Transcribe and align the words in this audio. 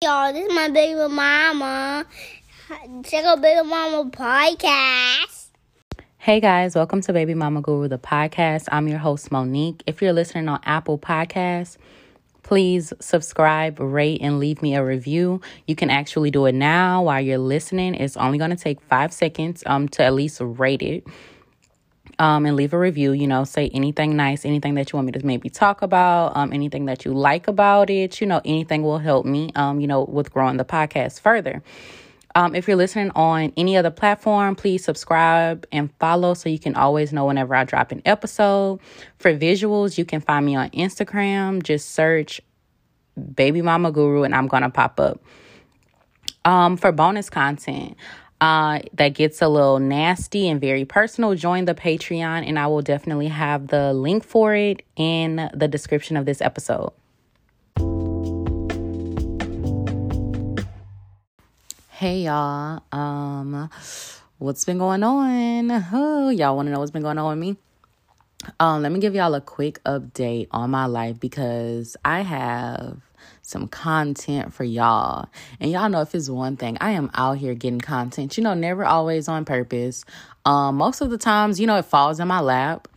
y'all. 0.00 0.32
This 0.32 0.46
is 0.46 0.54
my 0.54 0.68
baby 0.70 1.12
mama. 1.12 2.06
Check 3.02 3.24
out 3.24 3.42
Baby 3.42 3.68
Mama 3.68 4.08
podcast. 4.08 5.48
Hey 6.18 6.38
guys, 6.38 6.76
welcome 6.76 7.00
to 7.00 7.12
Baby 7.12 7.34
Mama 7.34 7.62
Guru, 7.62 7.88
the 7.88 7.98
podcast. 7.98 8.66
I'm 8.70 8.86
your 8.86 8.98
host, 8.98 9.32
Monique. 9.32 9.82
If 9.88 10.00
you're 10.00 10.12
listening 10.12 10.48
on 10.48 10.60
Apple 10.62 11.00
Podcasts, 11.00 11.78
please 12.44 12.92
subscribe, 13.00 13.80
rate, 13.80 14.20
and 14.22 14.38
leave 14.38 14.62
me 14.62 14.76
a 14.76 14.84
review. 14.84 15.40
You 15.66 15.74
can 15.74 15.90
actually 15.90 16.30
do 16.30 16.46
it 16.46 16.54
now 16.54 17.02
while 17.02 17.20
you're 17.20 17.38
listening. 17.38 17.96
It's 17.96 18.16
only 18.16 18.38
going 18.38 18.50
to 18.50 18.56
take 18.56 18.80
five 18.82 19.12
seconds 19.12 19.64
um, 19.66 19.88
to 19.88 20.04
at 20.04 20.14
least 20.14 20.40
rate 20.40 20.82
it. 20.82 21.08
Um, 22.20 22.46
and 22.46 22.56
leave 22.56 22.72
a 22.72 22.78
review, 22.78 23.12
you 23.12 23.28
know, 23.28 23.44
say 23.44 23.70
anything 23.72 24.16
nice, 24.16 24.44
anything 24.44 24.74
that 24.74 24.90
you 24.90 24.96
want 24.96 25.06
me 25.06 25.12
to 25.12 25.24
maybe 25.24 25.48
talk 25.48 25.82
about, 25.82 26.36
um, 26.36 26.52
anything 26.52 26.86
that 26.86 27.04
you 27.04 27.14
like 27.14 27.46
about 27.46 27.90
it, 27.90 28.20
you 28.20 28.26
know, 28.26 28.40
anything 28.44 28.82
will 28.82 28.98
help 28.98 29.24
me, 29.24 29.52
um, 29.54 29.78
you 29.78 29.86
know, 29.86 30.02
with 30.02 30.32
growing 30.32 30.56
the 30.56 30.64
podcast 30.64 31.20
further. 31.20 31.62
Um, 32.34 32.54
if 32.54 32.68
you're 32.68 32.76
listening 32.76 33.10
on 33.16 33.52
any 33.56 33.76
other 33.76 33.90
platform, 33.90 34.54
please 34.54 34.84
subscribe 34.84 35.66
and 35.72 35.90
follow 35.98 36.34
so 36.34 36.48
you 36.48 36.58
can 36.58 36.76
always 36.76 37.12
know 37.12 37.26
whenever 37.26 37.54
I 37.54 37.64
drop 37.64 37.90
an 37.90 38.02
episode. 38.04 38.80
For 39.18 39.34
visuals, 39.34 39.98
you 39.98 40.04
can 40.04 40.20
find 40.20 40.44
me 40.44 40.54
on 40.54 40.70
Instagram. 40.70 41.62
Just 41.62 41.90
search 41.90 42.40
Baby 43.34 43.62
Mama 43.62 43.90
Guru 43.90 44.22
and 44.22 44.34
I'm 44.34 44.46
going 44.46 44.62
to 44.62 44.70
pop 44.70 45.00
up. 45.00 45.20
Um, 46.44 46.76
for 46.76 46.92
bonus 46.92 47.28
content, 47.28 47.96
uh, 48.40 48.80
that 48.94 49.10
gets 49.10 49.42
a 49.42 49.48
little 49.48 49.78
nasty 49.78 50.48
and 50.48 50.60
very 50.60 50.84
personal, 50.84 51.34
join 51.34 51.64
the 51.64 51.74
Patreon, 51.74 52.46
and 52.46 52.58
I 52.58 52.66
will 52.68 52.82
definitely 52.82 53.28
have 53.28 53.68
the 53.68 53.92
link 53.92 54.24
for 54.24 54.54
it 54.54 54.82
in 54.96 55.50
the 55.54 55.68
description 55.68 56.16
of 56.16 56.24
this 56.24 56.40
episode. 56.40 56.92
Hey 61.90 62.20
y'all, 62.20 62.84
um, 62.92 63.68
what's 64.38 64.64
been 64.64 64.78
going 64.78 65.02
on? 65.02 65.84
Oh, 65.92 66.28
y'all 66.28 66.54
want 66.54 66.66
to 66.68 66.72
know 66.72 66.78
what's 66.78 66.92
been 66.92 67.02
going 67.02 67.18
on 67.18 67.30
with 67.30 67.38
me? 67.38 67.56
Um, 68.60 68.82
let 68.82 68.92
me 68.92 69.00
give 69.00 69.16
y'all 69.16 69.34
a 69.34 69.40
quick 69.40 69.82
update 69.82 70.46
on 70.52 70.70
my 70.70 70.86
life 70.86 71.18
because 71.18 71.96
I 72.04 72.20
have 72.20 72.98
some 73.48 73.66
content 73.66 74.52
for 74.52 74.64
y'all. 74.64 75.28
And 75.58 75.70
y'all 75.70 75.88
know 75.88 76.02
if 76.02 76.14
it's 76.14 76.28
one 76.28 76.56
thing, 76.56 76.76
I 76.80 76.90
am 76.90 77.10
out 77.14 77.38
here 77.38 77.54
getting 77.54 77.80
content, 77.80 78.36
you 78.36 78.44
know, 78.44 78.54
never 78.54 78.84
always 78.84 79.26
on 79.26 79.44
purpose. 79.44 80.04
Um, 80.44 80.76
most 80.76 81.00
of 81.00 81.10
the 81.10 81.18
times, 81.18 81.58
you 81.58 81.66
know, 81.66 81.76
it 81.76 81.84
falls 81.86 82.20
in 82.20 82.28
my 82.28 82.40
lap. 82.40 82.88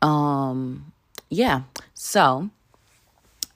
Um, 0.00 0.92
yeah. 1.28 1.62
So, 1.94 2.50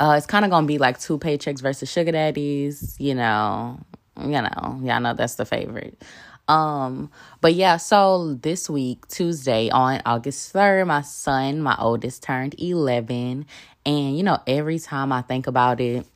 uh, 0.00 0.14
it's 0.16 0.26
kind 0.26 0.44
of 0.44 0.50
gonna 0.50 0.66
be 0.66 0.78
like 0.78 1.00
two 1.00 1.18
paychecks 1.18 1.62
versus 1.62 1.90
sugar 1.90 2.12
daddies, 2.12 2.96
you 2.98 3.14
know, 3.14 3.78
you 4.20 4.42
know, 4.42 4.80
y'all 4.82 5.00
know 5.00 5.14
that's 5.14 5.36
the 5.36 5.44
favorite. 5.44 6.02
Um, 6.48 7.10
but 7.40 7.54
yeah, 7.54 7.76
so 7.76 8.34
this 8.34 8.68
week, 8.68 9.06
Tuesday 9.08 9.70
on 9.70 10.02
August 10.04 10.52
3rd, 10.52 10.86
my 10.86 11.02
son, 11.02 11.60
my 11.62 11.76
oldest, 11.78 12.22
turned 12.22 12.54
11. 12.58 13.46
And, 13.84 14.16
you 14.16 14.22
know, 14.22 14.38
every 14.46 14.78
time 14.78 15.12
I 15.12 15.22
think 15.22 15.46
about 15.46 15.80
it, 15.80 16.06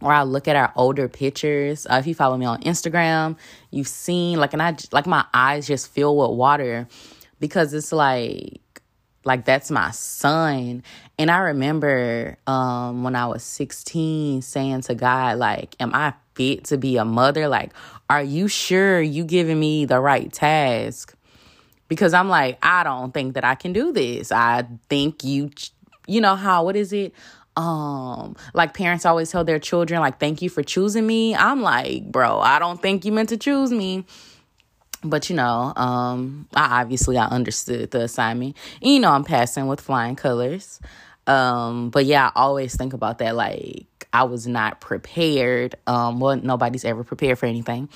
or 0.00 0.12
I 0.12 0.22
look 0.22 0.46
at 0.46 0.56
our 0.56 0.72
older 0.76 1.08
pictures, 1.08 1.86
uh, 1.86 1.96
if 1.96 2.06
you 2.06 2.14
follow 2.14 2.36
me 2.36 2.46
on 2.46 2.60
Instagram, 2.62 3.36
you've 3.70 3.88
seen 3.88 4.38
like, 4.38 4.52
and 4.52 4.62
I 4.62 4.76
like 4.92 5.06
my 5.06 5.24
eyes 5.34 5.66
just 5.66 5.90
fill 5.92 6.16
with 6.16 6.36
water 6.36 6.86
because 7.40 7.74
it's 7.74 7.92
like, 7.92 8.60
like 9.28 9.44
that's 9.44 9.70
my 9.70 9.90
son. 9.92 10.82
And 11.18 11.30
I 11.30 11.38
remember 11.38 12.38
um 12.46 13.04
when 13.04 13.14
I 13.14 13.26
was 13.26 13.44
16 13.44 14.42
saying 14.42 14.80
to 14.82 14.94
God, 14.94 15.38
like, 15.38 15.76
am 15.78 15.94
I 15.94 16.14
fit 16.34 16.64
to 16.64 16.78
be 16.78 16.96
a 16.96 17.04
mother? 17.04 17.46
Like, 17.46 17.72
are 18.10 18.22
you 18.22 18.48
sure 18.48 19.00
you 19.00 19.24
giving 19.24 19.60
me 19.60 19.84
the 19.84 20.00
right 20.00 20.32
task? 20.32 21.14
Because 21.88 22.14
I'm 22.14 22.28
like, 22.28 22.58
I 22.62 22.84
don't 22.84 23.12
think 23.12 23.34
that 23.34 23.44
I 23.44 23.54
can 23.54 23.72
do 23.72 23.92
this. 23.92 24.32
I 24.32 24.66
think 24.88 25.22
you 25.22 25.50
you 26.06 26.20
know 26.20 26.34
how 26.34 26.64
what 26.64 26.74
is 26.74 26.92
it 26.92 27.12
um 27.56 28.34
like 28.54 28.72
parents 28.72 29.04
always 29.04 29.30
tell 29.30 29.44
their 29.44 29.58
children 29.58 30.00
like 30.00 30.18
thank 30.18 30.40
you 30.40 30.48
for 30.48 30.62
choosing 30.62 31.04
me 31.06 31.34
i'm 31.34 31.60
like 31.60 32.04
bro 32.04 32.38
i 32.38 32.58
don't 32.60 32.80
think 32.80 33.04
you 33.04 33.10
meant 33.10 33.28
to 33.28 33.36
choose 33.36 33.72
me 33.72 34.06
but 35.02 35.30
you 35.30 35.36
know 35.36 35.72
um 35.76 36.48
i 36.54 36.80
obviously 36.80 37.16
i 37.16 37.26
understood 37.26 37.90
the 37.90 38.02
assignment. 38.02 38.56
And, 38.82 38.92
you 38.92 39.00
know 39.00 39.10
i'm 39.10 39.24
passing 39.24 39.66
with 39.66 39.80
flying 39.80 40.16
colors. 40.16 40.80
Um 41.26 41.90
but 41.90 42.04
yeah 42.04 42.28
i 42.28 42.40
always 42.40 42.76
think 42.76 42.92
about 42.92 43.18
that 43.18 43.36
like 43.36 43.86
i 44.12 44.24
was 44.24 44.46
not 44.46 44.80
prepared. 44.80 45.76
Um 45.86 46.20
well 46.20 46.36
nobody's 46.36 46.84
ever 46.84 47.04
prepared 47.04 47.38
for 47.38 47.46
anything. 47.46 47.88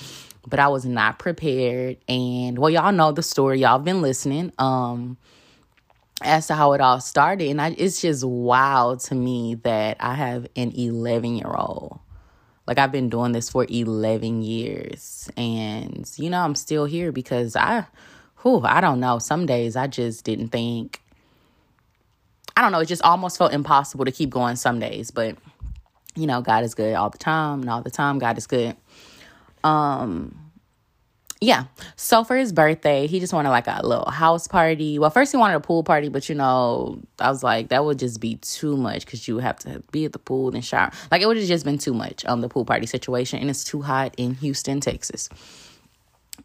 But 0.46 0.60
i 0.60 0.68
was 0.68 0.84
not 0.84 1.18
prepared. 1.18 1.98
And 2.08 2.58
well 2.58 2.70
y'all 2.70 2.92
know 2.92 3.12
the 3.12 3.22
story. 3.22 3.60
Y'all 3.60 3.78
been 3.78 4.02
listening 4.02 4.52
um 4.58 5.16
as 6.24 6.46
to 6.46 6.54
how 6.54 6.72
it 6.72 6.80
all 6.80 7.00
started. 7.00 7.48
And 7.50 7.60
I, 7.60 7.74
it's 7.76 8.00
just 8.00 8.24
wild 8.24 9.00
to 9.00 9.14
me 9.14 9.56
that 9.64 9.96
I 10.00 10.14
have 10.14 10.46
an 10.56 10.72
11 10.72 11.36
year 11.36 11.52
old. 11.52 11.98
Like 12.66 12.78
I've 12.78 12.92
been 12.92 13.08
doing 13.08 13.32
this 13.32 13.50
for 13.50 13.66
11 13.68 14.42
years. 14.42 15.30
And, 15.36 16.10
you 16.16 16.30
know, 16.30 16.40
I'm 16.40 16.54
still 16.54 16.84
here 16.84 17.12
because 17.12 17.56
I, 17.56 17.86
whew, 18.42 18.62
I 18.64 18.80
don't 18.80 19.00
know. 19.00 19.18
Some 19.18 19.46
days 19.46 19.76
I 19.76 19.86
just 19.86 20.24
didn't 20.24 20.48
think, 20.48 21.00
I 22.56 22.62
don't 22.62 22.72
know. 22.72 22.80
It 22.80 22.86
just 22.86 23.02
almost 23.02 23.38
felt 23.38 23.52
impossible 23.52 24.04
to 24.04 24.12
keep 24.12 24.30
going 24.30 24.56
some 24.56 24.78
days. 24.78 25.10
But, 25.10 25.36
you 26.14 26.26
know, 26.26 26.40
God 26.40 26.64
is 26.64 26.74
good 26.74 26.94
all 26.94 27.10
the 27.10 27.18
time. 27.18 27.62
And 27.62 27.70
all 27.70 27.82
the 27.82 27.90
time, 27.90 28.18
God 28.18 28.38
is 28.38 28.46
good. 28.46 28.76
Um, 29.64 30.41
yeah. 31.42 31.64
So 31.96 32.22
for 32.22 32.36
his 32.36 32.52
birthday, 32.52 33.08
he 33.08 33.18
just 33.18 33.32
wanted 33.32 33.50
like 33.50 33.66
a 33.66 33.80
little 33.84 34.08
house 34.08 34.46
party. 34.46 35.00
Well, 35.00 35.10
first 35.10 35.32
he 35.32 35.36
wanted 35.36 35.56
a 35.56 35.60
pool 35.60 35.82
party, 35.82 36.08
but 36.08 36.28
you 36.28 36.36
know, 36.36 37.00
I 37.18 37.28
was 37.30 37.42
like, 37.42 37.68
that 37.70 37.84
would 37.84 37.98
just 37.98 38.20
be 38.20 38.36
too 38.36 38.76
much 38.76 39.04
because 39.04 39.26
you 39.26 39.34
would 39.34 39.44
have 39.44 39.58
to 39.60 39.82
be 39.90 40.04
at 40.04 40.12
the 40.12 40.20
pool 40.20 40.54
and 40.54 40.64
shower. 40.64 40.92
Like 41.10 41.20
it 41.20 41.26
would 41.26 41.36
have 41.36 41.46
just 41.46 41.64
been 41.64 41.78
too 41.78 41.94
much, 41.94 42.24
um, 42.26 42.42
the 42.42 42.48
pool 42.48 42.64
party 42.64 42.86
situation. 42.86 43.40
And 43.40 43.50
it's 43.50 43.64
too 43.64 43.82
hot 43.82 44.14
in 44.16 44.34
Houston, 44.36 44.80
Texas. 44.80 45.28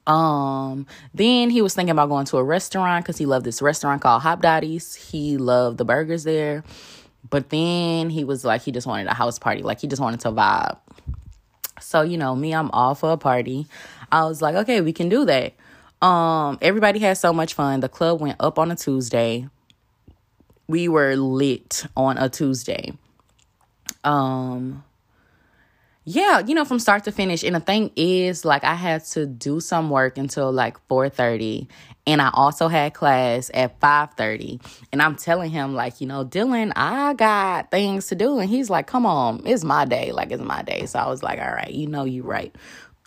Um, 0.07 0.87
then 1.13 1.51
he 1.51 1.61
was 1.61 1.75
thinking 1.75 1.91
about 1.91 2.09
going 2.09 2.25
to 2.25 2.37
a 2.37 2.43
restaurant 2.43 3.05
because 3.05 3.19
he 3.19 3.27
loved 3.27 3.45
this 3.45 3.61
restaurant 3.61 4.01
called 4.01 4.23
Hopdoddy's. 4.23 4.95
He 4.95 5.37
loved 5.37 5.77
the 5.77 5.85
burgers 5.85 6.23
there. 6.23 6.63
But 7.29 7.51
then 7.51 8.09
he 8.09 8.23
was 8.23 8.43
like, 8.43 8.63
he 8.63 8.71
just 8.71 8.87
wanted 8.87 9.05
a 9.07 9.13
house 9.13 9.37
party. 9.37 9.61
Like 9.61 9.79
he 9.79 9.87
just 9.87 10.01
wanted 10.01 10.21
to 10.21 10.31
vibe. 10.31 10.79
So, 11.79 12.01
you 12.01 12.17
know, 12.17 12.35
me, 12.35 12.53
I'm 12.53 12.71
all 12.71 12.95
for 12.95 13.11
a 13.11 13.17
party. 13.17 13.67
I 14.11 14.25
was 14.25 14.41
like, 14.41 14.55
okay, 14.55 14.81
we 14.81 14.93
can 14.93 15.09
do 15.09 15.25
that. 15.25 15.53
Um, 16.01 16.57
everybody 16.61 16.99
had 16.99 17.17
so 17.17 17.33
much 17.33 17.53
fun. 17.53 17.79
The 17.79 17.89
club 17.89 18.21
went 18.21 18.37
up 18.39 18.59
on 18.59 18.71
a 18.71 18.75
Tuesday. 18.75 19.47
We 20.67 20.87
were 20.87 21.15
lit 21.15 21.85
on 21.95 22.17
a 22.17 22.29
Tuesday. 22.29 22.93
Um, 24.03 24.83
yeah, 26.09 26.39
you 26.39 26.55
know, 26.55 26.63
from 26.63 26.79
start 26.79 27.03
to 27.05 27.11
finish. 27.11 27.43
And 27.43 27.55
the 27.55 27.59
thing 27.59 27.91
is, 27.97 28.45
like, 28.45 28.63
I 28.63 28.75
had 28.75 29.03
to 29.07 29.25
do 29.25 29.59
some 29.59 29.89
work 29.89 30.17
until 30.17 30.51
like 30.51 30.77
4:30. 30.87 31.67
And 32.05 32.21
I 32.21 32.29
also 32.33 32.69
had 32.69 32.93
class 32.93 33.51
at 33.53 33.77
5:30. 33.81 34.61
And 34.93 35.01
I'm 35.01 35.17
telling 35.17 35.51
him, 35.51 35.73
like, 35.75 35.99
you 35.99 36.07
know, 36.07 36.23
Dylan, 36.23 36.71
I 36.77 37.13
got 37.13 37.71
things 37.71 38.07
to 38.07 38.15
do. 38.15 38.39
And 38.39 38.49
he's 38.49 38.69
like, 38.69 38.87
come 38.87 39.05
on, 39.05 39.41
it's 39.45 39.65
my 39.65 39.83
day. 39.83 40.13
Like, 40.13 40.31
it's 40.31 40.41
my 40.41 40.61
day. 40.61 40.85
So 40.85 40.97
I 40.99 41.09
was 41.09 41.23
like, 41.23 41.39
all 41.39 41.51
right, 41.51 41.71
you 41.71 41.87
know 41.87 42.05
you 42.05 42.23
right. 42.23 42.55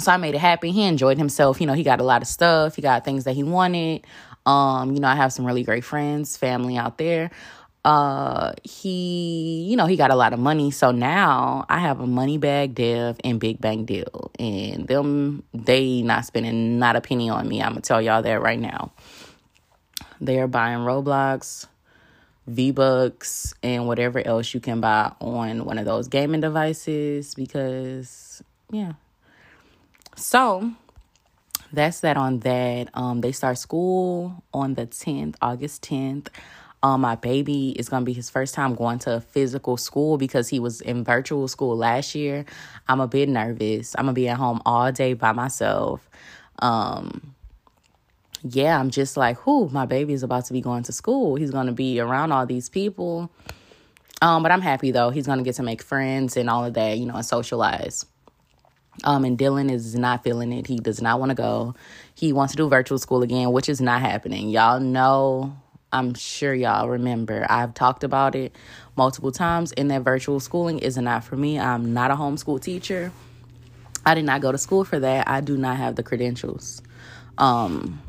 so 0.00 0.12
I 0.12 0.16
made 0.16 0.34
it 0.34 0.38
happen. 0.38 0.70
He 0.70 0.84
enjoyed 0.84 1.18
himself. 1.18 1.60
You 1.60 1.66
know, 1.66 1.72
he 1.74 1.82
got 1.82 2.00
a 2.00 2.04
lot 2.04 2.22
of 2.22 2.28
stuff. 2.28 2.76
He 2.76 2.82
got 2.82 3.04
things 3.04 3.24
that 3.24 3.34
he 3.34 3.42
wanted. 3.42 4.06
Um, 4.46 4.94
you 4.94 5.00
know, 5.00 5.08
I 5.08 5.14
have 5.14 5.32
some 5.32 5.44
really 5.44 5.62
great 5.62 5.84
friends, 5.84 6.36
family 6.36 6.76
out 6.76 6.98
there. 6.98 7.30
Uh, 7.84 8.52
he, 8.64 9.66
you 9.68 9.76
know, 9.76 9.86
he 9.86 9.96
got 9.96 10.10
a 10.10 10.14
lot 10.14 10.32
of 10.32 10.38
money. 10.38 10.70
So 10.70 10.90
now 10.90 11.64
I 11.68 11.78
have 11.78 12.00
a 12.00 12.06
money 12.06 12.38
bag 12.38 12.74
dev 12.74 13.18
and 13.24 13.38
big 13.38 13.60
bang 13.60 13.84
deal. 13.84 14.30
And 14.38 14.86
them, 14.86 15.42
they 15.54 16.02
not 16.02 16.24
spending 16.24 16.78
not 16.78 16.96
a 16.96 17.00
penny 17.00 17.30
on 17.30 17.48
me. 17.48 17.62
I'm 17.62 17.70
gonna 17.70 17.80
tell 17.80 18.02
y'all 18.02 18.22
that 18.22 18.42
right 18.42 18.58
now. 18.58 18.92
They 20.20 20.40
are 20.40 20.48
buying 20.48 20.78
Roblox, 20.78 21.66
V 22.46 22.72
Bucks, 22.72 23.54
and 23.62 23.86
whatever 23.86 24.26
else 24.26 24.52
you 24.52 24.60
can 24.60 24.80
buy 24.80 25.12
on 25.20 25.64
one 25.64 25.78
of 25.78 25.84
those 25.84 26.08
gaming 26.08 26.40
devices 26.40 27.34
because, 27.34 28.42
yeah, 28.72 28.94
so 30.18 30.72
that's 31.72 32.00
that 32.00 32.16
on 32.16 32.40
that. 32.40 32.88
Um, 32.94 33.20
they 33.20 33.32
start 33.32 33.58
school 33.58 34.42
on 34.52 34.74
the 34.74 34.86
10th, 34.86 35.36
August 35.40 35.82
10th. 35.82 36.28
Um, 36.82 37.00
my 37.00 37.16
baby 37.16 37.70
is 37.70 37.88
gonna 37.88 38.04
be 38.04 38.12
his 38.12 38.30
first 38.30 38.54
time 38.54 38.74
going 38.74 39.00
to 39.00 39.20
physical 39.20 39.76
school 39.76 40.16
because 40.16 40.48
he 40.48 40.60
was 40.60 40.80
in 40.80 41.02
virtual 41.02 41.48
school 41.48 41.76
last 41.76 42.14
year. 42.14 42.44
I'm 42.86 43.00
a 43.00 43.08
bit 43.08 43.28
nervous. 43.28 43.96
I'm 43.98 44.04
gonna 44.04 44.12
be 44.12 44.28
at 44.28 44.36
home 44.36 44.62
all 44.64 44.92
day 44.92 45.14
by 45.14 45.32
myself. 45.32 46.08
Um, 46.60 47.34
yeah, 48.44 48.78
I'm 48.78 48.90
just 48.90 49.16
like, 49.16 49.44
whoo, 49.44 49.68
my 49.70 49.86
baby 49.86 50.12
is 50.12 50.22
about 50.22 50.44
to 50.46 50.52
be 50.52 50.60
going 50.60 50.84
to 50.84 50.92
school. 50.92 51.34
He's 51.34 51.50
gonna 51.50 51.72
be 51.72 51.98
around 51.98 52.30
all 52.30 52.46
these 52.46 52.68
people. 52.68 53.30
Um, 54.22 54.42
but 54.44 54.52
I'm 54.52 54.60
happy 54.60 54.92
though. 54.92 55.10
He's 55.10 55.26
gonna 55.26 55.42
get 55.42 55.56
to 55.56 55.64
make 55.64 55.82
friends 55.82 56.36
and 56.36 56.48
all 56.48 56.64
of 56.64 56.74
that, 56.74 56.96
you 56.96 57.06
know, 57.06 57.16
and 57.16 57.26
socialize. 57.26 58.06
Um, 59.04 59.24
and 59.24 59.38
Dylan 59.38 59.70
is 59.70 59.94
not 59.94 60.24
feeling 60.24 60.52
it. 60.52 60.66
He 60.66 60.78
does 60.78 61.00
not 61.00 61.20
want 61.20 61.30
to 61.30 61.34
go. 61.34 61.74
He 62.14 62.32
wants 62.32 62.52
to 62.52 62.56
do 62.56 62.68
virtual 62.68 62.98
school 62.98 63.22
again, 63.22 63.52
which 63.52 63.68
is 63.68 63.80
not 63.80 64.00
happening. 64.00 64.48
Y'all 64.50 64.80
know, 64.80 65.56
I'm 65.92 66.14
sure 66.14 66.52
y'all 66.52 66.88
remember. 66.88 67.46
I've 67.48 67.74
talked 67.74 68.02
about 68.02 68.34
it 68.34 68.54
multiple 68.96 69.32
times, 69.32 69.72
and 69.72 69.90
that 69.90 70.02
virtual 70.02 70.40
schooling 70.40 70.80
is 70.80 70.98
not 70.98 71.24
for 71.24 71.36
me. 71.36 71.58
I'm 71.58 71.94
not 71.94 72.10
a 72.10 72.14
homeschool 72.14 72.60
teacher. 72.60 73.12
I 74.04 74.14
did 74.14 74.24
not 74.24 74.40
go 74.40 74.52
to 74.52 74.58
school 74.58 74.84
for 74.84 74.98
that. 74.98 75.28
I 75.28 75.40
do 75.40 75.56
not 75.56 75.76
have 75.76 75.94
the 75.94 76.02
credentials. 76.02 76.82
Um, 77.36 78.02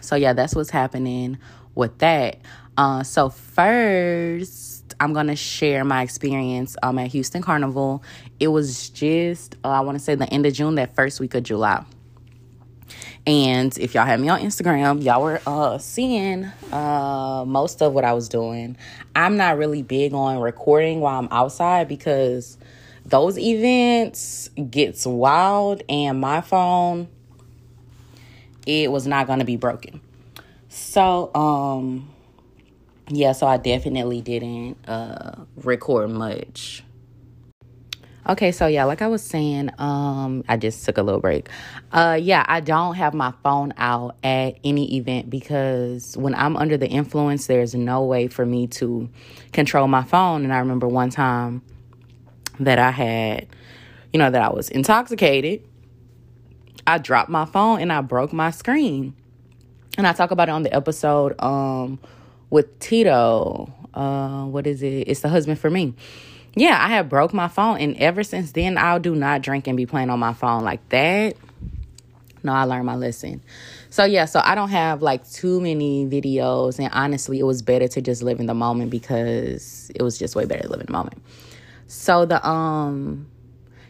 so 0.00 0.14
yeah, 0.14 0.34
that's 0.34 0.54
what's 0.54 0.70
happening 0.70 1.38
with 1.74 1.98
that. 1.98 2.38
Uh, 2.76 3.02
so 3.02 3.28
first, 3.28 4.65
I'm 4.98 5.12
gonna 5.12 5.36
share 5.36 5.84
my 5.84 6.02
experience 6.02 6.76
um 6.82 6.98
at 6.98 7.08
Houston 7.08 7.42
Carnival. 7.42 8.02
It 8.40 8.48
was 8.48 8.88
just 8.90 9.56
uh, 9.64 9.68
I 9.68 9.80
want 9.80 9.98
to 9.98 10.04
say 10.04 10.14
the 10.14 10.28
end 10.32 10.46
of 10.46 10.54
June, 10.54 10.76
that 10.76 10.94
first 10.94 11.20
week 11.20 11.34
of 11.34 11.42
July. 11.42 11.84
And 13.26 13.76
if 13.78 13.94
y'all 13.94 14.06
had 14.06 14.20
me 14.20 14.28
on 14.28 14.40
Instagram, 14.40 15.02
y'all 15.02 15.22
were 15.22 15.40
uh, 15.46 15.78
seeing 15.78 16.44
uh, 16.70 17.44
most 17.44 17.82
of 17.82 17.92
what 17.92 18.04
I 18.04 18.12
was 18.12 18.28
doing. 18.28 18.76
I'm 19.16 19.36
not 19.36 19.58
really 19.58 19.82
big 19.82 20.14
on 20.14 20.38
recording 20.38 21.00
while 21.00 21.18
I'm 21.18 21.28
outside 21.32 21.88
because 21.88 22.56
those 23.04 23.36
events 23.36 24.48
gets 24.70 25.06
wild 25.06 25.82
and 25.88 26.20
my 26.20 26.40
phone 26.40 27.08
it 28.66 28.90
was 28.90 29.06
not 29.06 29.28
going 29.28 29.38
to 29.38 29.44
be 29.44 29.56
broken. 29.56 30.00
So, 30.68 31.30
um 31.34 32.10
yeah, 33.08 33.32
so 33.32 33.46
I 33.46 33.56
definitely 33.56 34.20
didn't 34.20 34.76
uh 34.88 35.44
record 35.56 36.10
much. 36.10 36.82
Okay, 38.28 38.50
so 38.50 38.66
yeah, 38.66 38.82
like 38.82 39.02
I 39.02 39.06
was 39.06 39.22
saying, 39.22 39.70
um, 39.78 40.42
I 40.48 40.56
just 40.56 40.84
took 40.84 40.98
a 40.98 41.02
little 41.02 41.20
break. 41.20 41.48
Uh 41.92 42.18
yeah, 42.20 42.44
I 42.48 42.58
don't 42.60 42.96
have 42.96 43.14
my 43.14 43.32
phone 43.44 43.72
out 43.76 44.16
at 44.24 44.58
any 44.64 44.96
event 44.96 45.30
because 45.30 46.16
when 46.16 46.34
I'm 46.34 46.56
under 46.56 46.76
the 46.76 46.88
influence, 46.88 47.46
there's 47.46 47.74
no 47.74 48.02
way 48.02 48.26
for 48.26 48.44
me 48.44 48.66
to 48.68 49.08
control 49.52 49.86
my 49.86 50.02
phone. 50.02 50.42
And 50.42 50.52
I 50.52 50.58
remember 50.58 50.88
one 50.88 51.10
time 51.10 51.62
that 52.58 52.80
I 52.80 52.90
had, 52.90 53.46
you 54.12 54.18
know, 54.18 54.30
that 54.30 54.42
I 54.42 54.52
was 54.52 54.68
intoxicated. 54.68 55.62
I 56.88 56.98
dropped 56.98 57.30
my 57.30 57.44
phone 57.44 57.80
and 57.80 57.92
I 57.92 58.00
broke 58.00 58.32
my 58.32 58.50
screen. 58.50 59.14
And 59.96 60.06
I 60.06 60.12
talk 60.12 60.32
about 60.32 60.48
it 60.48 60.52
on 60.52 60.64
the 60.64 60.74
episode 60.74 61.40
um 61.40 62.00
with 62.50 62.78
Tito. 62.78 63.72
Uh 63.94 64.44
what 64.44 64.66
is 64.66 64.82
it? 64.82 65.08
It's 65.08 65.20
the 65.20 65.28
husband 65.28 65.58
for 65.58 65.70
me 65.70 65.94
yeah, 66.56 66.82
I 66.82 66.88
have 66.88 67.10
broke 67.10 67.34
my 67.34 67.48
phone, 67.48 67.78
and 67.80 67.96
ever 67.98 68.24
since 68.24 68.52
then, 68.52 68.78
I'll 68.78 68.98
do 68.98 69.14
not 69.14 69.42
drink 69.42 69.66
and 69.66 69.76
be 69.76 69.84
playing 69.84 70.08
on 70.08 70.18
my 70.18 70.32
phone 70.32 70.64
like 70.64 70.86
that. 70.88 71.36
No, 72.42 72.52
I 72.52 72.64
learned 72.64 72.86
my 72.86 72.96
lesson. 72.96 73.42
So 73.90 74.04
yeah, 74.04 74.24
so 74.24 74.40
I 74.42 74.54
don't 74.54 74.70
have 74.70 75.02
like 75.02 75.28
too 75.30 75.60
many 75.60 76.06
videos, 76.06 76.78
and 76.78 76.88
honestly, 76.92 77.38
it 77.38 77.42
was 77.42 77.60
better 77.60 77.88
to 77.88 78.00
just 78.00 78.22
live 78.22 78.40
in 78.40 78.46
the 78.46 78.54
moment 78.54 78.90
because 78.90 79.92
it 79.94 80.02
was 80.02 80.18
just 80.18 80.34
way 80.34 80.46
better 80.46 80.62
to 80.62 80.68
live 80.70 80.80
in 80.80 80.86
the 80.86 80.92
moment. 80.92 81.22
So 81.88 82.24
the 82.24 82.46
um 82.46 83.26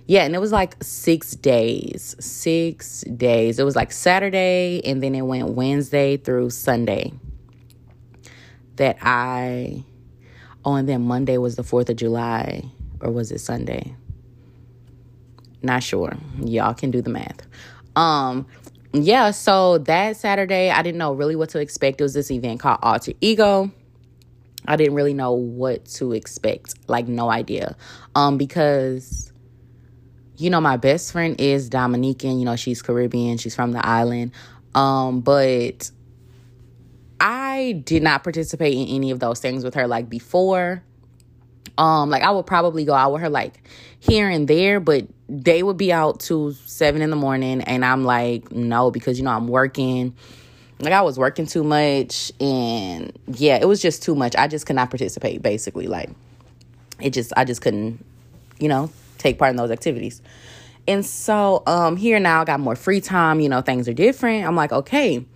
yeah, 0.08 0.24
and 0.24 0.34
it 0.34 0.40
was 0.40 0.52
like 0.52 0.76
six 0.82 1.36
days. 1.36 2.16
Six 2.18 3.02
days. 3.02 3.60
It 3.60 3.64
was 3.64 3.76
like 3.76 3.92
Saturday, 3.92 4.80
and 4.84 5.00
then 5.00 5.14
it 5.14 5.22
went 5.22 5.50
Wednesday 5.50 6.16
through 6.16 6.50
Sunday 6.50 7.12
that 8.76 8.98
I 9.02 9.84
Oh, 10.66 10.74
and 10.74 10.88
then 10.88 11.02
Monday 11.02 11.38
was 11.38 11.54
the 11.54 11.62
4th 11.62 11.90
of 11.90 11.96
July, 11.96 12.64
or 13.00 13.12
was 13.12 13.30
it 13.30 13.38
Sunday? 13.38 13.94
Not 15.62 15.84
sure. 15.84 16.16
Y'all 16.44 16.74
can 16.74 16.90
do 16.90 17.00
the 17.00 17.08
math. 17.08 17.46
Um, 17.94 18.48
yeah, 18.92 19.30
so 19.30 19.78
that 19.78 20.16
Saturday, 20.16 20.70
I 20.70 20.82
didn't 20.82 20.98
know 20.98 21.12
really 21.12 21.36
what 21.36 21.50
to 21.50 21.60
expect. 21.60 22.00
It 22.00 22.02
was 22.02 22.14
this 22.14 22.32
event 22.32 22.58
called 22.58 22.80
Alter 22.82 23.12
Ego. 23.20 23.70
I 24.66 24.74
didn't 24.74 24.94
really 24.94 25.14
know 25.14 25.32
what 25.32 25.84
to 25.84 26.12
expect, 26.12 26.74
like 26.88 27.06
no 27.06 27.30
idea. 27.30 27.76
Um, 28.16 28.36
because 28.36 29.32
you 30.38 30.50
know, 30.50 30.60
my 30.60 30.76
best 30.76 31.12
friend 31.12 31.40
is 31.40 31.68
Dominican, 31.68 32.40
you 32.40 32.44
know, 32.44 32.56
she's 32.56 32.82
Caribbean, 32.82 33.38
she's 33.38 33.54
from 33.54 33.70
the 33.70 33.86
island. 33.86 34.32
Um, 34.74 35.20
but 35.20 35.90
I 37.20 37.82
did 37.84 38.02
not 38.02 38.22
participate 38.22 38.76
in 38.76 38.86
any 38.88 39.10
of 39.10 39.20
those 39.20 39.40
things 39.40 39.64
with 39.64 39.74
her 39.74 39.86
like 39.86 40.08
before. 40.08 40.82
Um, 41.78 42.10
like 42.10 42.22
I 42.22 42.30
would 42.30 42.46
probably 42.46 42.84
go 42.84 42.94
out 42.94 43.12
with 43.12 43.22
her 43.22 43.28
like 43.28 43.68
here 44.00 44.28
and 44.28 44.48
there, 44.48 44.80
but 44.80 45.06
they 45.28 45.62
would 45.62 45.76
be 45.76 45.92
out 45.92 46.20
to 46.20 46.52
seven 46.64 47.02
in 47.02 47.10
the 47.10 47.16
morning, 47.16 47.60
and 47.62 47.84
I'm 47.84 48.04
like, 48.04 48.50
no, 48.52 48.90
because 48.90 49.18
you 49.18 49.24
know 49.24 49.32
I'm 49.32 49.48
working. 49.48 50.14
Like 50.78 50.92
I 50.92 51.02
was 51.02 51.18
working 51.18 51.46
too 51.46 51.64
much, 51.64 52.32
and 52.40 53.12
yeah, 53.26 53.56
it 53.56 53.66
was 53.66 53.80
just 53.80 54.02
too 54.02 54.14
much. 54.14 54.36
I 54.36 54.46
just 54.46 54.66
could 54.66 54.76
not 54.76 54.90
participate. 54.90 55.42
Basically, 55.42 55.86
like 55.86 56.10
it 57.00 57.10
just 57.10 57.32
I 57.36 57.44
just 57.44 57.60
couldn't, 57.60 58.04
you 58.58 58.68
know, 58.68 58.90
take 59.18 59.38
part 59.38 59.50
in 59.50 59.56
those 59.56 59.70
activities. 59.70 60.22
And 60.88 61.04
so 61.04 61.62
um 61.66 61.96
here 61.96 62.20
now 62.20 62.42
I 62.42 62.44
got 62.44 62.60
more 62.60 62.76
free 62.76 63.00
time. 63.00 63.40
You 63.40 63.48
know, 63.48 63.60
things 63.60 63.88
are 63.88 63.94
different. 63.94 64.46
I'm 64.46 64.56
like, 64.56 64.72
okay 64.72 65.26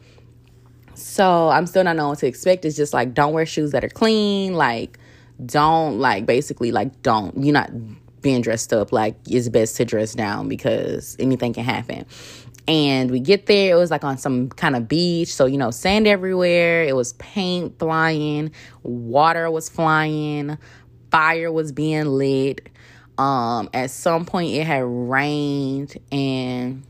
so 0.94 1.48
I'm 1.48 1.66
still 1.66 1.84
not 1.84 1.96
knowing 1.96 2.10
what 2.10 2.18
to 2.18 2.26
expect. 2.26 2.64
It's 2.64 2.76
just 2.76 2.92
like 2.92 3.14
don't 3.14 3.32
wear 3.32 3.46
shoes 3.46 3.72
that 3.72 3.84
are 3.84 3.88
clean. 3.88 4.54
Like 4.54 4.98
don't 5.44 5.98
like 5.98 6.26
basically 6.26 6.70
like 6.70 7.02
don't 7.02 7.42
you're 7.42 7.54
not 7.54 7.70
being 8.20 8.42
dressed 8.42 8.72
up. 8.72 8.92
Like 8.92 9.16
it's 9.26 9.48
best 9.48 9.76
to 9.76 9.84
dress 9.84 10.14
down 10.14 10.48
because 10.48 11.16
anything 11.18 11.52
can 11.52 11.64
happen. 11.64 12.06
And 12.68 13.10
we 13.10 13.18
get 13.20 13.46
there, 13.46 13.74
it 13.74 13.78
was 13.78 13.90
like 13.90 14.04
on 14.04 14.18
some 14.18 14.48
kind 14.50 14.76
of 14.76 14.86
beach. 14.86 15.34
So, 15.34 15.46
you 15.46 15.58
know, 15.58 15.70
sand 15.70 16.06
everywhere. 16.06 16.84
It 16.84 16.94
was 16.94 17.14
paint 17.14 17.78
flying, 17.78 18.52
water 18.82 19.50
was 19.50 19.68
flying, 19.68 20.56
fire 21.10 21.50
was 21.50 21.72
being 21.72 22.06
lit. 22.06 22.68
Um, 23.18 23.68
at 23.74 23.90
some 23.90 24.24
point 24.24 24.54
it 24.54 24.66
had 24.66 24.84
rained 24.84 25.96
and 26.10 26.84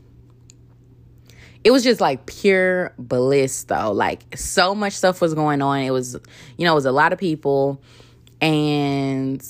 it 1.63 1.71
was 1.71 1.83
just 1.83 2.01
like 2.01 2.25
pure 2.25 2.93
bliss 2.97 3.63
though. 3.65 3.91
Like 3.91 4.37
so 4.37 4.73
much 4.73 4.93
stuff 4.93 5.21
was 5.21 5.33
going 5.33 5.61
on. 5.61 5.79
It 5.79 5.91
was, 5.91 6.17
you 6.57 6.65
know, 6.65 6.71
it 6.71 6.75
was 6.75 6.85
a 6.85 6.91
lot 6.91 7.13
of 7.13 7.19
people 7.19 7.81
and 8.39 9.41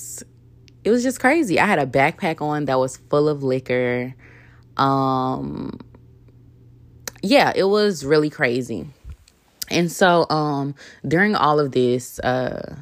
it 0.84 0.90
was 0.90 1.02
just 1.02 1.20
crazy. 1.20 1.58
I 1.58 1.66
had 1.66 1.78
a 1.78 1.86
backpack 1.86 2.42
on 2.42 2.66
that 2.66 2.78
was 2.78 2.96
full 2.96 3.28
of 3.28 3.42
liquor. 3.42 4.14
Um 4.76 5.78
yeah, 7.22 7.52
it 7.54 7.64
was 7.64 8.04
really 8.04 8.30
crazy. 8.30 8.86
And 9.70 9.90
so 9.90 10.26
um 10.28 10.74
during 11.06 11.34
all 11.34 11.60
of 11.60 11.72
this 11.72 12.18
uh 12.18 12.76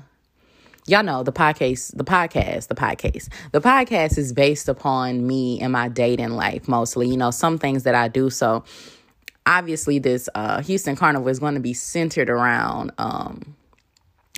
y'all 0.86 1.04
know 1.04 1.22
the 1.22 1.32
podcast 1.32 1.96
the 1.96 2.02
podcast 2.02 2.66
the 2.66 2.74
podcast 2.74 3.28
the 3.52 3.60
podcast 3.60 4.18
is 4.18 4.32
based 4.32 4.68
upon 4.68 5.24
me 5.24 5.60
and 5.60 5.72
my 5.72 5.88
dating 5.88 6.30
life 6.30 6.66
mostly 6.66 7.06
you 7.06 7.18
know 7.18 7.30
some 7.30 7.58
things 7.58 7.84
that 7.84 7.94
i 7.94 8.08
do 8.08 8.28
so 8.28 8.64
obviously 9.46 9.98
this 9.98 10.28
uh, 10.34 10.62
Houston 10.62 10.96
Carnival 10.96 11.28
is 11.28 11.38
going 11.38 11.54
to 11.54 11.60
be 11.60 11.74
centered 11.74 12.30
around 12.30 12.92
um, 12.98 13.56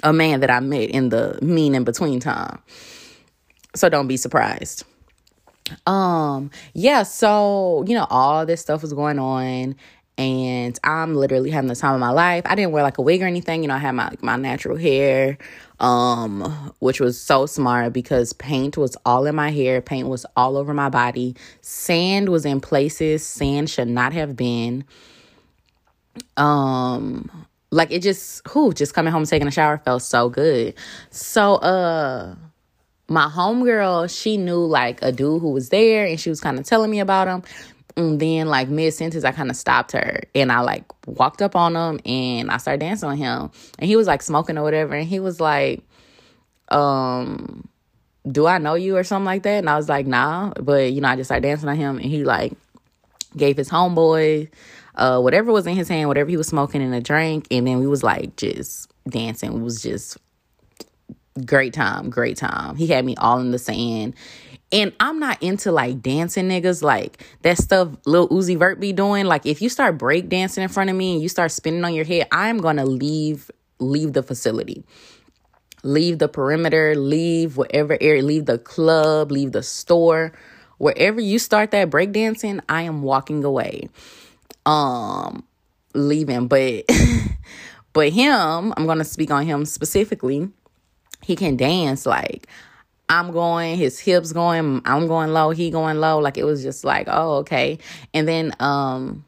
a 0.02 0.12
man 0.12 0.40
that 0.40 0.50
I 0.50 0.60
met 0.60 0.90
in 0.90 1.08
the 1.08 1.38
mean 1.42 1.74
in 1.74 1.84
between 1.84 2.20
time. 2.20 2.60
So 3.74 3.88
don't 3.88 4.08
be 4.08 4.16
surprised. 4.16 4.84
Um, 5.86 6.50
yeah, 6.74 7.02
so 7.04 7.84
you 7.86 7.94
know, 7.94 8.06
all 8.10 8.44
this 8.44 8.60
stuff 8.60 8.82
was 8.82 8.92
going 8.92 9.18
on 9.18 9.76
and 10.18 10.78
I'm 10.84 11.14
literally 11.14 11.50
having 11.50 11.68
the 11.68 11.76
time 11.76 11.94
of 11.94 12.00
my 12.00 12.10
life. 12.10 12.42
I 12.46 12.54
didn't 12.54 12.72
wear 12.72 12.82
like 12.82 12.98
a 12.98 13.02
wig 13.02 13.22
or 13.22 13.26
anything, 13.26 13.62
you 13.62 13.68
know, 13.68 13.74
I 13.74 13.78
had 13.78 13.92
my 13.92 14.08
like, 14.08 14.22
my 14.22 14.36
natural 14.36 14.76
hair 14.76 15.38
um, 15.82 16.72
which 16.78 17.00
was 17.00 17.20
so 17.20 17.44
smart 17.44 17.92
because 17.92 18.32
paint 18.32 18.76
was 18.76 18.96
all 19.04 19.26
in 19.26 19.34
my 19.34 19.50
hair, 19.50 19.82
paint 19.82 20.08
was 20.08 20.24
all 20.36 20.56
over 20.56 20.72
my 20.72 20.88
body, 20.88 21.34
sand 21.60 22.28
was 22.28 22.46
in 22.46 22.60
places 22.60 23.26
sand 23.26 23.68
should 23.68 23.88
not 23.88 24.12
have 24.12 24.36
been. 24.36 24.84
Um, 26.36 27.46
like 27.72 27.90
it 27.90 28.00
just 28.00 28.46
who 28.48 28.72
just 28.72 28.94
coming 28.94 29.12
home 29.12 29.24
taking 29.24 29.48
a 29.48 29.50
shower 29.50 29.78
felt 29.78 30.02
so 30.02 30.28
good. 30.28 30.74
So 31.10 31.54
uh 31.56 32.36
my 33.08 33.26
homegirl, 33.26 34.08
she 34.16 34.36
knew 34.36 34.64
like 34.64 35.02
a 35.02 35.10
dude 35.10 35.42
who 35.42 35.50
was 35.50 35.70
there 35.70 36.06
and 36.06 36.18
she 36.18 36.30
was 36.30 36.40
kind 36.40 36.58
of 36.58 36.64
telling 36.64 36.90
me 36.90 37.00
about 37.00 37.28
him. 37.28 37.42
And 37.96 38.20
then 38.20 38.46
like 38.46 38.68
mid 38.68 38.94
sentence, 38.94 39.24
I 39.24 39.32
kind 39.32 39.50
of 39.50 39.56
stopped 39.56 39.92
her 39.92 40.22
and 40.34 40.50
I 40.50 40.60
like 40.60 40.84
walked 41.06 41.42
up 41.42 41.54
on 41.54 41.76
him 41.76 42.00
and 42.06 42.50
I 42.50 42.56
started 42.56 42.80
dancing 42.80 43.08
on 43.08 43.16
him. 43.16 43.50
And 43.78 43.88
he 43.88 43.96
was 43.96 44.06
like 44.06 44.22
smoking 44.22 44.56
or 44.56 44.62
whatever. 44.62 44.94
And 44.94 45.06
he 45.06 45.20
was 45.20 45.40
like, 45.40 45.82
um, 46.68 47.68
do 48.30 48.46
I 48.46 48.58
know 48.58 48.74
you 48.74 48.96
or 48.96 49.04
something 49.04 49.26
like 49.26 49.42
that? 49.42 49.58
And 49.58 49.68
I 49.68 49.76
was 49.76 49.88
like, 49.88 50.06
nah. 50.06 50.52
But 50.60 50.92
you 50.92 51.00
know, 51.00 51.08
I 51.08 51.16
just 51.16 51.28
started 51.28 51.42
dancing 51.42 51.68
on 51.68 51.76
him 51.76 51.96
and 51.96 52.06
he 52.06 52.24
like 52.24 52.52
gave 53.36 53.56
his 53.56 53.70
homeboy 53.70 54.50
uh 54.94 55.18
whatever 55.18 55.52
was 55.52 55.66
in 55.66 55.74
his 55.74 55.88
hand, 55.88 56.08
whatever 56.08 56.28
he 56.28 56.36
was 56.36 56.48
smoking 56.48 56.82
in 56.82 56.92
a 56.92 57.00
drink, 57.00 57.46
and 57.50 57.66
then 57.66 57.78
we 57.80 57.86
was 57.86 58.02
like 58.02 58.36
just 58.36 58.92
dancing. 59.08 59.54
We 59.54 59.62
was 59.62 59.82
just 59.82 60.18
great 61.44 61.72
time, 61.72 62.10
great 62.10 62.36
time. 62.36 62.76
He 62.76 62.86
had 62.86 63.04
me 63.04 63.16
all 63.16 63.38
in 63.40 63.50
the 63.50 63.58
sand. 63.58 64.14
And 64.72 64.92
I'm 64.98 65.18
not 65.18 65.42
into 65.42 65.70
like 65.70 66.00
dancing 66.00 66.48
niggas, 66.48 66.82
like 66.82 67.22
that 67.42 67.58
stuff 67.58 67.90
Lil 68.06 68.28
Uzi 68.30 68.58
Vert 68.58 68.80
be 68.80 68.92
doing. 68.92 69.26
Like 69.26 69.44
if 69.44 69.60
you 69.60 69.68
start 69.68 69.98
break 69.98 70.30
dancing 70.30 70.62
in 70.62 70.70
front 70.70 70.88
of 70.88 70.96
me 70.96 71.12
and 71.12 71.22
you 71.22 71.28
start 71.28 71.52
spinning 71.52 71.84
on 71.84 71.94
your 71.94 72.06
head, 72.06 72.26
I'm 72.32 72.58
gonna 72.58 72.86
leave 72.86 73.50
leave 73.78 74.14
the 74.14 74.22
facility. 74.22 74.82
Leave 75.84 76.18
the 76.18 76.28
perimeter, 76.28 76.94
leave 76.94 77.56
whatever 77.56 77.98
area, 78.00 78.22
leave 78.22 78.46
the 78.46 78.58
club, 78.58 79.30
leave 79.30 79.52
the 79.52 79.62
store. 79.62 80.32
Wherever 80.78 81.20
you 81.20 81.38
start 81.38 81.70
that 81.72 81.90
break 81.90 82.12
dancing, 82.12 82.60
I 82.68 82.82
am 82.82 83.02
walking 83.02 83.44
away. 83.44 83.90
Um 84.64 85.44
leaving. 85.94 86.48
But 86.48 86.84
but 87.92 88.08
him, 88.10 88.72
I'm 88.76 88.86
gonna 88.86 89.04
speak 89.04 89.30
on 89.30 89.44
him 89.44 89.66
specifically. 89.66 90.48
He 91.20 91.36
can 91.36 91.56
dance 91.56 92.06
like 92.06 92.48
I'm 93.12 93.30
going, 93.30 93.76
his 93.76 93.98
hips 93.98 94.32
going, 94.32 94.80
I'm 94.86 95.06
going 95.06 95.34
low, 95.34 95.50
he 95.50 95.70
going 95.70 95.98
low. 95.98 96.18
Like 96.18 96.38
it 96.38 96.44
was 96.44 96.62
just 96.62 96.82
like, 96.82 97.08
oh, 97.10 97.36
okay. 97.40 97.78
And 98.14 98.26
then 98.26 98.54
um 98.58 99.26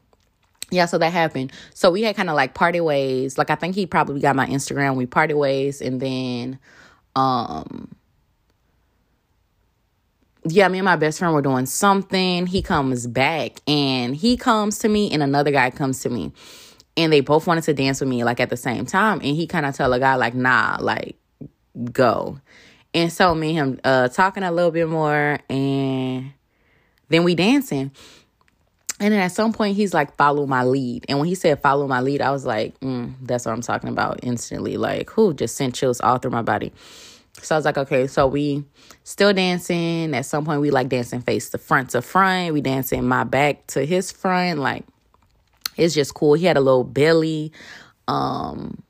yeah, 0.71 0.87
so 0.87 0.97
that 0.97 1.13
happened. 1.13 1.51
So 1.75 1.91
we 1.91 2.01
had 2.01 2.15
kind 2.15 2.31
of 2.31 2.35
like 2.35 2.55
party 2.55 2.81
ways. 2.81 3.37
Like 3.37 3.51
I 3.51 3.55
think 3.55 3.75
he 3.75 3.85
probably 3.85 4.19
got 4.19 4.35
my 4.35 4.47
Instagram. 4.47 4.95
We 4.95 5.05
party 5.05 5.35
ways 5.35 5.81
and 5.81 6.01
then 6.01 6.57
um 7.15 7.95
yeah, 10.47 10.67
me 10.67 10.79
and 10.79 10.85
my 10.85 10.95
best 10.95 11.19
friend 11.19 11.35
were 11.35 11.43
doing 11.43 11.67
something. 11.67 12.47
He 12.47 12.63
comes 12.63 13.05
back 13.05 13.61
and 13.67 14.15
he 14.15 14.35
comes 14.35 14.79
to 14.79 14.89
me 14.89 15.11
and 15.11 15.21
another 15.21 15.51
guy 15.51 15.69
comes 15.69 15.99
to 16.01 16.09
me. 16.09 16.33
And 16.97 17.13
they 17.13 17.21
both 17.21 17.45
wanted 17.45 17.65
to 17.65 17.73
dance 17.75 17.99
with 17.99 18.09
me 18.09 18.23
like 18.23 18.39
at 18.39 18.49
the 18.49 18.57
same 18.57 18.87
time. 18.87 19.19
And 19.19 19.35
he 19.35 19.45
kind 19.45 19.67
of 19.67 19.75
tell 19.75 19.93
a 19.93 19.99
guy 19.99 20.15
like, 20.15 20.33
nah, 20.33 20.77
like 20.79 21.17
go. 21.91 22.39
And 22.95 23.11
so 23.11 23.35
me 23.35 23.57
and 23.57 23.73
him 23.73 23.81
uh, 23.83 24.07
talking 24.07 24.41
a 24.41 24.51
little 24.53 24.71
bit 24.71 24.87
more, 24.87 25.37
and 25.49 26.31
then 27.09 27.25
we 27.25 27.35
dancing. 27.35 27.91
And 29.01 29.13
then 29.13 29.19
at 29.19 29.33
some 29.33 29.51
point, 29.51 29.75
he's 29.75 29.93
like, 29.93 30.15
follow 30.15 30.45
my 30.45 30.63
lead. 30.63 31.05
And 31.09 31.19
when 31.19 31.27
he 31.27 31.35
said 31.35 31.61
follow 31.61 31.87
my 31.87 31.99
lead, 31.99 32.21
I 32.21 32.31
was 32.31 32.45
like, 32.45 32.79
mm, 32.79 33.13
that's 33.21 33.45
what 33.45 33.51
I'm 33.51 33.61
talking 33.61 33.89
about 33.89 34.21
instantly. 34.23 34.77
Like, 34.77 35.09
who 35.09 35.33
just 35.33 35.57
sent 35.57 35.75
chills 35.75 35.99
all 35.99 36.19
through 36.19 36.31
my 36.31 36.41
body. 36.41 36.71
So 37.41 37.55
I 37.55 37.57
was 37.57 37.65
like, 37.65 37.77
okay, 37.77 38.07
so 38.07 38.27
we 38.27 38.63
still 39.03 39.33
dancing. 39.33 40.15
At 40.15 40.25
some 40.25 40.45
point, 40.45 40.61
we 40.61 40.71
like 40.71 40.87
dancing 40.87 41.19
face 41.19 41.49
to 41.49 41.57
front 41.57 41.89
to 41.89 42.01
front. 42.01 42.53
We 42.53 42.61
dancing 42.61 43.05
my 43.05 43.25
back 43.25 43.67
to 43.67 43.85
his 43.85 44.09
front. 44.09 44.61
Like, 44.61 44.85
it's 45.75 45.93
just 45.93 46.13
cool. 46.13 46.35
He 46.35 46.45
had 46.45 46.55
a 46.55 46.61
little 46.61 46.85
belly. 46.85 47.51
Um, 48.07 48.81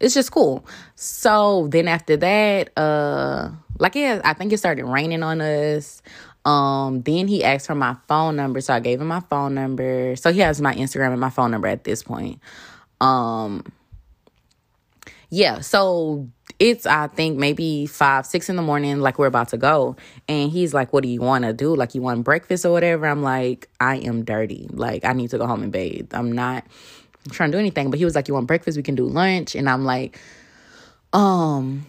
it's 0.00 0.14
just 0.14 0.30
cool. 0.30 0.66
So 0.94 1.68
then 1.70 1.88
after 1.88 2.16
that, 2.16 2.76
uh, 2.76 3.50
like 3.78 3.94
yeah, 3.94 4.20
I 4.24 4.34
think 4.34 4.52
it 4.52 4.58
started 4.58 4.84
raining 4.84 5.22
on 5.22 5.40
us. 5.40 6.02
Um, 6.44 7.02
then 7.02 7.26
he 7.26 7.42
asked 7.42 7.66
for 7.66 7.74
my 7.74 7.96
phone 8.06 8.36
number, 8.36 8.60
so 8.60 8.72
I 8.74 8.80
gave 8.80 9.00
him 9.00 9.08
my 9.08 9.20
phone 9.20 9.54
number. 9.54 10.14
So 10.16 10.32
he 10.32 10.40
has 10.40 10.60
my 10.60 10.74
Instagram 10.74 11.10
and 11.10 11.20
my 11.20 11.30
phone 11.30 11.50
number 11.50 11.66
at 11.66 11.82
this 11.84 12.02
point. 12.02 12.40
Um, 13.00 13.64
yeah, 15.28 15.60
so 15.60 16.28
it's 16.58 16.86
I 16.86 17.08
think 17.08 17.38
maybe 17.38 17.86
five, 17.86 18.26
six 18.26 18.48
in 18.48 18.56
the 18.56 18.62
morning, 18.62 19.00
like 19.00 19.18
we're 19.18 19.26
about 19.26 19.48
to 19.48 19.56
go. 19.56 19.96
And 20.28 20.50
he's 20.50 20.72
like, 20.72 20.92
What 20.92 21.02
do 21.02 21.08
you 21.08 21.20
want 21.20 21.44
to 21.44 21.52
do? 21.52 21.74
Like 21.74 21.94
you 21.94 22.02
want 22.02 22.24
breakfast 22.24 22.64
or 22.64 22.72
whatever? 22.72 23.06
I'm 23.06 23.22
like, 23.22 23.68
I 23.80 23.96
am 23.96 24.24
dirty. 24.24 24.68
Like 24.70 25.04
I 25.04 25.12
need 25.12 25.30
to 25.30 25.38
go 25.38 25.46
home 25.46 25.62
and 25.62 25.72
bathe. 25.72 26.12
I'm 26.14 26.32
not 26.32 26.64
trying 27.32 27.50
to 27.50 27.56
do 27.56 27.60
anything. 27.60 27.90
But 27.90 27.98
he 27.98 28.04
was 28.04 28.14
like, 28.14 28.28
You 28.28 28.34
want 28.34 28.46
breakfast? 28.46 28.76
We 28.76 28.82
can 28.82 28.94
do 28.94 29.06
lunch. 29.06 29.54
And 29.54 29.68
I'm 29.68 29.84
like, 29.84 30.18
um, 31.12 31.86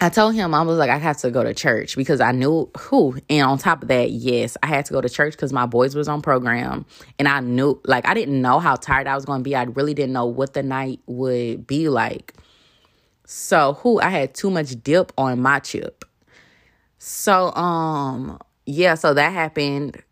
I 0.00 0.08
told 0.08 0.34
him 0.34 0.54
I 0.54 0.62
was 0.62 0.76
like 0.76 0.90
I 0.90 0.98
have 0.98 1.16
to 1.18 1.30
go 1.30 1.42
to 1.42 1.54
church 1.54 1.96
because 1.96 2.20
I 2.20 2.32
knew 2.32 2.70
who. 2.76 3.16
And 3.30 3.46
on 3.46 3.58
top 3.58 3.82
of 3.82 3.88
that, 3.88 4.10
yes, 4.10 4.56
I 4.62 4.66
had 4.66 4.84
to 4.86 4.92
go 4.92 5.00
to 5.00 5.08
church 5.08 5.32
because 5.32 5.52
my 5.52 5.66
boys 5.66 5.94
was 5.94 6.08
on 6.08 6.20
program, 6.20 6.84
and 7.18 7.28
I 7.28 7.40
knew 7.40 7.80
like 7.84 8.06
I 8.06 8.14
didn't 8.14 8.40
know 8.40 8.58
how 8.58 8.76
tired 8.76 9.06
I 9.06 9.14
was 9.14 9.24
going 9.24 9.40
to 9.40 9.44
be. 9.44 9.54
I 9.54 9.62
really 9.64 9.94
didn't 9.94 10.12
know 10.12 10.26
what 10.26 10.52
the 10.52 10.62
night 10.62 11.00
would 11.06 11.66
be 11.66 11.88
like. 11.88 12.34
So 13.24 13.74
who 13.74 14.00
I 14.00 14.10
had 14.10 14.34
too 14.34 14.50
much 14.50 14.82
dip 14.82 15.12
on 15.16 15.40
my 15.40 15.60
chip. 15.60 16.04
So 16.98 17.54
um 17.54 18.38
yeah, 18.66 18.96
so 18.96 19.14
that 19.14 19.32
happened 19.32 20.02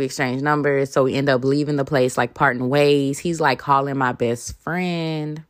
we 0.00 0.06
exchange 0.06 0.42
numbers. 0.42 0.92
So 0.92 1.04
we 1.04 1.14
end 1.14 1.28
up 1.28 1.44
leaving 1.44 1.76
the 1.76 1.84
place, 1.84 2.18
like 2.18 2.34
parting 2.34 2.68
ways. 2.68 3.18
He's 3.18 3.40
like 3.40 3.58
calling 3.58 3.96
my 3.96 4.12
best 4.12 4.60
friend. 4.60 5.44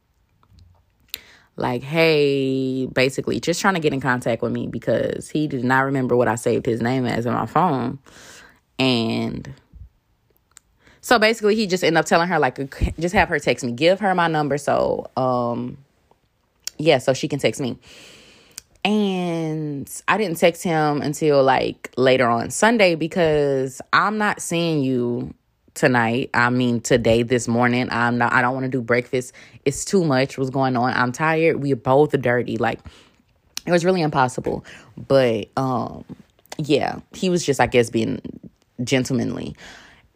Like, 1.57 1.83
hey, 1.83 2.87
basically 2.87 3.41
just 3.41 3.61
trying 3.61 3.75
to 3.75 3.81
get 3.81 3.93
in 3.93 4.01
contact 4.01 4.43
with 4.43 4.53
me 4.53 4.67
because 4.67 5.31
he 5.31 5.47
did 5.47 5.65
not 5.65 5.81
remember 5.81 6.17
what 6.17 6.29
I 6.29 6.35
saved 6.35 6.67
his 6.67 6.81
name 6.81 7.07
as 7.07 7.27
in 7.27 7.33
my 7.33 7.47
phone. 7.47 7.99
And 8.79 9.53
so 11.01 11.19
basically 11.19 11.55
he 11.55 11.67
just 11.67 11.85
ended 11.85 11.99
up 11.99 12.07
telling 12.07 12.29
her 12.29 12.39
like 12.39 12.59
just 12.99 13.15
have 13.15 13.29
her 13.29 13.39
text 13.39 13.65
me, 13.65 13.73
give 13.73 14.01
her 14.01 14.15
my 14.15 14.29
number 14.29 14.59
so 14.59 15.11
um 15.17 15.79
yeah, 16.79 16.99
so 16.99 17.13
she 17.13 17.29
can 17.29 17.39
text 17.39 17.61
me. 17.61 17.79
And 18.85 19.91
I 20.09 20.17
didn't 20.17 20.39
text 20.39 20.63
him 20.63 21.03
until 21.03 21.43
like 21.43 21.93
later 21.97 22.29
on 22.29 22.51
Sunday 22.51 22.95
because 22.95 23.81
I'm 23.93 24.17
not 24.17 24.41
seeing 24.41 24.83
you 24.83 25.35
tonight. 25.75 26.31
I 26.35 26.51
mean 26.51 26.81
today, 26.81 27.23
this 27.23 27.47
morning. 27.47 27.89
I'm 27.91 28.19
not 28.19 28.33
I 28.33 28.41
don't 28.41 28.55
want 28.55 28.65
to 28.65 28.71
do 28.71 28.81
breakfast. 28.81 29.33
It's 29.65 29.85
too 29.85 30.05
much 30.05 30.39
what's 30.39 30.51
going 30.51 30.77
on. 30.77 30.93
I'm 30.95 31.13
tired. 31.13 31.63
We're 31.63 31.77
both 31.77 32.13
dirty. 32.21 32.57
Like 32.57 32.81
it 33.67 33.71
was 33.71 33.85
really 33.85 34.03
impossible. 34.03 34.65
But 34.97 35.49
um 35.57 36.05
yeah, 36.59 37.01
he 37.13 37.29
was 37.29 37.45
just 37.45 37.61
I 37.61 37.67
guess 37.67 37.91
being 37.91 38.21
gentlemanly. 38.83 39.57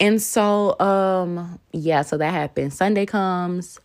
And 0.01 0.21
so 0.23 0.79
um 0.81 1.59
yeah, 1.73 2.01
so 2.01 2.17
that 2.17 2.33
happened. 2.33 2.73
Sunday 2.73 3.05
comes. 3.05 3.79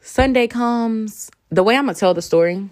Sunday 0.00 0.46
comes 0.46 1.30
the 1.54 1.62
way 1.62 1.76
I'm 1.76 1.86
gonna 1.86 1.94
tell 1.94 2.14
the 2.14 2.22
story 2.22 2.68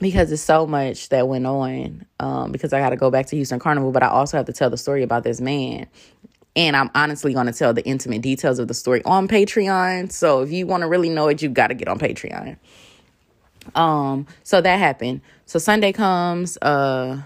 because 0.00 0.30
it's 0.30 0.42
so 0.42 0.66
much 0.66 1.08
that 1.08 1.28
went 1.28 1.46
on. 1.46 2.06
Um, 2.20 2.52
because 2.52 2.72
I 2.72 2.80
got 2.80 2.90
to 2.90 2.96
go 2.96 3.10
back 3.10 3.26
to 3.26 3.36
Houston 3.36 3.58
Carnival, 3.58 3.92
but 3.92 4.02
I 4.02 4.08
also 4.08 4.36
have 4.36 4.46
to 4.46 4.52
tell 4.52 4.70
the 4.70 4.76
story 4.76 5.02
about 5.02 5.24
this 5.24 5.40
man. 5.40 5.86
And 6.54 6.74
I'm 6.74 6.90
honestly 6.94 7.34
going 7.34 7.46
to 7.46 7.52
tell 7.52 7.74
the 7.74 7.84
intimate 7.84 8.22
details 8.22 8.58
of 8.58 8.68
the 8.68 8.74
story 8.74 9.02
on 9.04 9.28
Patreon. 9.28 10.10
So 10.10 10.42
if 10.42 10.50
you 10.50 10.66
want 10.66 10.82
to 10.82 10.88
really 10.88 11.10
know 11.10 11.28
it, 11.28 11.42
you 11.42 11.50
got 11.50 11.66
to 11.66 11.74
get 11.74 11.88
on 11.88 11.98
Patreon. 11.98 12.56
Um, 13.74 14.26
so 14.42 14.60
that 14.60 14.78
happened. 14.78 15.20
So 15.44 15.58
Sunday 15.58 15.92
comes. 15.92 16.56
Uh, 16.62 17.22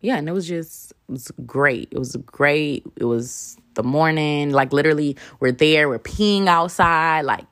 yeah, 0.00 0.16
and 0.16 0.28
it 0.28 0.32
was 0.32 0.48
just 0.48 0.92
it 0.92 1.12
was 1.12 1.30
great. 1.46 1.88
It 1.92 1.98
was 1.98 2.16
great. 2.16 2.84
It 2.96 3.04
was 3.04 3.56
the 3.74 3.82
morning. 3.82 4.50
Like 4.50 4.72
literally, 4.72 5.16
we're 5.40 5.52
there. 5.52 5.88
We're 5.88 5.98
peeing 5.98 6.46
outside. 6.46 7.22
Like 7.22 7.44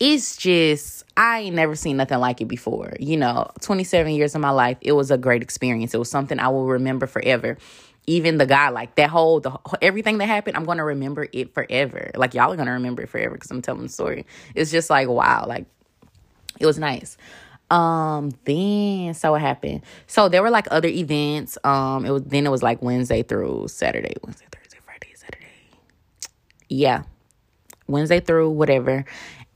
it's 0.00 0.36
just 0.36 1.04
I 1.16 1.40
ain't 1.40 1.56
never 1.56 1.74
seen 1.74 1.96
nothing 1.96 2.18
like 2.18 2.40
it 2.40 2.46
before. 2.46 2.94
You 3.00 3.16
know, 3.16 3.50
27 3.60 4.12
years 4.12 4.34
of 4.34 4.40
my 4.40 4.50
life, 4.50 4.78
it 4.80 4.92
was 4.92 5.10
a 5.10 5.18
great 5.18 5.42
experience. 5.42 5.94
It 5.94 5.98
was 5.98 6.10
something 6.10 6.38
I 6.38 6.48
will 6.48 6.66
remember 6.66 7.06
forever. 7.06 7.58
Even 8.06 8.38
the 8.38 8.46
guy, 8.46 8.70
like 8.70 8.94
that 8.94 9.10
whole, 9.10 9.40
the 9.40 9.58
everything 9.82 10.18
that 10.18 10.26
happened, 10.26 10.56
I'm 10.56 10.64
gonna 10.64 10.84
remember 10.84 11.26
it 11.32 11.52
forever. 11.52 12.10
Like 12.14 12.34
y'all 12.34 12.52
are 12.52 12.56
gonna 12.56 12.72
remember 12.72 13.02
it 13.02 13.08
forever 13.08 13.34
because 13.34 13.50
I'm 13.50 13.60
telling 13.60 13.82
the 13.82 13.88
story. 13.88 14.24
It's 14.54 14.70
just 14.70 14.88
like 14.88 15.08
wow, 15.08 15.44
like 15.46 15.66
it 16.58 16.66
was 16.66 16.78
nice. 16.78 17.18
Um, 17.70 18.30
then 18.44 19.12
so 19.12 19.32
what 19.32 19.42
happened? 19.42 19.82
So 20.06 20.30
there 20.30 20.42
were 20.42 20.50
like 20.50 20.68
other 20.70 20.88
events. 20.88 21.58
Um, 21.64 22.06
it 22.06 22.10
was 22.10 22.22
then 22.22 22.46
it 22.46 22.50
was 22.50 22.62
like 22.62 22.80
Wednesday 22.80 23.22
through 23.22 23.68
Saturday, 23.68 24.14
Wednesday, 24.22 24.46
Thursday, 24.50 24.78
Friday, 24.86 25.12
Saturday. 25.14 25.46
Yeah, 26.70 27.02
Wednesday 27.88 28.20
through 28.20 28.50
whatever 28.50 29.04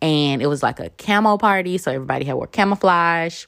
and 0.03 0.43
it 0.43 0.49
was 0.49 0.63
like 0.63 0.81
a 0.81 0.91
camo 0.91 1.39
party, 1.39 1.79
so 1.79 1.93
everybody 1.93 2.25
had 2.25 2.35
wore 2.35 2.49
camouflage. 2.49 3.47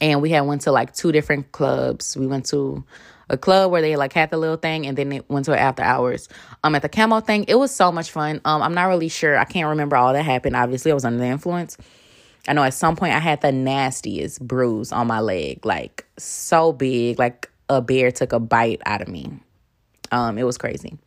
And 0.00 0.20
we 0.20 0.30
had 0.30 0.42
went 0.42 0.62
to 0.62 0.72
like 0.72 0.94
two 0.94 1.12
different 1.12 1.52
clubs. 1.52 2.16
We 2.16 2.26
went 2.26 2.46
to 2.46 2.84
a 3.30 3.36
club 3.36 3.70
where 3.70 3.80
they 3.80 3.96
like 3.96 4.12
had 4.12 4.30
the 4.30 4.36
little 4.36 4.56
thing, 4.56 4.86
and 4.86 4.98
then 4.98 5.12
it 5.12 5.30
went 5.30 5.46
to 5.46 5.58
after 5.58 5.82
hours. 5.82 6.28
Um, 6.64 6.74
at 6.74 6.82
the 6.82 6.88
camo 6.88 7.20
thing, 7.20 7.44
it 7.46 7.54
was 7.54 7.74
so 7.74 7.92
much 7.92 8.10
fun. 8.10 8.40
Um, 8.44 8.62
I'm 8.62 8.74
not 8.74 8.86
really 8.86 9.08
sure. 9.08 9.38
I 9.38 9.44
can't 9.44 9.68
remember 9.68 9.96
all 9.96 10.12
that 10.12 10.24
happened. 10.24 10.56
Obviously, 10.56 10.90
I 10.90 10.94
was 10.94 11.04
under 11.04 11.18
the 11.18 11.26
influence. 11.26 11.76
I 12.48 12.52
know 12.54 12.64
at 12.64 12.74
some 12.74 12.96
point 12.96 13.14
I 13.14 13.18
had 13.18 13.40
the 13.40 13.52
nastiest 13.52 14.46
bruise 14.46 14.90
on 14.90 15.06
my 15.06 15.20
leg, 15.20 15.64
like 15.64 16.04
so 16.16 16.72
big, 16.72 17.18
like 17.18 17.48
a 17.68 17.80
bear 17.80 18.10
took 18.10 18.32
a 18.32 18.40
bite 18.40 18.80
out 18.86 19.02
of 19.02 19.08
me. 19.08 19.30
Um, 20.10 20.38
it 20.38 20.44
was 20.44 20.58
crazy. 20.58 20.98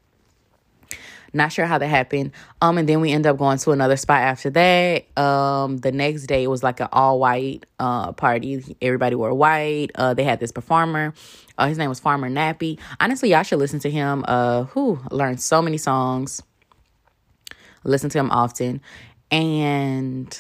Not 1.34 1.52
sure 1.52 1.66
how 1.66 1.78
that 1.78 1.88
happened. 1.88 2.32
Um, 2.62 2.78
and 2.78 2.88
then 2.90 3.00
we 3.00 3.12
end 3.12 3.26
up 3.26 3.38
going 3.38 3.58
to 3.60 3.72
another 3.72 3.96
spot 3.96 4.22
after 4.22 4.50
that. 4.50 5.18
Um, 5.18 5.78
the 5.78 5.92
next 5.92 6.26
day 6.28 6.44
it 6.44 6.48
was 6.48 6.64
like 6.64 6.80
an 6.80 6.90
all 6.92 7.20
white 7.20 7.66
uh 7.80 8.12
party. 8.12 8.76
Everybody 8.82 9.16
wore 9.16 9.34
white. 9.34 9.92
Uh, 9.96 10.14
they 10.14 10.24
had 10.24 10.40
this 10.40 10.52
performer. 10.52 11.14
Uh, 11.58 11.68
his 11.68 11.78
name 11.78 11.90
was 11.90 12.00
Farmer 12.00 12.30
Nappy. 12.30 12.80
Honestly, 13.00 13.32
y'all 13.32 13.44
should 13.44 13.60
listen 13.60 13.80
to 13.80 13.90
him. 13.90 14.26
Uh, 14.28 14.64
who 14.64 15.00
learned 15.12 15.40
so 15.40 15.62
many 15.62 15.78
songs. 15.78 16.42
Listen 17.84 18.12
to 18.12 18.20
him 18.20 18.30
often, 18.30 18.80
and 19.32 20.40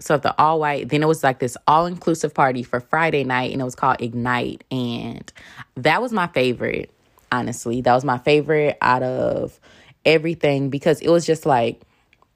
so 0.00 0.16
the 0.16 0.36
all 0.40 0.58
white 0.58 0.88
then 0.88 1.02
it 1.02 1.06
was 1.06 1.22
like 1.22 1.38
this 1.38 1.56
all 1.66 1.86
inclusive 1.86 2.34
party 2.34 2.62
for 2.62 2.80
friday 2.80 3.22
night 3.22 3.52
and 3.52 3.60
it 3.60 3.64
was 3.64 3.74
called 3.74 4.00
ignite 4.00 4.64
and 4.70 5.32
that 5.76 6.00
was 6.00 6.10
my 6.10 6.26
favorite 6.28 6.90
honestly 7.30 7.82
that 7.82 7.94
was 7.94 8.04
my 8.04 8.18
favorite 8.18 8.76
out 8.80 9.02
of 9.02 9.60
everything 10.04 10.70
because 10.70 11.00
it 11.00 11.10
was 11.10 11.26
just 11.26 11.46
like 11.46 11.80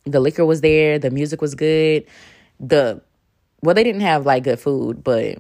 the 0.04 0.21
liquor 0.21 0.44
was 0.44 0.61
there 0.61 0.99
the 0.99 1.11
music 1.11 1.40
was 1.40 1.54
good 1.54 2.04
the 2.61 3.00
well 3.62 3.75
they 3.75 3.85
didn't 3.85 4.02
have 4.02 4.26
like 4.26 4.44
good 4.44 4.61
food 4.61 5.02
but 5.02 5.38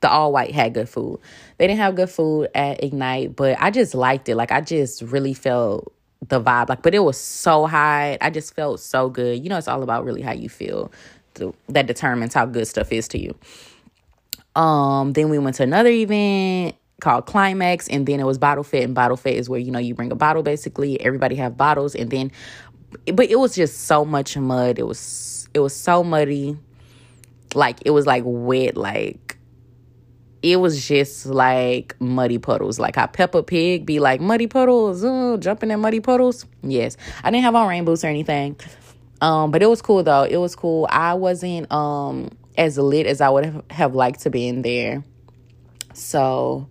the 0.00 0.08
all 0.08 0.32
white 0.32 0.52
had 0.52 0.74
good 0.74 0.88
food. 0.88 1.20
They 1.58 1.66
didn't 1.66 1.80
have 1.80 1.94
good 1.94 2.10
food 2.10 2.48
at 2.54 2.82
ignite 2.82 3.36
but 3.36 3.56
i 3.60 3.70
just 3.70 3.94
liked 3.94 4.28
it. 4.28 4.34
Like 4.34 4.52
i 4.52 4.60
just 4.60 5.02
really 5.02 5.34
felt 5.34 5.92
the 6.28 6.40
vibe. 6.40 6.68
Like 6.68 6.82
but 6.82 6.94
it 6.94 7.00
was 7.00 7.18
so 7.18 7.66
high. 7.66 8.18
I 8.20 8.30
just 8.30 8.54
felt 8.54 8.80
so 8.80 9.08
good. 9.08 9.42
You 9.42 9.50
know 9.50 9.58
it's 9.58 9.68
all 9.68 9.82
about 9.82 10.04
really 10.04 10.22
how 10.22 10.32
you 10.32 10.48
feel. 10.48 10.90
That 11.68 11.86
determines 11.86 12.34
how 12.34 12.46
good 12.46 12.66
stuff 12.66 12.92
is 12.92 13.08
to 13.08 13.18
you. 13.18 13.34
Um 14.60 15.12
then 15.12 15.28
we 15.28 15.38
went 15.38 15.56
to 15.56 15.62
another 15.62 15.90
event 15.90 16.76
called 17.00 17.26
climax 17.26 17.88
and 17.88 18.06
then 18.06 18.20
it 18.20 18.24
was 18.24 18.38
bottle 18.38 18.64
fit 18.64 18.84
and 18.84 18.94
bottle 18.94 19.16
fit 19.16 19.36
is 19.36 19.48
where 19.48 19.60
you 19.60 19.70
know 19.70 19.78
you 19.78 19.94
bring 19.94 20.12
a 20.12 20.16
bottle 20.16 20.42
basically 20.42 21.00
everybody 21.00 21.34
have 21.34 21.56
bottles 21.56 21.94
and 21.94 22.10
then 22.10 22.30
but 23.14 23.30
it 23.30 23.38
was 23.38 23.54
just 23.54 23.86
so 23.86 24.04
much 24.04 24.36
mud 24.36 24.78
it 24.78 24.86
was 24.86 25.48
it 25.54 25.60
was 25.60 25.74
so 25.74 26.04
muddy 26.04 26.56
like 27.54 27.78
it 27.84 27.90
was 27.90 28.06
like 28.06 28.22
wet 28.26 28.76
like 28.76 29.38
it 30.42 30.56
was 30.56 30.86
just 30.86 31.26
like 31.26 31.94
muddy 32.00 32.38
puddles. 32.38 32.78
Like 32.78 32.96
how 32.96 33.06
Peppa 33.06 33.42
Pig 33.42 33.84
be 33.84 34.00
like 34.00 34.20
muddy 34.20 34.46
puddles, 34.46 35.04
oh, 35.04 35.36
jumping 35.36 35.70
in 35.70 35.80
muddy 35.80 36.00
puddles. 36.00 36.46
Yes, 36.62 36.96
I 37.22 37.30
didn't 37.30 37.44
have 37.44 37.54
on 37.54 37.68
rain 37.68 37.84
boots 37.84 38.04
or 38.04 38.08
anything, 38.08 38.56
um, 39.20 39.50
but 39.50 39.62
it 39.62 39.66
was 39.66 39.82
cool 39.82 40.02
though. 40.02 40.22
It 40.22 40.38
was 40.38 40.56
cool. 40.56 40.86
I 40.90 41.14
wasn't 41.14 41.70
um 41.70 42.30
as 42.56 42.78
lit 42.78 43.06
as 43.06 43.20
I 43.20 43.28
would 43.28 43.62
have 43.70 43.94
liked 43.94 44.20
to 44.20 44.30
be 44.30 44.48
in 44.48 44.62
there. 44.62 45.04
So, 45.92 46.68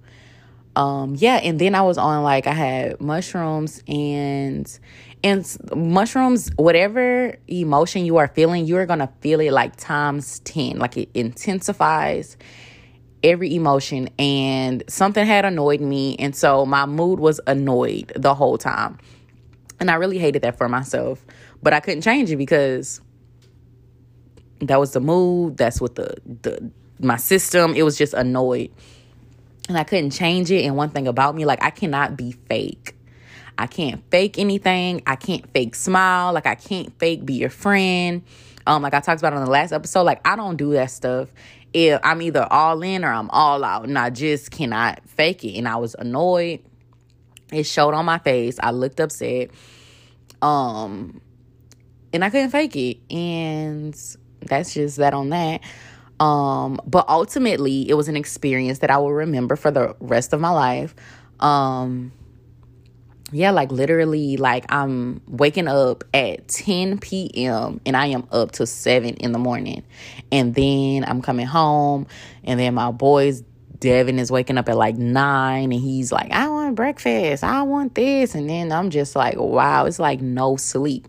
um, 0.75 1.15
yeah, 1.17 1.35
and 1.37 1.59
then 1.59 1.75
I 1.75 1.81
was 1.81 1.97
on 1.97 2.23
like 2.23 2.47
I 2.47 2.53
had 2.53 3.01
mushrooms 3.01 3.83
and 3.87 4.79
and 5.23 5.57
mushrooms 5.75 6.49
whatever 6.55 7.35
emotion 7.47 8.05
you 8.05 8.17
are 8.17 8.27
feeling 8.29 8.65
you're 8.65 8.85
gonna 8.85 9.11
feel 9.21 9.39
it 9.41 9.51
like 9.51 9.75
times 9.75 10.39
10 10.39 10.79
like 10.79 10.95
it 10.95 11.09
intensifies 11.13 12.37
every 13.21 13.53
emotion 13.53 14.09
and 14.17 14.83
something 14.87 15.25
had 15.25 15.43
annoyed 15.43 15.81
me 15.81 16.15
and 16.19 16.35
so 16.35 16.65
my 16.65 16.85
mood 16.85 17.19
was 17.19 17.41
annoyed 17.47 18.11
the 18.15 18.33
whole 18.33 18.57
time. 18.57 18.97
And 19.81 19.89
i 19.91 19.95
really 19.95 20.17
hated 20.17 20.41
that 20.43 20.57
for 20.57 20.69
myself 20.69 21.25
but 21.61 21.73
i 21.73 21.79
couldn't 21.79 22.01
change 22.01 22.31
it 22.31 22.37
because 22.37 23.01
that 24.61 24.79
was 24.79 24.91
the 24.91 24.99
mood 24.99 25.57
that's 25.57 25.79
what 25.81 25.95
the 25.95 26.15
the 26.41 26.71
my 26.99 27.15
system 27.15 27.73
it 27.75 27.83
was 27.83 27.97
just 27.97 28.13
annoyed 28.13 28.71
and 29.69 29.77
i 29.77 29.85
couldn't 29.85 30.11
change 30.11 30.51
it 30.51 30.65
and 30.65 30.75
one 30.75 30.89
thing 30.89 31.07
about 31.07 31.33
me 31.33 31.45
like 31.45 31.63
i 31.63 31.69
cannot 31.69 32.17
be 32.17 32.33
fake 32.49 32.95
i 33.57 33.65
can't 33.65 34.03
fake 34.11 34.37
anything 34.37 35.01
i 35.07 35.15
can't 35.15 35.49
fake 35.53 35.75
smile 35.75 36.33
like 36.33 36.45
i 36.45 36.55
can't 36.55 36.97
fake 36.99 37.25
be 37.25 37.35
your 37.35 37.49
friend 37.49 38.23
um 38.67 38.81
like 38.81 38.93
i 38.93 38.99
talked 38.99 39.21
about 39.21 39.31
on 39.31 39.45
the 39.45 39.49
last 39.49 39.71
episode 39.71 40.03
like 40.03 40.19
i 40.27 40.35
don't 40.35 40.57
do 40.57 40.73
that 40.73 40.91
stuff 40.91 41.29
if 41.73 41.99
I'm 42.03 42.21
either 42.21 42.47
all 42.49 42.81
in 42.81 43.05
or 43.05 43.11
I'm 43.11 43.29
all 43.29 43.63
out 43.63 43.85
and 43.85 43.97
I 43.97 44.09
just 44.09 44.51
cannot 44.51 45.01
fake 45.07 45.43
it. 45.43 45.57
And 45.57 45.67
I 45.67 45.77
was 45.77 45.95
annoyed. 45.95 46.61
It 47.51 47.63
showed 47.63 47.93
on 47.93 48.05
my 48.05 48.19
face. 48.19 48.59
I 48.61 48.71
looked 48.71 48.99
upset. 48.99 49.51
Um 50.41 51.21
and 52.11 52.23
I 52.23 52.29
couldn't 52.29 52.49
fake 52.49 52.75
it. 52.75 52.97
And 53.13 53.93
that's 54.41 54.73
just 54.73 54.97
that 54.97 55.13
on 55.13 55.29
that. 55.29 55.61
Um, 56.19 56.79
but 56.85 57.07
ultimately 57.07 57.89
it 57.89 57.93
was 57.93 58.09
an 58.09 58.15
experience 58.15 58.79
that 58.79 58.91
I 58.91 58.97
will 58.97 59.13
remember 59.13 59.55
for 59.55 59.71
the 59.71 59.95
rest 59.99 60.33
of 60.33 60.41
my 60.41 60.49
life. 60.49 60.95
Um 61.39 62.11
yeah, 63.31 63.51
like 63.51 63.71
literally, 63.71 64.37
like 64.37 64.65
I'm 64.69 65.21
waking 65.27 65.67
up 65.67 66.03
at 66.13 66.47
10 66.47 66.99
p.m. 66.99 67.79
and 67.85 67.95
I 67.95 68.07
am 68.07 68.27
up 68.31 68.51
to 68.53 68.65
7 68.65 69.15
in 69.15 69.31
the 69.31 69.39
morning. 69.39 69.83
And 70.31 70.55
then 70.55 71.05
I'm 71.05 71.21
coming 71.21 71.45
home, 71.45 72.07
and 72.43 72.59
then 72.59 72.73
my 72.73 72.91
boys, 72.91 73.43
Devin, 73.79 74.19
is 74.19 74.31
waking 74.31 74.57
up 74.57 74.67
at 74.67 74.77
like 74.77 74.97
9 74.97 75.63
and 75.63 75.73
he's 75.73 76.11
like, 76.11 76.31
I 76.31 76.49
want 76.49 76.75
breakfast, 76.75 77.43
I 77.43 77.61
want 77.63 77.95
this. 77.95 78.35
And 78.35 78.49
then 78.49 78.71
I'm 78.71 78.89
just 78.89 79.15
like, 79.15 79.35
wow, 79.37 79.85
it's 79.85 79.99
like 79.99 80.21
no 80.21 80.57
sleep 80.57 81.07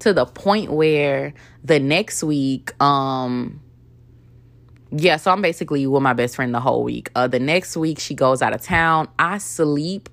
to 0.00 0.12
the 0.12 0.26
point 0.26 0.70
where 0.70 1.32
the 1.64 1.80
next 1.80 2.22
week, 2.22 2.80
um, 2.82 3.60
yeah, 4.94 5.16
so 5.16 5.30
I'm 5.30 5.40
basically 5.42 5.86
with 5.86 6.02
my 6.02 6.12
best 6.12 6.36
friend 6.36 6.54
the 6.54 6.60
whole 6.60 6.84
week. 6.84 7.10
Uh, 7.14 7.26
the 7.26 7.40
next 7.40 7.76
week 7.76 7.98
she 7.98 8.14
goes 8.14 8.42
out 8.42 8.52
of 8.52 8.60
town. 8.62 9.08
I 9.18 9.38
sleep 9.38 10.08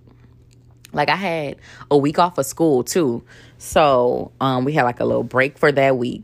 like 0.94 1.10
I 1.10 1.15
had 1.15 1.58
a 1.92 1.98
week 1.98 2.18
off 2.18 2.38
of 2.38 2.46
school 2.46 2.84
too. 2.84 3.24
So 3.58 4.32
um 4.39 4.65
we 4.65 4.74
had 4.74 4.84
like 4.84 5.00
a 5.00 5.06
little 5.06 5.24
break 5.24 5.58
for 5.58 5.72
that 5.72 5.98
week. 5.98 6.24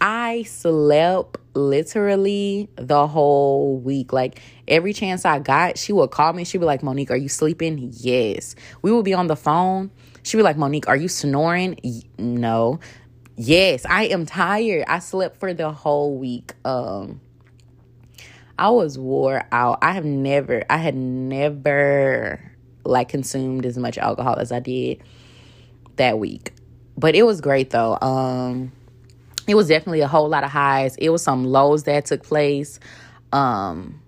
I 0.00 0.42
slept 0.42 1.38
literally 1.54 2.68
the 2.76 3.06
whole 3.06 3.78
week. 3.78 4.12
Like 4.12 4.40
every 4.66 4.92
chance 4.92 5.24
I 5.24 5.38
got, 5.38 5.78
she 5.78 5.92
would 5.92 6.10
call 6.10 6.32
me. 6.32 6.44
She'd 6.44 6.58
be 6.58 6.64
like, 6.64 6.82
Monique, 6.82 7.10
are 7.10 7.16
you 7.16 7.28
sleeping? 7.28 7.90
Yes. 7.92 8.54
We 8.82 8.90
would 8.90 9.04
be 9.04 9.14
on 9.14 9.28
the 9.28 9.36
phone. 9.36 9.90
She'd 10.24 10.38
be 10.38 10.42
like, 10.42 10.56
Monique, 10.56 10.88
are 10.88 10.96
you 10.96 11.08
snoring? 11.08 11.78
No. 12.18 12.80
Yes, 13.36 13.86
I 13.86 14.04
am 14.04 14.26
tired. 14.26 14.84
I 14.88 14.98
slept 14.98 15.38
for 15.40 15.54
the 15.54 15.72
whole 15.72 16.16
week. 16.16 16.54
Um 16.64 17.20
I 18.58 18.70
was 18.70 18.98
wore 18.98 19.42
out. 19.50 19.78
I 19.82 19.92
have 19.92 20.04
never, 20.04 20.62
I 20.68 20.76
had 20.76 20.94
never 20.94 22.52
like 22.84 23.08
consumed 23.08 23.64
as 23.64 23.78
much 23.78 23.96
alcohol 23.98 24.36
as 24.38 24.52
I 24.52 24.60
did 24.60 25.02
that 25.96 26.18
week. 26.18 26.52
But 26.96 27.14
it 27.14 27.22
was 27.24 27.40
great 27.40 27.70
though. 27.70 27.98
Um 28.00 28.72
it 29.48 29.54
was 29.54 29.68
definitely 29.68 30.02
a 30.02 30.08
whole 30.08 30.28
lot 30.28 30.44
of 30.44 30.50
highs. 30.50 30.96
It 30.96 31.08
was 31.08 31.22
some 31.22 31.44
lows 31.44 31.84
that 31.84 32.04
took 32.06 32.22
place. 32.22 32.78
Um 33.32 34.00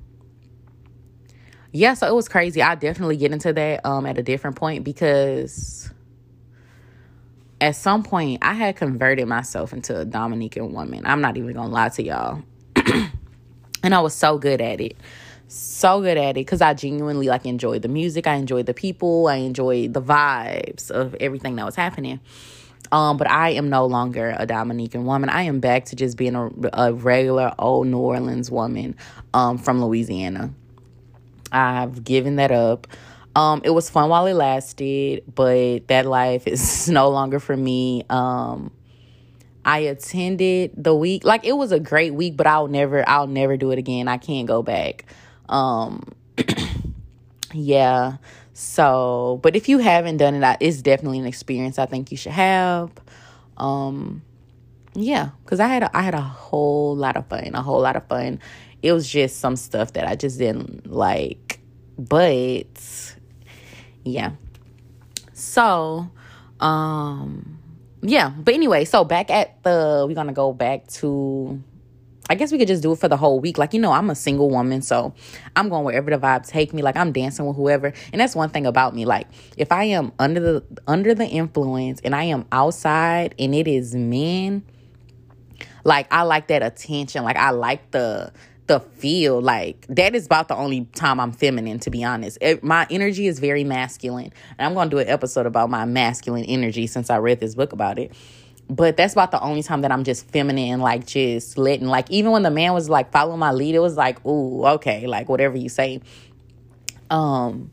yeah, 1.73 1.95
so 1.95 2.07
it 2.07 2.15
was 2.15 2.29
crazy. 2.29 2.63
I 2.63 2.77
definitely 2.77 3.17
get 3.17 3.33
into 3.33 3.53
that 3.55 3.87
um 3.87 4.05
at 4.05 4.19
a 4.19 4.23
different 4.23 4.57
point 4.57 4.85
because 4.85 5.91
at 7.65 7.77
some 7.77 8.03
point 8.03 8.39
I 8.43 8.55
had 8.55 8.77
converted 8.77 9.27
myself 9.27 9.73
into 9.73 9.99
a 9.99 10.05
Dominican 10.05 10.73
woman. 10.73 11.03
I'm 11.05 11.21
not 11.21 11.37
even 11.37 11.53
gonna 11.53 11.69
lie 11.69 11.89
to 11.91 12.03
y'all. 12.03 12.43
and 13.83 13.95
I 13.95 14.01
was 14.01 14.15
so 14.15 14.39
good 14.39 14.61
at 14.61 14.81
it 14.81 14.97
so 15.55 16.01
good 16.01 16.17
at 16.17 16.31
it 16.31 16.35
because 16.35 16.61
I 16.61 16.75
genuinely 16.75 17.29
like 17.29 17.47
enjoyed 17.47 17.83
the 17.83 17.89
music, 17.89 18.27
I 18.27 18.35
enjoyed 18.35 18.67
the 18.67 18.75
people, 18.75 19.29
I 19.29 19.37
enjoyed 19.37 19.95
the 19.95 20.03
vibes 20.03 20.91
of 20.91 21.15
everything 21.21 21.57
that 21.57 21.67
was 21.67 21.77
happening. 21.77 22.21
Um, 22.93 23.17
but 23.17 23.29
I 23.31 23.51
am 23.51 23.71
no 23.71 23.87
longer 23.87 24.35
a 24.39 24.47
Dominican 24.47 25.05
woman. 25.05 25.29
I 25.29 25.43
am 25.43 25.59
back 25.59 25.87
to 25.87 25.97
just 25.97 26.17
being 26.17 26.35
a, 26.35 26.51
a 26.73 26.93
regular 26.93 27.53
old 27.59 27.87
New 27.87 27.99
Orleans 27.99 28.51
woman 28.51 28.95
um, 29.33 29.59
from 29.59 29.83
Louisiana. 29.83 30.51
I've 31.51 32.05
given 32.05 32.37
that 32.37 32.51
up. 32.51 32.87
Um, 33.37 33.63
it 33.65 33.71
was 33.71 33.91
fun 33.91 34.09
while 34.11 34.27
it 34.27 34.35
lasted, 34.35 35.25
but 35.35 35.89
that 35.89 36.07
life 36.07 36.47
is 36.47 36.89
no 36.91 37.11
longer 37.11 37.41
for 37.41 37.57
me. 37.57 38.05
Um, 38.09 38.71
I 39.65 39.79
attended 39.79 40.73
the 40.77 40.95
week 40.95 41.25
like 41.25 41.45
it 41.45 41.53
was 41.53 41.73
a 41.73 41.81
great 41.81 42.15
week, 42.15 42.37
but 42.37 42.47
I'll 42.47 42.69
never 42.69 43.09
I'll 43.09 43.27
never 43.27 43.57
do 43.57 43.71
it 43.71 43.79
again. 43.79 44.09
I 44.09 44.19
can't 44.19 44.47
go 44.47 44.63
back. 44.63 45.07
Um, 45.49 46.13
yeah. 47.53 48.19
So, 48.53 49.41
but 49.43 49.57
if 49.57 49.69
you 49.69 49.79
haven't 49.79 50.19
done 50.19 50.35
it, 50.35 50.57
it's 50.61 50.81
definitely 50.81 51.19
an 51.19 51.27
experience 51.27 51.79
I 51.79 51.87
think 51.87 52.13
you 52.13 52.17
should 52.17 52.33
have. 52.33 52.93
Um, 53.57 54.23
yeah, 54.95 55.31
because 55.45 55.59
I 55.59 55.67
had 55.67 55.83
a, 55.83 55.97
I 55.97 56.03
had 56.03 56.15
a 56.15 56.21
whole 56.21 56.95
lot 56.95 57.17
of 57.17 57.27
fun, 57.27 57.51
a 57.55 57.63
whole 57.63 57.81
lot 57.81 57.97
of 57.97 58.07
fun. 58.07 58.39
It 58.83 58.93
was 58.93 59.09
just 59.09 59.41
some 59.41 59.57
stuff 59.57 59.95
that 59.95 60.07
I 60.07 60.15
just 60.15 60.39
didn't 60.39 60.91
like, 60.91 61.59
but 61.99 63.14
yeah. 64.05 64.33
So, 65.33 66.11
um, 66.61 67.59
yeah. 68.03 68.31
But 68.31 68.55
anyway, 68.55 68.85
so 68.85 69.05
back 69.05 69.31
at 69.31 69.63
the, 69.63 70.05
we're 70.09 70.15
gonna 70.15 70.33
go 70.33 70.53
back 70.53 70.87
to 70.89 71.63
I 72.31 72.37
guess 72.37 72.51
we 72.51 72.59
could 72.59 72.69
just 72.69 72.83
do 72.83 72.93
it 72.93 72.99
for 72.99 73.09
the 73.09 73.19
whole 73.19 73.39
week. 73.39 73.59
Like, 73.59 73.75
you 73.75 73.81
know, 73.81 73.93
I'm 73.93 74.09
a 74.09 74.15
single 74.15 74.49
woman, 74.49 74.81
so 74.81 75.13
I'm 75.57 75.69
going 75.69 75.85
wherever 75.85 76.11
the 76.11 76.17
vibe 76.17 76.47
take 76.47 76.73
me. 76.73 76.81
Like 76.81 76.97
I'm 76.97 77.13
dancing 77.13 77.45
with 77.45 77.57
whoever. 77.57 77.93
And 78.13 78.21
that's 78.21 78.35
one 78.35 78.49
thing 78.49 78.65
about 78.65 78.95
me. 78.95 79.05
Like, 79.05 79.29
if 79.59 79.71
I 79.71 79.85
am 79.85 80.13
under 80.19 80.41
the 80.41 80.65
under 80.87 81.15
the 81.15 81.27
influence 81.27 82.01
and 82.03 82.15
I 82.15 82.25
am 82.25 82.47
outside 82.51 83.35
and 83.39 83.55
it 83.55 83.69
is 83.69 83.95
men, 83.95 84.65
like 85.85 86.11
I 86.11 86.23
like 86.23 86.49
that 86.49 86.63
attention. 86.63 87.25
Like 87.25 87.37
I 87.37 87.51
like 87.51 87.91
the 87.91 88.33
the 88.67 88.81
feel 88.81 89.43
like 89.43 89.87
that 89.89 90.15
is 90.15 90.25
about 90.27 90.49
the 90.49 90.57
only 90.57 90.87
time 90.95 91.21
I'm 91.21 91.33
feminine 91.33 91.79
to 91.81 91.91
be 91.91 92.03
honest. 92.03 92.39
It, 92.41 92.65
my 92.65 92.87
energy 92.91 93.27
is 93.27 93.39
very 93.39 93.63
masculine. 93.65 94.33
And 94.59 94.67
I'm 94.79 94.89
to 94.89 94.97
do 94.97 95.01
an 95.01 95.09
episode 95.09 95.47
about 95.47 95.69
my 95.69 95.85
masculine 95.85 96.45
energy 96.45 96.87
since 96.87 97.11
I 97.11 97.19
read 97.19 97.41
this 97.41 97.55
book 97.55 97.73
about 97.73 97.99
it. 97.99 98.13
but 98.69 98.97
that's 98.97 99.13
about 99.13 99.31
the 99.31 99.41
only 99.41 99.63
time 99.63 99.83
that 99.83 99.93
I'm 99.93 100.05
just 100.05 100.27
feminine, 100.31 100.81
like 100.81 101.07
just 101.07 101.59
letting, 101.59 101.87
like 101.87 102.11
even 102.11 102.33
when 102.33 102.43
the 102.43 102.51
man 102.51 102.73
was 102.73 102.89
like 102.89 103.13
following 103.13 103.39
my 103.39 103.53
lead, 103.53 103.75
it 103.75 103.81
was 103.81 103.97
like, 103.97 104.25
ooh, 104.25 104.65
okay, 104.67 105.07
like 105.07 105.29
whatever 105.29 105.57
you 105.57 105.69
say. 105.69 106.01
Um, 107.11 107.71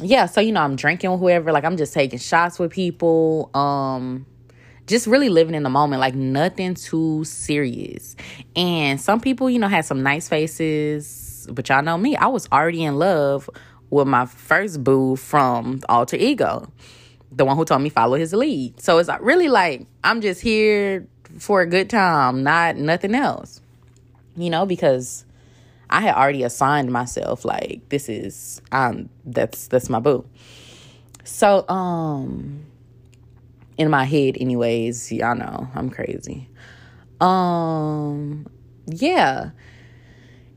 yeah, 0.00 0.26
so 0.26 0.40
you 0.40 0.52
know, 0.52 0.60
I'm 0.60 0.76
drinking 0.76 1.10
with 1.12 1.20
whoever, 1.20 1.52
like 1.52 1.64
I'm 1.64 1.76
just 1.76 1.94
taking 1.94 2.18
shots 2.18 2.58
with 2.58 2.72
people. 2.72 3.50
Um, 3.54 4.26
just 4.86 5.06
really 5.06 5.28
living 5.28 5.54
in 5.54 5.62
the 5.62 5.70
moment, 5.70 6.00
like 6.00 6.14
nothing 6.14 6.74
too 6.74 7.24
serious. 7.24 8.16
And 8.54 9.00
some 9.00 9.20
people, 9.20 9.50
you 9.50 9.58
know, 9.58 9.68
had 9.68 9.84
some 9.84 10.02
nice 10.02 10.28
faces, 10.28 11.46
but 11.50 11.68
y'all 11.68 11.82
know 11.82 11.98
me, 11.98 12.16
I 12.16 12.26
was 12.26 12.48
already 12.52 12.84
in 12.84 12.98
love 12.98 13.50
with 13.90 14.06
my 14.06 14.26
first 14.26 14.82
boo 14.82 15.16
from 15.16 15.80
Alter 15.88 16.16
Ego, 16.16 16.70
the 17.32 17.44
one 17.44 17.56
who 17.56 17.64
told 17.64 17.82
me 17.82 17.88
follow 17.88 18.16
his 18.16 18.32
lead. 18.32 18.80
So 18.80 18.98
it's 18.98 19.10
really 19.20 19.48
like 19.48 19.86
I'm 20.04 20.20
just 20.20 20.40
here 20.40 21.06
for 21.38 21.60
a 21.60 21.66
good 21.66 21.90
time, 21.90 22.42
not 22.42 22.76
nothing 22.76 23.14
else, 23.14 23.60
you 24.36 24.50
know, 24.50 24.66
because 24.66 25.24
I 25.90 26.00
had 26.00 26.14
already 26.14 26.42
assigned 26.42 26.90
myself 26.90 27.44
like 27.44 27.88
this 27.88 28.08
is 28.08 28.60
um 28.72 29.08
that's 29.24 29.68
that's 29.68 29.88
my 29.88 30.00
boo. 30.00 30.24
So 31.24 31.68
um 31.68 32.64
in 33.78 33.90
my 33.90 34.04
head 34.04 34.36
anyways, 34.40 35.12
y'all 35.12 35.36
know 35.36 35.68
I'm 35.74 35.90
crazy. 35.90 36.48
Um 37.20 38.46
yeah. 38.86 39.50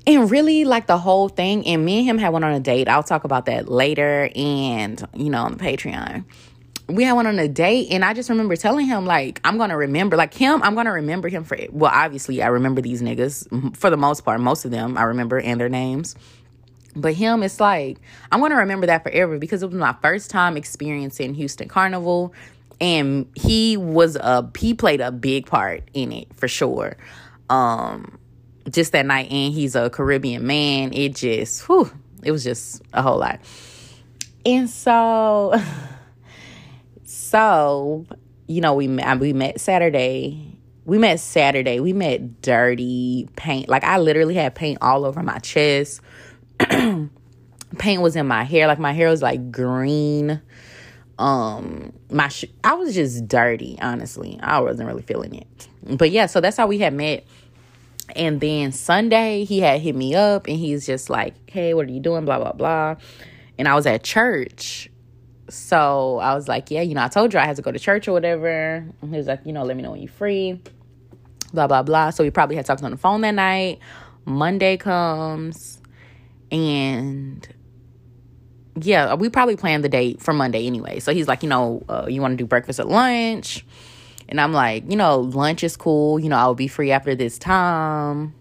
And 0.08 0.32
really 0.32 0.66
like 0.66 0.88
the 0.88 0.98
whole 0.98 1.30
thing 1.30 1.66
and 1.68 1.86
me 1.86 2.00
and 2.00 2.08
him 2.08 2.18
had 2.18 2.30
went 2.30 2.46
on 2.46 2.54
a 2.54 2.60
date. 2.60 2.88
I'll 2.88 3.04
talk 3.04 3.24
about 3.24 3.46
that 3.46 3.70
later 3.70 4.30
and 4.36 5.06
you 5.14 5.30
know 5.30 5.44
on 5.44 5.58
the 5.58 5.64
Patreon 5.64 6.26
we 6.90 7.04
had 7.04 7.14
one 7.14 7.28
on 7.28 7.38
a 7.38 7.48
date 7.48 7.88
and 7.92 8.04
I 8.04 8.14
just 8.14 8.30
remember 8.30 8.56
telling 8.56 8.88
him 8.88 9.06
like 9.06 9.40
I'm 9.44 9.58
gonna 9.58 9.78
remember 9.78 10.18
like 10.18 10.34
him 10.34 10.62
I'm 10.64 10.76
gonna 10.76 10.92
remember 10.92 11.30
him 11.30 11.44
for 11.44 11.58
well 11.72 11.92
obviously 11.94 12.42
I 12.42 12.48
remember 12.48 12.82
these 12.82 13.02
niggas 13.02 13.78
for 13.78 13.90
the 13.90 13.98
most 13.98 14.26
part 14.26 14.40
most 14.42 14.66
of 14.66 14.72
them 14.72 14.98
I 14.98 15.04
remember 15.04 15.40
and 15.40 15.60
their 15.60 15.70
names 15.70 16.16
but 16.96 17.14
him 17.14 17.44
it's 17.44 17.60
like 17.60 18.00
I'm 18.32 18.40
gonna 18.40 18.56
remember 18.56 18.88
that 18.88 19.04
forever 19.04 19.38
because 19.38 19.62
it 19.62 19.68
was 19.68 19.76
my 19.76 19.96
first 20.02 20.32
time 20.32 20.58
experiencing 20.58 21.36
Houston 21.36 21.68
Carnival 21.68 22.34
and 22.82 23.28
he 23.36 23.78
was 23.78 24.16
a 24.16 24.50
he 24.58 24.74
played 24.74 25.02
a 25.02 25.12
big 25.12 25.46
part 25.46 25.84
in 25.94 26.12
it 26.12 26.28
for 26.36 26.48
sure 26.48 26.98
um 27.50 28.18
just 28.70 28.92
that 28.92 29.06
night 29.06 29.32
and 29.32 29.54
he's 29.54 29.76
a 29.76 29.90
Caribbean 29.90 30.46
man 30.46 30.94
it 30.94 31.16
just 31.16 31.68
whew, 31.68 31.92
it 32.24 32.32
was 32.32 32.44
just 32.44 32.82
a 32.94 33.02
whole 33.02 33.20
lot 33.20 33.40
and 34.46 34.70
so 34.70 35.54
So, 37.30 38.08
you 38.48 38.60
know, 38.60 38.74
we 38.74 38.88
we 38.88 39.34
met 39.34 39.60
Saturday. 39.60 40.58
We 40.86 40.98
met 40.98 41.20
Saturday. 41.20 41.80
We 41.80 41.94
met 41.94 42.42
dirty 42.42 43.30
paint. 43.36 43.70
Like 43.70 43.84
I 43.84 44.00
literally 44.00 44.34
had 44.34 44.56
paint 44.56 44.80
all 44.82 45.06
over 45.06 45.22
my 45.22 45.38
chest. 45.38 46.02
paint 46.58 48.02
was 48.02 48.16
in 48.16 48.28
my 48.28 48.44
hair. 48.44 48.66
Like 48.66 48.80
my 48.80 48.94
hair 48.94 49.10
was 49.10 49.22
like 49.22 49.52
green. 49.52 50.42
Um, 51.20 51.94
my 52.10 52.30
sh- 52.30 52.46
I 52.64 52.74
was 52.74 52.96
just 52.96 53.28
dirty. 53.28 53.78
Honestly, 53.82 54.40
I 54.42 54.60
wasn't 54.60 54.88
really 54.88 55.04
feeling 55.04 55.36
it. 55.36 55.68
But 55.98 56.10
yeah, 56.12 56.26
so 56.26 56.42
that's 56.42 56.58
how 56.58 56.66
we 56.66 56.80
had 56.80 56.94
met. 56.94 57.26
And 58.16 58.42
then 58.42 58.72
Sunday, 58.72 59.44
he 59.44 59.60
had 59.60 59.82
hit 59.82 59.96
me 59.96 60.16
up 60.16 60.48
and 60.48 60.58
he's 60.58 60.86
just 60.88 61.12
like, 61.12 61.36
hey, 61.50 61.76
what 61.76 61.86
are 61.88 61.92
you 61.92 62.00
doing? 62.00 62.26
Blah, 62.26 62.40
blah, 62.40 62.54
blah. 62.54 62.96
And 63.60 63.68
I 63.68 63.76
was 63.76 63.86
at 63.86 64.04
church 64.04 64.90
so 65.50 66.20
I 66.20 66.36
was 66.36 66.48
like, 66.48 66.72
yeah, 66.72 66.82
you 66.82 66.96
know, 66.96 67.04
I 67.04 67.08
told 67.08 67.34
you 67.34 67.40
I 67.40 67.46
had 67.46 67.56
to 67.56 67.62
go 67.62 67.72
to 67.72 67.80
church 67.80 68.08
or 68.08 68.14
whatever. 68.14 68.86
And 69.02 69.12
he 69.12 69.18
was 69.18 69.28
like, 69.28 69.42
you 69.46 69.54
know, 69.54 69.64
let 69.64 69.76
me 69.76 69.84
know 69.84 69.92
when 69.92 70.02
you're 70.02 70.12
free. 70.12 70.62
Blah, 71.54 71.68
blah, 71.68 71.84
blah. 71.84 72.12
So 72.12 72.24
we 72.24 72.30
probably 72.30 72.56
had 72.56 72.66
talked 72.66 72.84
on 72.84 72.92
the 72.92 72.98
phone 72.98 73.22
that 73.22 73.34
night. 73.34 73.80
Monday 74.26 74.78
comes 74.78 75.82
and 76.52 77.48
yeah, 78.84 79.14
we 79.16 79.30
probably 79.30 79.56
planned 79.56 79.84
the 79.84 79.90
date 79.90 80.22
for 80.22 80.34
Monday 80.34 80.66
anyway. 80.68 81.00
So 81.00 81.14
he's 81.14 81.28
like, 81.28 81.44
you 81.44 81.50
know, 81.50 81.84
uh, 81.90 82.06
you 82.08 82.22
want 82.22 82.34
to 82.34 82.38
do 82.38 82.46
breakfast 82.46 82.80
at 82.80 82.88
lunch? 82.88 83.66
And 84.28 84.40
I'm 84.40 84.54
like, 84.54 84.90
you 84.90 84.96
know, 84.96 85.20
lunch 85.20 85.64
is 85.64 85.76
cool. 85.76 86.20
You 86.20 86.30
know, 86.30 86.38
I'll 86.38 86.56
be 86.56 86.68
free 86.68 86.92
after 86.92 87.16
this 87.16 87.38
time. 87.38 88.34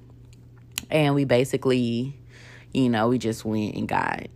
And 0.90 1.14
we 1.14 1.24
basically, 1.24 2.18
you 2.72 2.88
know, 2.88 3.08
we 3.08 3.18
just 3.18 3.44
went 3.44 3.74
and 3.74 3.88
got 3.88 4.26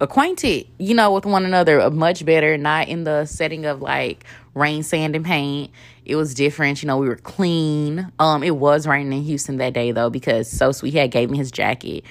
acquainted, 0.00 0.66
you 0.78 0.94
know, 0.94 1.12
with 1.12 1.26
one 1.26 1.44
another 1.44 1.88
much 1.90 2.24
better, 2.24 2.58
not 2.58 2.88
in 2.88 3.04
the 3.04 3.24
setting 3.24 3.66
of 3.66 3.80
like 3.80 4.24
rain, 4.54 4.82
sand, 4.82 5.16
and 5.16 5.24
paint. 5.24 5.70
It 6.04 6.16
was 6.16 6.34
different, 6.34 6.82
you 6.82 6.86
know, 6.86 6.98
we 6.98 7.08
were 7.08 7.16
clean. 7.16 8.10
Um, 8.18 8.42
it 8.42 8.56
was 8.56 8.86
raining 8.86 9.12
in 9.12 9.22
Houston 9.24 9.56
that 9.58 9.72
day 9.72 9.92
though, 9.92 10.10
because 10.10 10.50
So 10.50 10.72
Sweet 10.72 10.94
had 10.94 11.10
gave 11.10 11.30
me 11.30 11.38
his 11.38 11.50
jacket. 11.50 12.04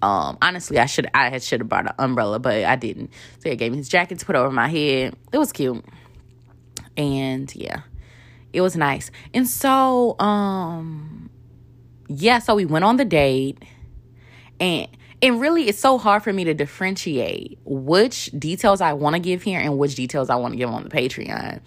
Um, 0.00 0.38
honestly, 0.40 0.78
I 0.78 0.86
should 0.86 1.08
I 1.12 1.38
should 1.38 1.60
have 1.60 1.68
brought 1.68 1.86
an 1.86 1.94
umbrella, 1.98 2.38
but 2.38 2.64
I 2.64 2.76
didn't. 2.76 3.10
So 3.42 3.50
he 3.50 3.56
gave 3.56 3.72
me 3.72 3.78
his 3.78 3.88
jacket 3.88 4.18
to 4.20 4.26
put 4.26 4.36
over 4.36 4.50
my 4.50 4.68
head. 4.68 5.16
It 5.32 5.38
was 5.38 5.52
cute. 5.52 5.84
And 6.96 7.54
yeah, 7.54 7.80
it 8.52 8.60
was 8.60 8.76
nice. 8.76 9.10
And 9.34 9.46
so, 9.46 10.18
um, 10.20 11.30
yeah, 12.08 12.38
so 12.38 12.54
we 12.54 12.64
went 12.64 12.84
on 12.84 12.96
the 12.96 13.04
date 13.04 13.62
and 14.60 14.88
and 15.20 15.40
really, 15.40 15.68
it's 15.68 15.78
so 15.78 15.98
hard 15.98 16.22
for 16.22 16.32
me 16.32 16.44
to 16.44 16.54
differentiate 16.54 17.58
which 17.64 18.26
details 18.38 18.80
I 18.80 18.92
want 18.92 19.14
to 19.14 19.20
give 19.20 19.42
here 19.42 19.58
and 19.58 19.76
which 19.76 19.96
details 19.96 20.30
I 20.30 20.36
want 20.36 20.52
to 20.52 20.58
give 20.58 20.70
on 20.70 20.84
the 20.84 20.90
Patreon. 20.90 21.60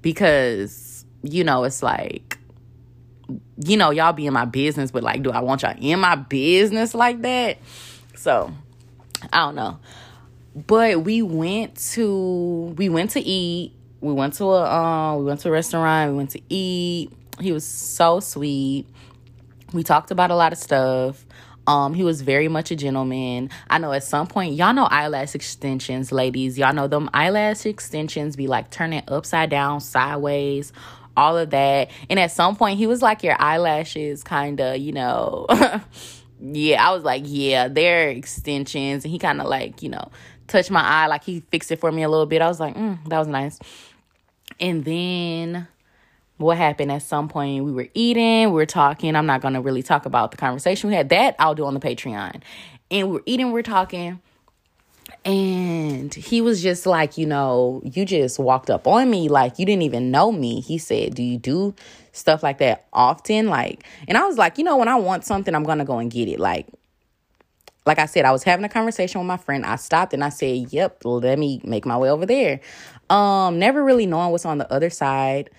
Because, 0.00 1.04
you 1.22 1.44
know, 1.44 1.62
it's 1.62 1.80
like, 1.80 2.31
you 3.66 3.76
know, 3.76 3.90
y'all 3.90 4.12
be 4.12 4.26
in 4.26 4.32
my 4.32 4.44
business, 4.44 4.90
but 4.90 5.02
like, 5.02 5.22
do 5.22 5.30
I 5.30 5.40
want 5.40 5.62
y'all 5.62 5.76
in 5.78 6.00
my 6.00 6.16
business 6.16 6.94
like 6.94 7.22
that? 7.22 7.58
So, 8.14 8.52
I 9.32 9.38
don't 9.38 9.54
know. 9.54 9.78
But 10.54 11.02
we 11.04 11.22
went 11.22 11.76
to 11.92 12.74
we 12.76 12.88
went 12.88 13.10
to 13.12 13.20
eat. 13.20 13.72
We 14.00 14.12
went 14.12 14.34
to 14.34 14.44
a 14.44 14.70
um 14.70 15.18
we 15.20 15.24
went 15.24 15.40
to 15.40 15.48
a 15.48 15.52
restaurant, 15.52 16.10
we 16.12 16.16
went 16.16 16.30
to 16.30 16.40
eat. 16.48 17.10
He 17.40 17.52
was 17.52 17.66
so 17.66 18.20
sweet. 18.20 18.86
We 19.72 19.82
talked 19.82 20.10
about 20.10 20.30
a 20.30 20.34
lot 20.34 20.52
of 20.52 20.58
stuff. 20.58 21.24
Um, 21.66 21.94
he 21.94 22.02
was 22.02 22.22
very 22.22 22.48
much 22.48 22.70
a 22.72 22.76
gentleman. 22.76 23.48
I 23.70 23.78
know 23.78 23.92
at 23.92 24.02
some 24.02 24.26
point, 24.26 24.54
y'all 24.54 24.74
know 24.74 24.86
eyelash 24.90 25.34
extensions, 25.34 26.10
ladies. 26.10 26.58
Y'all 26.58 26.74
know 26.74 26.88
them 26.88 27.08
eyelash 27.14 27.66
extensions 27.66 28.34
be 28.34 28.48
like 28.48 28.70
turning 28.70 29.02
upside 29.06 29.50
down, 29.50 29.80
sideways, 29.80 30.72
all 31.16 31.36
of 31.36 31.50
that. 31.50 31.90
And 32.08 32.18
at 32.18 32.30
some 32.30 32.56
point, 32.56 32.78
he 32.78 32.86
was 32.86 33.02
like, 33.02 33.22
Your 33.22 33.36
eyelashes 33.40 34.22
kind 34.22 34.60
of, 34.60 34.78
you 34.78 34.92
know. 34.92 35.46
yeah, 36.40 36.86
I 36.86 36.92
was 36.92 37.04
like, 37.04 37.22
Yeah, 37.26 37.68
they're 37.68 38.08
extensions. 38.08 39.04
And 39.04 39.12
he 39.12 39.18
kind 39.18 39.40
of 39.40 39.46
like, 39.46 39.82
you 39.82 39.88
know, 39.88 40.10
touched 40.48 40.70
my 40.70 40.82
eye, 40.82 41.06
like 41.06 41.24
he 41.24 41.40
fixed 41.50 41.72
it 41.72 41.80
for 41.80 41.90
me 41.92 42.02
a 42.02 42.08
little 42.08 42.26
bit. 42.26 42.42
I 42.42 42.48
was 42.48 42.60
like, 42.60 42.74
mm, 42.74 42.98
That 43.08 43.18
was 43.18 43.28
nice. 43.28 43.58
And 44.60 44.84
then 44.84 45.66
what 46.38 46.56
happened 46.56 46.90
at 46.90 47.02
some 47.02 47.28
point 47.28 47.64
we 47.64 47.70
were 47.70 47.88
eating 47.94 48.46
we 48.48 48.54
were 48.54 48.66
talking 48.66 49.14
i'm 49.14 49.26
not 49.26 49.40
going 49.40 49.54
to 49.54 49.60
really 49.60 49.82
talk 49.82 50.06
about 50.06 50.32
the 50.32 50.36
conversation 50.36 50.90
we 50.90 50.96
had 50.96 51.08
that 51.08 51.36
i'll 51.38 51.54
do 51.54 51.64
on 51.64 51.72
the 51.72 51.78
patreon 51.78 52.42
and 52.90 53.10
we're 53.10 53.22
eating 53.26 53.46
we 53.46 53.52
we're 53.52 53.62
talking 53.62 54.20
and 55.24 56.12
he 56.12 56.40
was 56.40 56.62
just 56.62 56.86
like 56.86 57.16
you 57.16 57.26
know 57.26 57.80
you 57.84 58.04
just 58.04 58.38
walked 58.38 58.70
up 58.70 58.86
on 58.86 59.10
me. 59.10 59.28
Like 59.28 59.58
you 59.58 59.66
didn't 59.66 59.82
even 59.82 60.10
know 60.10 60.32
me. 60.32 60.60
He 60.60 60.78
said 60.78 61.14
do 61.14 61.22
you 61.22 61.38
do 61.38 61.74
stuff 62.12 62.42
like 62.42 62.58
that 62.58 62.86
often? 62.92 63.48
Like 63.48 63.84
and 64.08 64.18
i 64.18 64.26
was 64.26 64.38
like 64.38 64.58
you 64.58 64.64
know 64.64 64.76
when 64.76 64.88
i 64.88 64.96
want 64.96 65.24
something 65.24 65.54
i'm 65.54 65.64
gonna 65.64 65.84
go 65.84 65.98
and 65.98 66.10
get 66.10 66.28
it. 66.28 66.40
Like 66.40 66.66
like 67.84 67.98
I 67.98 68.06
said, 68.06 68.24
I 68.24 68.30
was 68.30 68.44
having 68.44 68.64
a 68.64 68.68
conversation 68.68 69.20
with 69.20 69.26
my 69.26 69.36
friend. 69.36 69.66
I 69.66 69.74
stopped 69.74 70.14
and 70.14 70.22
I 70.22 70.28
said, 70.28 70.72
"Yep, 70.72 71.02
let 71.04 71.36
me 71.36 71.60
make 71.64 71.84
my 71.84 71.98
way 71.98 72.10
over 72.10 72.24
there." 72.24 72.60
Um, 73.10 73.58
never 73.58 73.82
really 73.82 74.06
knowing 74.06 74.30
what's 74.30 74.46
on 74.46 74.58
the 74.58 74.72
other 74.72 74.88
side 74.88 75.50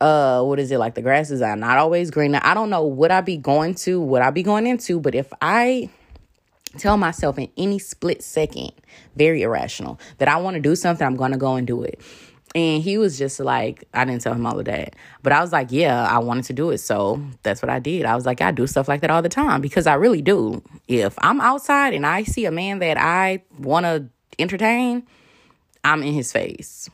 uh 0.00 0.42
what 0.42 0.60
is 0.60 0.70
it 0.70 0.78
like 0.78 0.94
the 0.94 1.02
grasses 1.02 1.42
are 1.42 1.56
not 1.56 1.78
always 1.78 2.10
greener. 2.10 2.40
I 2.42 2.54
don't 2.54 2.70
know 2.70 2.82
what 2.84 3.10
I'd 3.10 3.24
be 3.24 3.36
going 3.36 3.74
to 3.76 4.00
what 4.00 4.22
I'd 4.22 4.34
be 4.34 4.42
going 4.42 4.66
into 4.66 5.00
but 5.00 5.14
if 5.14 5.32
i 5.42 5.90
tell 6.78 6.96
myself 6.96 7.38
in 7.38 7.48
any 7.56 7.78
split 7.78 8.22
second 8.22 8.72
very 9.16 9.42
irrational 9.42 9.98
that 10.18 10.28
i 10.28 10.36
want 10.36 10.54
to 10.54 10.60
do 10.60 10.74
something 10.74 11.06
i'm 11.06 11.16
gonna 11.16 11.38
go 11.38 11.54
and 11.54 11.66
do 11.66 11.82
it. 11.82 12.00
And 12.54 12.82
he 12.82 12.96
was 12.96 13.18
just 13.18 13.40
like 13.40 13.84
i 13.92 14.04
didn't 14.04 14.22
tell 14.22 14.32
him 14.32 14.46
all 14.46 14.58
of 14.58 14.64
that. 14.64 14.96
But 15.22 15.32
i 15.32 15.40
was 15.40 15.52
like 15.52 15.70
yeah 15.70 16.06
i 16.06 16.18
wanted 16.18 16.44
to 16.44 16.52
do 16.52 16.70
it. 16.70 16.78
So 16.78 17.22
that's 17.42 17.62
what 17.62 17.70
i 17.70 17.78
did. 17.78 18.06
I 18.06 18.14
was 18.14 18.26
like 18.26 18.40
i 18.40 18.50
do 18.50 18.66
stuff 18.66 18.88
like 18.88 19.02
that 19.02 19.10
all 19.10 19.22
the 19.22 19.28
time 19.28 19.60
because 19.60 19.86
i 19.86 19.94
really 19.94 20.22
do. 20.22 20.62
If 20.86 21.14
i'm 21.18 21.40
outside 21.40 21.94
and 21.94 22.06
i 22.06 22.22
see 22.22 22.46
a 22.46 22.52
man 22.52 22.78
that 22.78 22.96
i 22.98 23.42
want 23.58 23.84
to 23.84 24.08
entertain 24.38 25.06
i'm 25.84 26.02
in 26.02 26.14
his 26.14 26.32
face. 26.32 26.88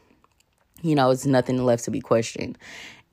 You 0.82 0.94
know 0.94 1.10
it's 1.10 1.26
nothing 1.26 1.64
left 1.64 1.84
to 1.84 1.90
be 1.90 2.00
questioned. 2.00 2.58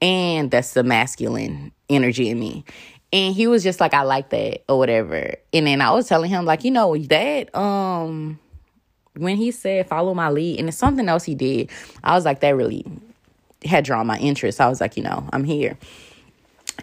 And 0.02 0.50
that's 0.50 0.74
the 0.74 0.84
masculine 0.84 1.72
energy 1.90 2.30
in 2.30 2.40
me. 2.40 2.66
And 3.14 3.36
he 3.36 3.48
was 3.48 3.64
just 3.64 3.80
like, 3.80 3.94
I 3.94 4.04
like 4.04 4.30
that 4.30 4.64
or 4.70 4.78
whatever. 4.78 5.36
And 5.52 5.68
then 5.68 5.82
I 5.82 5.92
was 5.92 6.08
telling 6.08 6.30
him, 6.30 6.46
like, 6.46 6.64
you 6.64 6.72
know, 6.72 6.98
that 6.98 7.54
um 7.56 8.40
when 9.18 9.36
he 9.36 9.52
said 9.52 9.90
follow 9.90 10.14
my 10.14 10.30
lead, 10.30 10.60
and 10.60 10.70
it's 10.70 10.78
something 10.78 11.10
else 11.10 11.24
he 11.24 11.36
did, 11.36 11.70
I 12.04 12.16
was 12.16 12.24
like, 12.24 12.40
that 12.40 12.56
really 12.56 12.86
had 13.66 13.84
drawn 13.84 14.08
my 14.08 14.18
interest. 14.18 14.62
I 14.62 14.70
was 14.70 14.80
like, 14.80 14.96
you 14.98 15.04
know, 15.04 15.28
I'm 15.34 15.44
here. 15.44 15.78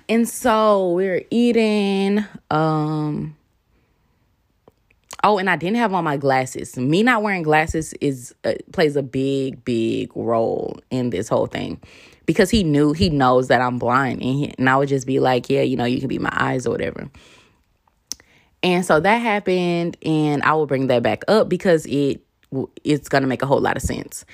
And 0.09 0.29
so 0.29 0.93
we 0.93 1.09
are 1.09 1.23
eating. 1.31 2.25
Um 2.51 3.35
Oh, 5.25 5.39
and 5.39 5.51
I 5.51 5.57
didn't 5.57 5.79
have 5.79 5.93
on 5.95 6.05
my 6.05 6.17
glasses. 6.17 6.77
Me 6.77 7.03
not 7.03 7.23
wearing 7.23 7.43
glasses 7.43 7.93
is 7.95 8.35
uh, 8.45 8.55
plays 8.73 8.95
a 8.95 9.03
big, 9.03 9.65
big 9.65 10.17
role 10.17 10.79
in 10.91 11.11
this 11.11 11.29
whole 11.29 11.47
thing, 11.47 11.81
because 12.29 12.51
he 12.51 12.63
knew 12.63 12.93
he 12.93 13.09
knows 13.09 13.49
that 13.49 13.63
I'm 13.63 13.79
blind, 13.79 14.21
and, 14.21 14.31
he, 14.31 14.55
and 14.59 14.69
I 14.69 14.77
would 14.77 14.91
just 14.91 15.07
be 15.07 15.19
like, 15.19 15.49
yeah, 15.49 15.63
you 15.63 15.79
know, 15.79 15.87
you 15.87 15.99
can 15.99 16.09
be 16.09 16.19
my 16.19 16.29
eyes 16.31 16.67
or 16.67 16.71
whatever. 16.71 17.09
And 18.63 18.85
so 18.85 19.01
that 19.01 19.17
happened, 19.17 19.97
and 20.05 20.43
I 20.43 20.53
will 20.53 20.67
bring 20.67 20.89
that 20.89 21.03
back 21.03 21.25
up 21.27 21.49
because 21.49 21.87
it 21.87 22.21
it's 22.85 23.09
gonna 23.09 23.27
make 23.27 23.43
a 23.43 23.47
whole 23.47 23.63
lot 23.63 23.79
of 23.79 23.83
sense. 23.83 24.27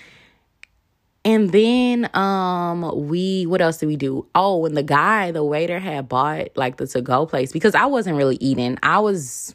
And 1.25 1.53
then 1.53 2.11
um 2.15 3.09
we 3.09 3.47
what 3.47 3.61
else 3.61 3.77
did 3.77 3.87
we 3.87 3.95
do? 3.97 4.27
Oh, 4.35 4.59
when 4.59 4.75
the 4.75 4.83
guy, 4.83 5.31
the 5.31 5.45
waiter 5.45 5.79
had 5.79 6.09
bought 6.09 6.49
like 6.57 6.79
the 6.79 6.89
to-go 6.89 7.27
place 7.27 7.53
because 7.53 7.77
I 7.77 7.87
wasn't 7.87 8.17
really 8.17 8.39
eating. 8.41 8.77
I 8.83 8.99
was 8.99 9.55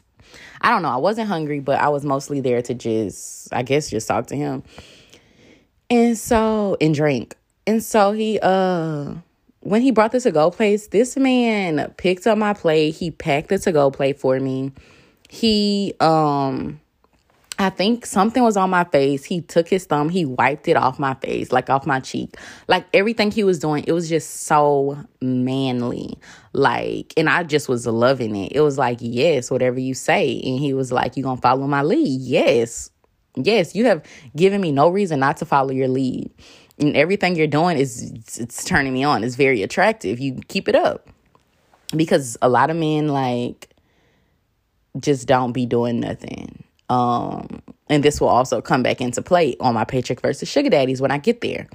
I 0.62 0.70
don't 0.70 0.80
know, 0.80 0.88
I 0.88 0.96
wasn't 0.96 1.28
hungry, 1.28 1.60
but 1.60 1.78
I 1.78 1.90
was 1.90 2.06
mostly 2.06 2.40
there 2.40 2.62
to 2.62 2.72
just 2.72 3.52
I 3.52 3.64
guess 3.64 3.90
just 3.90 4.08
talk 4.08 4.28
to 4.28 4.36
him. 4.36 4.62
And 5.90 6.16
so 6.16 6.78
and 6.80 6.94
drink. 6.94 7.36
And 7.66 7.82
so 7.82 8.12
he 8.12 8.38
uh 8.42 9.14
when 9.62 9.82
he 9.82 9.90
brought 9.90 10.12
the 10.12 10.20
to-go 10.20 10.50
place, 10.50 10.86
this 10.88 11.16
man 11.16 11.92
picked 11.98 12.26
up 12.26 12.38
my 12.38 12.54
plate, 12.54 12.94
he 12.94 13.10
packed 13.10 13.48
the 13.48 13.58
to-go 13.58 13.90
plate 13.90 14.18
for 14.18 14.38
me. 14.40 14.72
He 15.28 15.94
um 16.00 16.80
I 17.60 17.68
think 17.68 18.06
something 18.06 18.42
was 18.42 18.56
on 18.56 18.70
my 18.70 18.84
face. 18.84 19.22
He 19.22 19.42
took 19.42 19.68
his 19.68 19.84
thumb, 19.84 20.08
he 20.08 20.24
wiped 20.24 20.66
it 20.66 20.78
off 20.78 20.98
my 20.98 21.12
face, 21.12 21.52
like 21.52 21.68
off 21.68 21.84
my 21.84 22.00
cheek. 22.00 22.38
Like 22.68 22.86
everything 22.94 23.30
he 23.30 23.44
was 23.44 23.58
doing, 23.58 23.84
it 23.86 23.92
was 23.92 24.08
just 24.08 24.44
so 24.44 24.96
manly. 25.20 26.16
Like, 26.54 27.12
and 27.18 27.28
I 27.28 27.42
just 27.42 27.68
was 27.68 27.86
loving 27.86 28.34
it. 28.34 28.52
It 28.52 28.62
was 28.62 28.78
like, 28.78 28.96
yes, 29.02 29.50
whatever 29.50 29.78
you 29.78 29.92
say. 29.92 30.40
And 30.42 30.58
he 30.58 30.72
was 30.72 30.90
like, 30.90 31.18
You 31.18 31.22
gonna 31.22 31.38
follow 31.38 31.66
my 31.66 31.82
lead? 31.82 32.22
Yes. 32.22 32.90
Yes, 33.36 33.74
you 33.74 33.84
have 33.84 34.02
given 34.34 34.62
me 34.62 34.72
no 34.72 34.88
reason 34.88 35.20
not 35.20 35.36
to 35.36 35.44
follow 35.44 35.70
your 35.70 35.88
lead. 35.88 36.30
And 36.80 36.96
everything 36.96 37.36
you're 37.36 37.46
doing 37.46 37.76
is 37.76 38.10
it's, 38.10 38.38
it's 38.38 38.64
turning 38.64 38.92
me 38.92 39.04
on. 39.04 39.22
It's 39.22 39.36
very 39.36 39.62
attractive. 39.62 40.18
You 40.18 40.40
keep 40.48 40.68
it 40.68 40.74
up. 40.74 41.08
Because 41.94 42.36
a 42.40 42.48
lot 42.48 42.70
of 42.70 42.76
men 42.76 43.08
like 43.08 43.68
just 44.98 45.28
don't 45.28 45.52
be 45.52 45.66
doing 45.66 46.00
nothing 46.00 46.64
um, 46.90 47.62
and 47.88 48.02
this 48.02 48.20
will 48.20 48.28
also 48.28 48.60
come 48.60 48.82
back 48.82 49.00
into 49.00 49.22
play 49.22 49.56
on 49.60 49.74
my 49.74 49.84
paycheck 49.84 50.20
versus 50.20 50.48
sugar 50.48 50.68
daddies 50.68 51.00
when 51.00 51.12
I 51.12 51.18
get 51.18 51.40
there. 51.40 51.68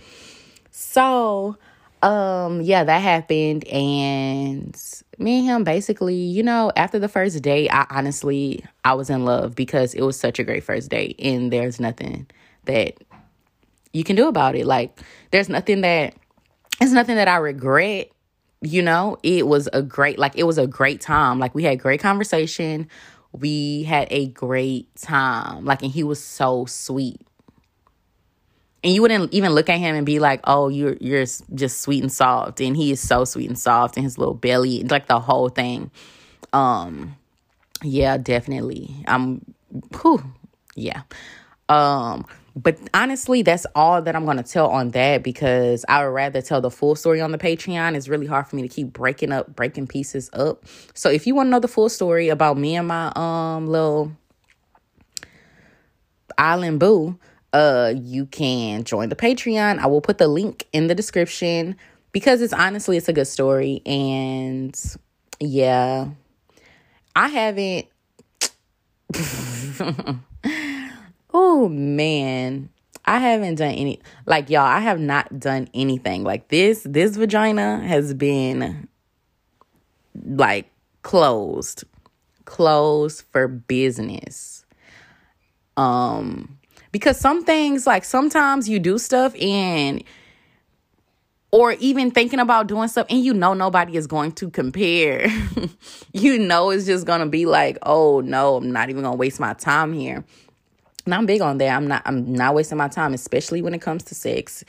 So, 0.72 1.58
um, 2.04 2.62
yeah, 2.62 2.84
that 2.84 3.02
happened. 3.02 3.66
And 3.70 4.78
me 5.18 5.40
and 5.40 5.48
him 5.48 5.64
basically, 5.64 6.16
you 6.16 6.44
know, 6.44 6.72
after 6.76 7.00
the 7.00 7.08
first 7.08 7.42
day, 7.42 7.70
I 7.70 7.86
honestly, 7.90 8.64
I 8.84 8.94
was 8.94 9.10
in 9.10 9.24
love 9.24 9.56
because 9.56 9.94
it 9.94 10.02
was 10.02 10.20
such 10.20 10.38
a 10.38 10.44
great 10.44 10.66
first 10.66 10.92
date. 10.92 11.16
And 11.18 11.52
there's 11.52 11.80
nothing 11.80 12.28
that 12.66 12.96
you 13.96 14.04
can 14.04 14.16
do 14.16 14.28
about 14.28 14.56
it. 14.56 14.66
Like, 14.66 15.00
there's 15.32 15.50
nothing 15.50 15.82
that, 15.82 16.16
it's 16.82 16.92
nothing 16.92 17.16
that 17.16 17.28
I 17.28 17.38
regret 17.38 18.10
you 18.62 18.82
know 18.82 19.18
it 19.22 19.46
was 19.46 19.70
a 19.74 19.82
great 19.82 20.18
like 20.18 20.36
it 20.38 20.44
was 20.44 20.58
a 20.58 20.66
great 20.66 21.00
time 21.00 21.38
like 21.40 21.54
we 21.54 21.64
had 21.64 21.78
great 21.78 22.00
conversation 22.00 22.90
we 23.40 23.84
had 23.84 24.08
a 24.12 24.28
great 24.28 24.94
time. 24.96 25.66
Like, 25.66 25.82
and 25.82 25.92
he 25.92 26.04
was 26.04 26.24
so 26.24 26.66
sweet. 26.66 27.22
And 28.84 28.94
you 28.94 29.02
wouldn't 29.02 29.34
even 29.34 29.54
look 29.54 29.70
at 29.70 29.80
him 29.80 29.96
and 29.96 30.06
be 30.06 30.20
like, 30.20 30.42
"Oh, 30.44 30.70
you're 30.70 30.96
you're 31.02 31.26
just 31.56 31.82
sweet 31.82 32.04
and 32.04 32.12
soft." 32.12 32.62
And 32.62 32.78
he 32.78 32.92
is 32.92 33.00
so 33.00 33.26
sweet 33.26 33.50
and 33.50 33.58
soft, 33.58 33.98
and 33.98 34.04
his 34.04 34.20
little 34.20 34.36
belly, 34.36 34.84
like 34.84 35.08
the 35.08 35.20
whole 35.20 35.50
thing. 35.50 35.90
Um, 36.54 37.16
yeah, 37.82 38.18
definitely. 38.18 39.04
I'm, 39.08 39.42
whew, 40.02 40.24
yeah. 40.76 41.02
Um, 41.68 42.28
but 42.56 42.80
honestly, 42.94 43.42
that's 43.42 43.66
all 43.76 44.02
that 44.02 44.16
I'm 44.16 44.24
going 44.24 44.38
to 44.38 44.44
tell 44.44 44.70
on 44.70 44.92
that 44.92 45.24
because 45.24 45.84
I 45.90 46.06
would 46.06 46.14
rather 46.14 46.42
tell 46.42 46.62
the 46.62 46.72
full 46.72 46.96
story 46.96 47.20
on 47.20 47.34
the 47.34 47.38
Patreon. 47.38 47.96
It's 47.96 48.08
really 48.08 48.28
hard 48.28 48.48
for 48.48 48.56
me 48.56 48.62
to 48.62 48.70
keep 48.70 48.94
breaking 48.94 49.34
up, 49.34 49.54
breaking 49.54 49.88
pieces 49.88 50.30
up. 50.32 50.64
So 50.94 51.10
if 51.10 51.28
you 51.28 51.36
want 51.36 51.48
to 51.48 51.52
know 51.52 51.60
the 51.60 51.68
full 51.68 51.90
story 51.90 52.30
about 52.30 52.58
me 52.58 52.78
and 52.78 52.88
my 52.88 53.12
um 53.16 53.68
little 53.68 54.14
island 56.38 56.80
boo, 56.80 57.20
uh 57.52 57.94
you 57.94 58.26
can 58.26 58.86
join 58.86 59.10
the 59.10 59.18
Patreon. 59.18 59.80
I 59.80 59.88
will 59.88 60.02
put 60.02 60.18
the 60.18 60.30
link 60.30 60.66
in 60.72 60.88
the 60.88 60.96
description 60.96 61.76
because 62.14 62.42
it's 62.42 62.54
honestly 62.54 62.96
it's 62.96 63.10
a 63.10 63.14
good 63.14 63.28
story 63.28 63.82
and 63.86 64.80
yeah. 65.42 66.08
I 67.18 67.28
haven't 67.28 67.88
Oh 71.38 71.68
man, 71.68 72.70
I 73.04 73.20
haven't 73.20 73.56
done 73.56 73.74
any 73.74 74.00
like 74.26 74.50
y'all, 74.50 74.62
I 74.62 74.80
have 74.80 75.02
not 75.02 75.38
done 75.38 75.68
anything. 75.74 76.24
Like 76.24 76.48
this 76.48 76.84
this 76.90 77.18
vagina 77.18 77.86
has 77.86 78.14
been 78.14 78.88
like 80.26 80.72
closed. 81.02 81.84
Closed 82.46 83.26
for 83.34 83.50
business. 83.50 84.66
Um 85.76 86.58
because 86.94 87.20
some 87.20 87.44
things 87.44 87.86
like 87.86 88.06
sometimes 88.06 88.70
you 88.70 88.80
do 88.80 88.98
stuff 88.98 89.36
and 89.42 90.06
or 91.52 91.74
even 91.74 92.12
thinking 92.12 92.40
about 92.40 92.68
doing 92.68 92.88
stuff 92.88 93.08
and 93.10 93.22
you 93.26 93.34
know 93.34 93.54
nobody 93.54 93.98
is 93.98 94.08
going 94.08 94.32
to 94.34 94.50
compare. 94.50 95.28
you 96.14 96.40
know 96.40 96.70
it's 96.70 96.86
just 96.86 97.06
going 97.06 97.20
to 97.20 97.26
be 97.26 97.46
like, 97.46 97.78
"Oh 97.82 98.22
no, 98.22 98.56
I'm 98.56 98.72
not 98.72 98.90
even 98.90 99.04
going 99.04 99.16
to 99.16 99.18
waste 99.18 99.42
my 99.42 99.54
time 99.54 99.92
here." 99.92 100.24
And 101.06 101.14
I'm 101.14 101.26
big 101.26 101.42
on 101.42 101.58
that. 101.60 101.76
I'm 101.76 101.88
not 101.88 102.02
I'm 102.06 102.34
not 102.34 102.56
wasting 102.56 102.78
my 102.78 102.88
time, 102.88 103.14
especially 103.14 103.62
when 103.62 103.74
it 103.74 103.82
comes 103.82 104.04
to 104.06 104.16
sex. 104.16 104.64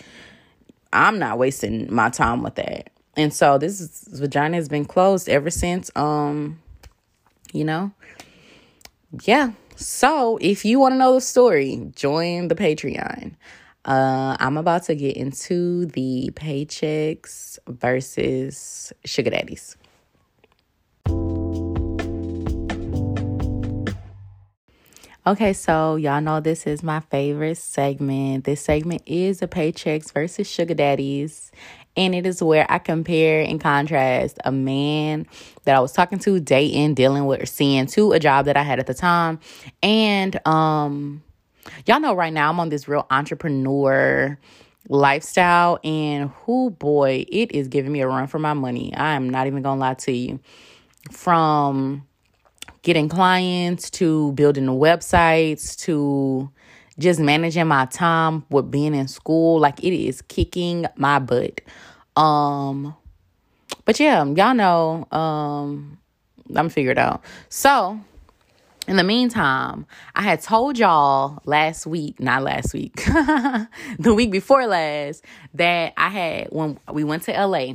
I'm 0.93 1.19
not 1.19 1.39
wasting 1.39 1.93
my 1.93 2.11
time 2.11 2.43
with 2.43 2.55
that. 2.57 2.91
And 3.17 3.33
so 3.33 3.59
this, 3.59 3.81
is, 3.81 4.09
vagina 4.13 4.57
has 4.57 4.69
been 4.69 4.85
closed 4.85 5.29
ever 5.29 5.51
since 5.51 5.91
um 5.97 6.61
you 7.53 7.65
know. 7.65 7.93
Yeah. 9.23 9.53
So 9.77 10.39
if 10.41 10.65
you 10.65 10.79
want 10.79 10.93
to 10.95 10.99
know 10.99 11.15
the 11.15 11.21
story, 11.21 11.91
join 11.95 12.49
the 12.49 12.55
Patreon. 12.55 13.35
Uh, 13.85 14.37
I'm 14.41 14.57
about 14.57 14.83
to 14.85 14.95
get 14.95 15.17
into 15.17 15.87
the 15.87 16.31
paychecks 16.35 17.59
versus 17.69 18.93
sugar 19.05 19.31
daddies. 19.31 19.77
Okay, 25.27 25.55
so 25.55 25.97
y'all 25.97 26.21
know 26.21 26.39
this 26.39 26.69
is 26.69 26.85
my 26.85 27.01
favorite 27.01 27.57
segment. 27.57 28.45
This 28.45 28.61
segment 28.61 29.03
is 29.07 29.41
the 29.41 29.49
paychecks 29.49 30.13
versus 30.13 30.49
sugar 30.49 30.75
daddies. 30.75 31.51
And 31.97 32.15
it 32.15 32.27
is 32.27 32.41
where 32.41 32.65
I 32.71 32.79
compare 32.79 33.43
and 33.43 33.61
contrast 33.61 34.39
a 34.45 34.53
man 34.53 35.27
that 35.65 35.75
I 35.75 35.81
was 35.81 35.93
talking 35.93 36.21
to, 36.21 36.39
dating, 36.39 36.95
dealing 36.95 37.27
with, 37.27 37.43
or 37.43 37.47
seeing 37.47 37.87
to 37.87 38.13
a 38.13 38.21
job 38.21 38.45
that 38.45 38.57
I 38.57 38.63
had 38.63 38.79
at 38.79 38.87
the 38.87 38.95
time. 38.95 39.41
And 39.83 40.39
um, 40.47 41.25
y'all 41.87 41.99
know 41.99 42.15
right 42.15 42.33
now 42.33 42.49
I'm 42.49 42.61
on 42.61 42.69
this 42.69 42.87
real 42.87 43.05
entrepreneur 43.11 44.39
lifestyle. 44.89 45.81
And 45.83 46.31
who 46.45 46.71
boy, 46.71 47.25
it 47.29 47.51
is 47.51 47.67
giving 47.67 47.91
me 47.91 48.01
a 48.01 48.07
run 48.07 48.29
for 48.29 48.39
my 48.39 48.55
money. 48.55 48.95
I 48.95 49.15
am 49.15 49.29
not 49.29 49.49
even 49.49 49.63
gonna 49.63 49.81
lie 49.81 49.95
to 49.95 50.13
you. 50.13 50.39
From 51.11 52.06
getting 52.87 53.09
clients 53.09 53.91
to 53.91 54.31
building 54.35 54.65
the 54.65 54.73
websites 54.73 55.77
to 55.77 56.49
just 57.01 57.19
managing 57.19 57.67
my 57.67 57.85
time 57.87 58.45
with 58.49 58.71
being 58.71 58.95
in 58.95 59.09
school. 59.09 59.59
Like 59.59 59.83
it 59.83 59.93
is 59.93 60.23
kicking 60.23 60.87
my 60.95 61.19
butt. 61.19 61.63
Um 62.15 62.95
but 63.85 63.99
yeah 63.99 64.25
y'all 64.25 64.55
know 64.55 65.05
um 65.11 65.99
i'm 66.55 66.69
figured 66.69 66.97
out. 66.97 67.25
So 67.49 67.99
in 68.87 68.95
the 68.95 69.03
meantime, 69.03 69.85
I 70.15 70.23
had 70.23 70.41
told 70.41 70.79
y'all 70.79 71.43
last 71.45 71.87
week, 71.89 72.21
not 72.21 72.45
last 72.45 72.73
week, 72.73 72.95
the 73.99 74.15
week 74.15 74.31
before 74.31 74.65
last, 74.69 75.25
that 75.55 75.93
I 75.97 76.09
had, 76.09 76.49
when 76.53 76.79
we 76.93 77.03
went 77.03 77.25
to 77.25 77.33
LA, 77.33 77.75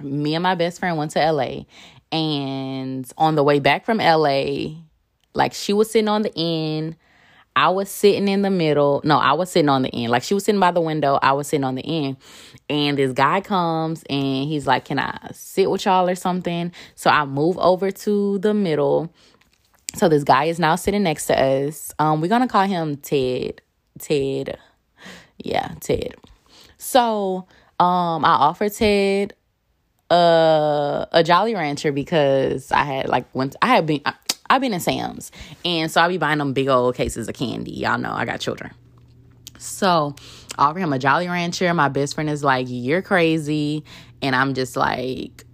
me 0.00 0.34
and 0.34 0.42
my 0.42 0.56
best 0.56 0.80
friend 0.80 0.96
went 0.96 1.12
to 1.12 1.32
LA, 1.32 1.60
and 2.16 3.12
on 3.18 3.36
the 3.36 3.44
way 3.44 3.60
back 3.60 3.84
from 3.84 3.98
LA, 3.98 4.76
like 5.34 5.52
she 5.54 5.72
was 5.72 5.90
sitting 5.90 6.08
on 6.08 6.22
the 6.22 6.32
end, 6.36 6.96
I 7.54 7.70
was 7.70 7.88
sitting 7.90 8.28
in 8.28 8.42
the 8.42 8.50
middle. 8.50 9.00
No, 9.04 9.18
I 9.18 9.32
was 9.34 9.50
sitting 9.50 9.68
on 9.68 9.82
the 9.82 9.90
end. 9.94 10.10
Like 10.10 10.22
she 10.22 10.34
was 10.34 10.44
sitting 10.44 10.60
by 10.60 10.72
the 10.72 10.80
window, 10.80 11.18
I 11.22 11.32
was 11.32 11.48
sitting 11.48 11.64
on 11.64 11.74
the 11.74 11.84
end. 12.06 12.16
And 12.68 12.98
this 12.98 13.12
guy 13.12 13.40
comes 13.40 14.02
and 14.10 14.48
he's 14.48 14.66
like, 14.66 14.86
Can 14.86 14.98
I 14.98 15.30
sit 15.32 15.70
with 15.70 15.84
y'all 15.84 16.08
or 16.08 16.14
something? 16.16 16.72
So 16.94 17.10
I 17.10 17.24
move 17.24 17.58
over 17.58 17.90
to 17.90 18.38
the 18.38 18.54
middle. 18.54 19.12
So 19.94 20.08
this 20.08 20.24
guy 20.24 20.44
is 20.44 20.58
now 20.58 20.76
sitting 20.76 21.04
next 21.04 21.26
to 21.26 21.40
us. 21.40 21.92
Um, 21.98 22.20
we're 22.20 22.28
gonna 22.28 22.48
call 22.48 22.66
him 22.66 22.96
Ted. 22.96 23.62
Ted. 23.98 24.58
Yeah, 25.38 25.74
Ted. 25.80 26.14
So 26.78 27.46
Um, 27.78 28.24
I 28.24 28.30
offered 28.30 28.72
Ted 28.72 29.34
uh, 30.10 31.06
a 31.12 31.22
Jolly 31.24 31.54
Rancher 31.54 31.92
because 31.92 32.70
I 32.72 32.84
had 32.84 33.08
like 33.08 33.32
once 33.34 33.56
I 33.60 33.68
had 33.68 33.86
been 33.86 34.00
I, 34.04 34.14
I've 34.48 34.60
been 34.60 34.72
in 34.72 34.80
Sam's 34.80 35.32
and 35.64 35.90
so 35.90 36.00
I'll 36.00 36.08
be 36.08 36.18
buying 36.18 36.38
them 36.38 36.52
big 36.52 36.68
old 36.68 36.94
cases 36.94 37.28
of 37.28 37.34
candy. 37.34 37.72
Y'all 37.72 37.98
know 37.98 38.12
I 38.12 38.24
got 38.24 38.40
children. 38.40 38.72
So 39.58 40.14
I 40.56 40.66
offer 40.66 40.78
him 40.78 40.92
a 40.92 40.98
Jolly 40.98 41.28
Rancher. 41.28 41.72
My 41.74 41.88
best 41.88 42.14
friend 42.14 42.30
is 42.30 42.44
like, 42.44 42.66
You're 42.68 43.02
crazy. 43.02 43.84
And 44.22 44.34
I'm 44.34 44.54
just 44.54 44.76
like, 44.76 45.44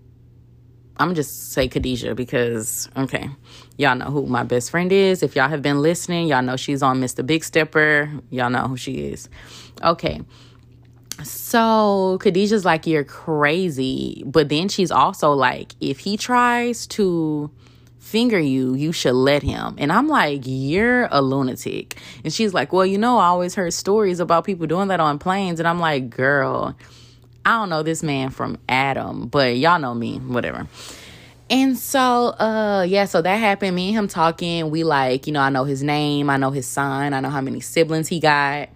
I'm 0.98 1.14
just 1.14 1.52
say 1.52 1.68
Khadijah 1.68 2.14
because 2.14 2.88
okay, 2.96 3.28
y'all 3.76 3.96
know 3.96 4.06
who 4.06 4.26
my 4.26 4.42
best 4.42 4.70
friend 4.70 4.92
is. 4.92 5.22
If 5.22 5.34
y'all 5.34 5.48
have 5.48 5.62
been 5.62 5.80
listening, 5.80 6.28
y'all 6.28 6.42
know 6.42 6.56
she's 6.56 6.82
on 6.82 7.00
Mr. 7.00 7.26
Big 7.26 7.42
Stepper. 7.42 8.10
Y'all 8.30 8.50
know 8.50 8.68
who 8.68 8.76
she 8.76 9.06
is. 9.06 9.28
Okay. 9.82 10.20
So 11.52 12.18
Khadijah's 12.22 12.64
like, 12.64 12.86
You're 12.86 13.04
crazy. 13.04 14.22
But 14.24 14.48
then 14.48 14.70
she's 14.70 14.90
also 14.90 15.32
like, 15.32 15.74
If 15.80 15.98
he 15.98 16.16
tries 16.16 16.86
to 16.86 17.50
finger 17.98 18.40
you, 18.40 18.74
you 18.74 18.90
should 18.92 19.12
let 19.12 19.42
him. 19.42 19.74
And 19.76 19.92
I'm 19.92 20.08
like, 20.08 20.44
You're 20.44 21.08
a 21.10 21.20
lunatic. 21.20 21.98
And 22.24 22.32
she's 22.32 22.54
like, 22.54 22.72
Well, 22.72 22.86
you 22.86 22.96
know, 22.96 23.18
I 23.18 23.26
always 23.26 23.54
heard 23.54 23.74
stories 23.74 24.18
about 24.18 24.46
people 24.46 24.66
doing 24.66 24.88
that 24.88 24.98
on 24.98 25.18
planes. 25.18 25.60
And 25.60 25.68
I'm 25.68 25.78
like, 25.78 26.08
Girl, 26.08 26.74
I 27.44 27.50
don't 27.50 27.68
know 27.68 27.82
this 27.82 28.02
man 28.02 28.30
from 28.30 28.56
Adam, 28.66 29.26
but 29.26 29.58
y'all 29.58 29.78
know 29.78 29.92
me, 29.92 30.20
whatever. 30.20 30.66
And 31.50 31.76
so, 31.76 32.28
uh, 32.28 32.86
yeah, 32.88 33.04
so 33.04 33.20
that 33.20 33.36
happened. 33.36 33.76
Me 33.76 33.88
and 33.88 33.98
him 33.98 34.08
talking. 34.08 34.70
We 34.70 34.84
like, 34.84 35.26
you 35.26 35.34
know, 35.34 35.42
I 35.42 35.50
know 35.50 35.64
his 35.64 35.82
name, 35.82 36.30
I 36.30 36.38
know 36.38 36.50
his 36.50 36.66
son, 36.66 37.12
I 37.12 37.20
know 37.20 37.28
how 37.28 37.42
many 37.42 37.60
siblings 37.60 38.08
he 38.08 38.20
got. 38.20 38.70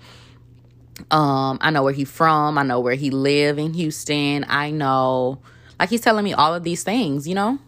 Um, 1.11 1.59
I 1.61 1.71
know 1.71 1.83
where 1.83 1.93
he 1.93 2.05
from, 2.05 2.59
I 2.59 2.63
know 2.63 2.81
where 2.81 2.95
he 2.95 3.11
live 3.11 3.59
in 3.59 3.75
Houston. 3.75 4.45
I 4.49 4.71
know, 4.71 5.41
like, 5.79 5.91
he's 5.91 6.01
telling 6.01 6.25
me 6.25 6.33
all 6.33 6.55
of 6.55 6.65
these 6.65 6.83
things, 6.83 7.29
you 7.29 7.35
know. 7.35 7.59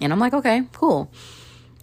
And 0.00 0.12
I'm 0.12 0.18
like, 0.18 0.34
okay, 0.34 0.62
cool. 0.72 1.10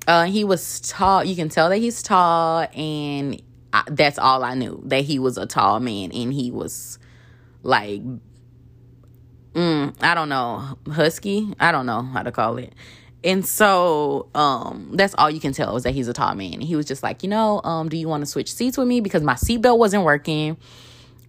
Uh, 0.07 0.25
he 0.25 0.43
was 0.43 0.79
tall. 0.81 1.23
You 1.23 1.35
can 1.35 1.49
tell 1.49 1.69
that 1.69 1.77
he's 1.77 2.01
tall, 2.01 2.67
and 2.75 3.41
I, 3.71 3.83
that's 3.87 4.19
all 4.19 4.43
I 4.43 4.53
knew 4.53 4.81
that 4.85 5.03
he 5.05 5.19
was 5.19 5.37
a 5.37 5.45
tall 5.45 5.79
man, 5.79 6.11
and 6.11 6.33
he 6.33 6.51
was 6.51 6.99
like 7.63 8.01
mm, 9.53 9.93
I 10.01 10.15
don't 10.15 10.29
know, 10.29 10.77
husky. 10.91 11.53
I 11.59 11.71
don't 11.71 11.85
know 11.85 12.01
how 12.01 12.23
to 12.23 12.31
call 12.31 12.57
it. 12.57 12.73
And 13.23 13.45
so 13.45 14.27
um, 14.35 14.89
that's 14.93 15.15
all 15.17 15.29
you 15.29 15.39
can 15.39 15.53
tell 15.53 15.75
is 15.77 15.83
that 15.83 15.91
he's 15.91 16.07
a 16.07 16.13
tall 16.13 16.35
man. 16.35 16.59
He 16.59 16.75
was 16.75 16.85
just 16.85 17.03
like, 17.03 17.23
you 17.23 17.29
know, 17.29 17.61
um, 17.63 17.89
do 17.89 17.95
you 17.95 18.07
want 18.07 18.21
to 18.21 18.25
switch 18.25 18.53
seats 18.53 18.77
with 18.77 18.87
me? 18.87 18.99
Because 18.99 19.23
my 19.23 19.35
seatbelt 19.35 19.77
wasn't 19.77 20.03
working. 20.03 20.57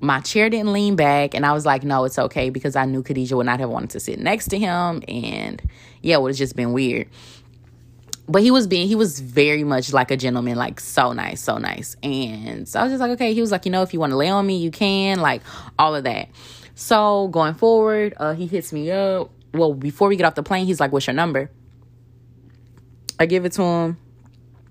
My 0.00 0.20
chair 0.20 0.50
didn't 0.50 0.72
lean 0.72 0.96
back. 0.96 1.34
And 1.34 1.46
I 1.46 1.52
was 1.52 1.64
like, 1.64 1.84
no, 1.84 2.04
it's 2.04 2.18
okay 2.18 2.50
because 2.50 2.74
I 2.74 2.84
knew 2.84 3.02
Khadijah 3.02 3.36
would 3.36 3.46
not 3.46 3.60
have 3.60 3.70
wanted 3.70 3.90
to 3.90 4.00
sit 4.00 4.18
next 4.18 4.48
to 4.48 4.58
him. 4.58 5.02
And 5.06 5.62
yeah, 6.02 6.16
it 6.16 6.22
would 6.22 6.32
have 6.32 6.38
just 6.38 6.56
been 6.56 6.72
weird. 6.72 7.08
But 8.26 8.42
he 8.42 8.50
was 8.50 8.66
being, 8.66 8.88
he 8.88 8.94
was 8.96 9.20
very 9.20 9.64
much 9.64 9.92
like 9.92 10.10
a 10.10 10.16
gentleman, 10.16 10.56
like 10.56 10.80
so 10.80 11.12
nice, 11.12 11.42
so 11.42 11.58
nice. 11.58 11.94
And 12.02 12.66
so 12.66 12.80
I 12.80 12.84
was 12.84 12.92
just 12.92 13.00
like, 13.00 13.12
okay. 13.12 13.34
He 13.34 13.40
was 13.40 13.52
like, 13.52 13.66
you 13.66 13.70
know, 13.70 13.82
if 13.82 13.92
you 13.92 14.00
want 14.00 14.10
to 14.12 14.16
lay 14.16 14.30
on 14.30 14.46
me, 14.46 14.56
you 14.56 14.70
can, 14.70 15.20
like 15.20 15.42
all 15.78 15.94
of 15.94 16.04
that. 16.04 16.28
So 16.74 17.28
going 17.28 17.54
forward, 17.54 18.14
uh, 18.16 18.34
he 18.34 18.46
hits 18.46 18.72
me 18.72 18.90
up. 18.90 19.30
Well, 19.52 19.74
before 19.74 20.08
we 20.08 20.16
get 20.16 20.26
off 20.26 20.34
the 20.34 20.42
plane, 20.42 20.66
he's 20.66 20.80
like, 20.80 20.90
"What's 20.90 21.06
your 21.06 21.14
number?" 21.14 21.50
I 23.18 23.26
give 23.26 23.44
it 23.44 23.52
to 23.52 23.62
him. 23.62 23.96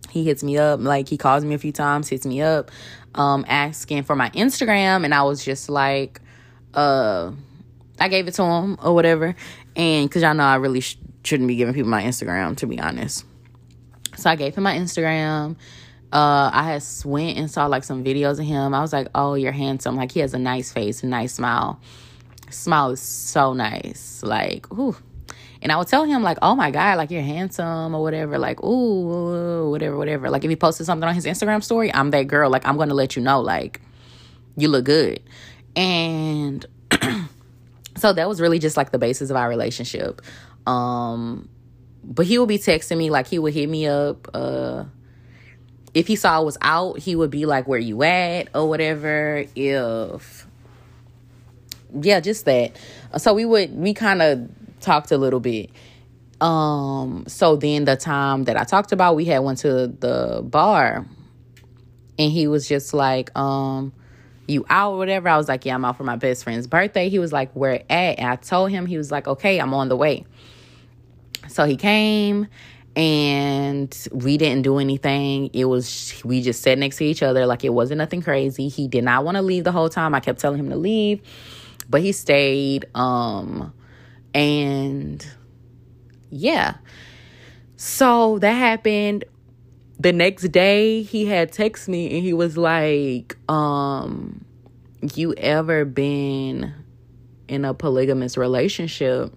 He 0.10 0.24
hits 0.24 0.44
me 0.44 0.58
up, 0.58 0.80
like 0.80 1.10
he 1.10 1.18
calls 1.18 1.44
me 1.44 1.56
a 1.56 1.58
few 1.58 1.72
times, 1.72 2.08
hits 2.08 2.26
me 2.26 2.42
up, 2.42 2.70
um, 3.16 3.46
asking 3.48 4.04
for 4.04 4.16
my 4.16 4.30
Instagram, 4.32 5.06
and 5.06 5.14
I 5.14 5.24
was 5.24 5.44
just 5.44 5.70
like, 5.70 6.22
uh, 6.74 7.32
I 8.00 8.08
gave 8.10 8.28
it 8.28 8.34
to 8.36 8.44
him 8.44 8.78
or 8.84 8.94
whatever, 8.94 9.36
and 9.76 10.08
because 10.08 10.22
y'all 10.22 10.36
know 10.36 10.44
I 10.44 10.56
really 10.56 10.82
sh- 10.82 10.98
shouldn't 11.24 11.48
be 11.48 11.56
giving 11.56 11.74
people 11.74 11.90
my 11.90 12.04
Instagram, 12.04 12.56
to 12.58 12.68
be 12.68 12.80
honest. 12.80 13.26
So 14.18 14.30
I 14.30 14.36
gave 14.36 14.56
him 14.56 14.64
my 14.64 14.76
Instagram. 14.76 15.56
Uh, 16.12 16.52
I 16.54 16.64
had 16.64 16.84
went 17.06 17.40
and 17.40 17.50
saw 17.50 17.66
like 17.66 17.84
some 17.84 18.04
videos 18.04 18.40
of 18.40 18.46
him. 18.46 18.76
I 18.76 18.82
was 18.82 18.94
like, 18.94 19.08
"Oh, 19.16 19.34
you're 19.34 19.52
handsome." 19.52 19.96
Like 19.96 20.12
he 20.12 20.20
has 20.20 20.36
a 20.36 20.40
nice 20.40 20.72
face, 20.72 21.02
a 21.02 21.08
nice 21.08 21.34
smile. 21.34 21.80
Smile 22.52 22.92
is 22.92 23.02
so 23.02 23.54
nice. 23.54 24.22
Like, 24.24 24.72
ooh. 24.72 24.96
And 25.64 25.72
I 25.72 25.78
would 25.78 25.88
tell 25.88 26.04
him 26.04 26.22
like, 26.24 26.38
"Oh 26.42 26.56
my 26.56 26.72
god, 26.72 26.98
like 26.98 27.10
you're 27.10 27.22
handsome 27.22 27.96
or 27.96 28.02
whatever." 28.04 28.38
Like, 28.38 28.62
ooh, 28.62 29.70
whatever, 29.72 29.98
whatever. 29.98 30.30
Like 30.30 30.44
if 30.44 30.50
he 30.50 30.58
posted 30.58 30.86
something 30.86 31.08
on 31.08 31.16
his 31.16 31.26
Instagram 31.26 31.64
story, 31.64 31.92
I'm 31.92 32.12
that 32.12 32.28
girl. 32.28 32.50
Like 32.50 32.68
I'm 32.68 32.76
gonna 32.78 32.94
let 32.94 33.16
you 33.16 33.22
know. 33.22 33.40
Like 33.40 33.80
you 34.58 34.68
look 34.68 34.84
good. 34.84 35.22
And 35.78 36.66
so 37.98 38.12
that 38.12 38.28
was 38.28 38.42
really 38.42 38.60
just 38.60 38.76
like 38.76 38.92
the 38.92 39.00
basis 39.00 39.30
of 39.30 39.38
our 39.38 39.48
relationship. 39.48 40.22
Um, 40.68 41.48
but 42.04 42.26
he 42.26 42.38
would 42.38 42.50
be 42.50 42.60
texting 42.60 42.98
me 42.98 43.10
like 43.10 43.28
he 43.28 43.40
would 43.40 43.54
hit 43.54 43.70
me 43.70 43.88
up. 43.88 44.28
Uh 44.34 44.84
if 45.94 46.08
he 46.08 46.18
saw 46.18 46.38
I 46.38 46.40
was 46.40 46.58
out, 46.60 47.00
he 47.00 47.16
would 47.16 47.30
be 47.32 47.46
like, 47.46 47.70
Where 47.70 47.80
you 47.80 48.04
at? 48.04 48.50
or 48.54 48.68
whatever. 48.68 49.46
If 49.56 50.46
yeah, 51.94 52.20
just 52.20 52.44
that. 52.46 52.76
So 53.18 53.34
we 53.34 53.46
would 53.46 53.74
we 53.74 53.94
kind 53.94 54.22
of 54.22 54.50
talked 54.84 55.12
a 55.12 55.18
little 55.18 55.40
bit. 55.40 55.70
Um, 56.42 57.26
so 57.28 57.56
then 57.56 57.86
the 57.86 57.96
time 57.96 58.44
that 58.46 58.58
I 58.58 58.64
talked 58.64 58.92
about, 58.92 59.16
we 59.16 59.26
had 59.26 59.40
went 59.40 59.60
to 59.60 59.88
the 59.88 60.42
bar 60.44 61.06
and 62.20 62.32
he 62.32 62.48
was 62.48 62.68
just 62.68 62.94
like, 62.94 63.36
um, 63.38 63.94
you 64.48 64.66
out 64.70 64.94
or 64.94 64.98
whatever. 64.98 65.30
I 65.30 65.38
was 65.38 65.48
like, 65.48 65.66
Yeah, 65.66 65.76
I'm 65.76 65.86
out 65.86 65.98
for 65.98 66.04
my 66.04 66.16
best 66.16 66.44
friend's 66.44 66.68
birthday. 66.68 67.10
He 67.10 67.20
was 67.20 67.32
like, 67.32 67.52
Where 67.54 67.82
at? 67.90 68.20
And 68.20 68.28
I 68.28 68.36
told 68.36 68.72
him, 68.72 68.86
he 68.86 68.98
was 68.98 69.12
like, 69.12 69.28
Okay, 69.28 69.60
I'm 69.60 69.74
on 69.74 69.90
the 69.90 69.96
way. 69.96 70.26
So 71.48 71.66
he 71.66 71.76
came 71.76 72.48
and 72.96 74.08
we 74.12 74.38
didn't 74.38 74.64
do 74.64 74.78
anything. 74.78 75.50
It 75.54 75.66
was 75.66 76.22
we 76.24 76.42
just 76.42 76.62
sat 76.62 76.78
next 76.78 76.98
to 76.98 77.06
each 77.06 77.24
other 77.24 77.46
like 77.46 77.64
it 77.64 77.74
wasn't 77.74 77.98
nothing 77.98 78.22
crazy. 78.22 78.68
He 78.68 78.88
did 78.88 79.04
not 79.04 79.26
want 79.26 79.36
to 79.36 79.42
leave 79.42 79.64
the 79.64 79.72
whole 79.72 79.90
time. 79.90 80.14
I 80.14 80.20
kept 80.20 80.40
telling 80.40 80.60
him 80.60 80.70
to 80.70 80.76
leave, 80.76 81.22
but 81.90 82.02
he 82.02 82.12
stayed 82.12 82.86
um 82.96 83.74
and 84.34 85.26
yeah. 86.30 86.76
So 87.76 88.40
that 88.40 88.54
happened. 88.54 89.26
The 90.00 90.12
next 90.12 90.44
day 90.50 91.04
he 91.04 91.26
had 91.26 91.52
texted 91.52 91.90
me 91.90 92.14
and 92.16 92.24
he 92.24 92.34
was 92.34 92.58
like, 92.58 93.38
um, 93.48 94.44
you 95.16 95.34
ever 95.36 95.86
been 95.86 96.74
in 97.48 97.66
a 97.66 97.74
polygamous 97.74 98.38
relationship? 98.38 99.34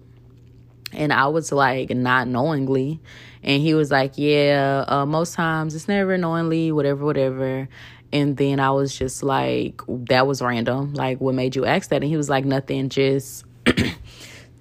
And 0.93 1.11
I 1.13 1.27
was 1.27 1.51
like, 1.51 1.89
not 1.89 2.27
knowingly. 2.27 3.01
And 3.43 3.61
he 3.61 3.73
was 3.73 3.91
like, 3.91 4.13
Yeah, 4.17 4.85
uh, 4.87 5.05
most 5.05 5.33
times 5.33 5.75
it's 5.75 5.87
never 5.87 6.17
knowingly, 6.17 6.71
whatever, 6.71 7.05
whatever. 7.05 7.69
And 8.13 8.37
then 8.37 8.59
I 8.59 8.71
was 8.71 8.97
just 8.97 9.23
like, 9.23 9.81
That 9.87 10.25
was 10.25 10.41
random. 10.41 10.93
Like, 10.93 11.19
what 11.19 11.35
made 11.35 11.55
you 11.55 11.65
ask 11.65 11.89
that? 11.89 11.97
And 11.97 12.05
he 12.05 12.17
was 12.17 12.29
like, 12.29 12.45
Nothing, 12.45 12.89
just. 12.89 13.45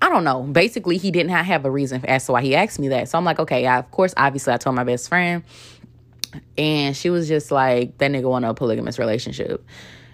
I 0.00 0.08
don't 0.08 0.24
know. 0.24 0.42
Basically, 0.42 0.98
he 0.98 1.10
didn't 1.10 1.30
have 1.30 1.64
a 1.64 1.70
reason 1.70 2.04
as 2.06 2.26
to 2.26 2.32
why 2.32 2.42
he 2.42 2.54
asked 2.54 2.78
me 2.78 2.88
that. 2.88 3.08
So 3.08 3.18
I'm 3.18 3.24
like, 3.24 3.38
okay, 3.38 3.66
I, 3.66 3.78
of 3.78 3.90
course, 3.90 4.12
obviously, 4.16 4.52
I 4.52 4.56
told 4.58 4.76
my 4.76 4.84
best 4.84 5.08
friend. 5.08 5.42
And 6.58 6.96
she 6.96 7.08
was 7.08 7.28
just 7.28 7.50
like, 7.50 7.96
that 7.98 8.10
nigga 8.10 8.28
want 8.28 8.44
a 8.44 8.52
polygamous 8.52 8.98
relationship. 8.98 9.64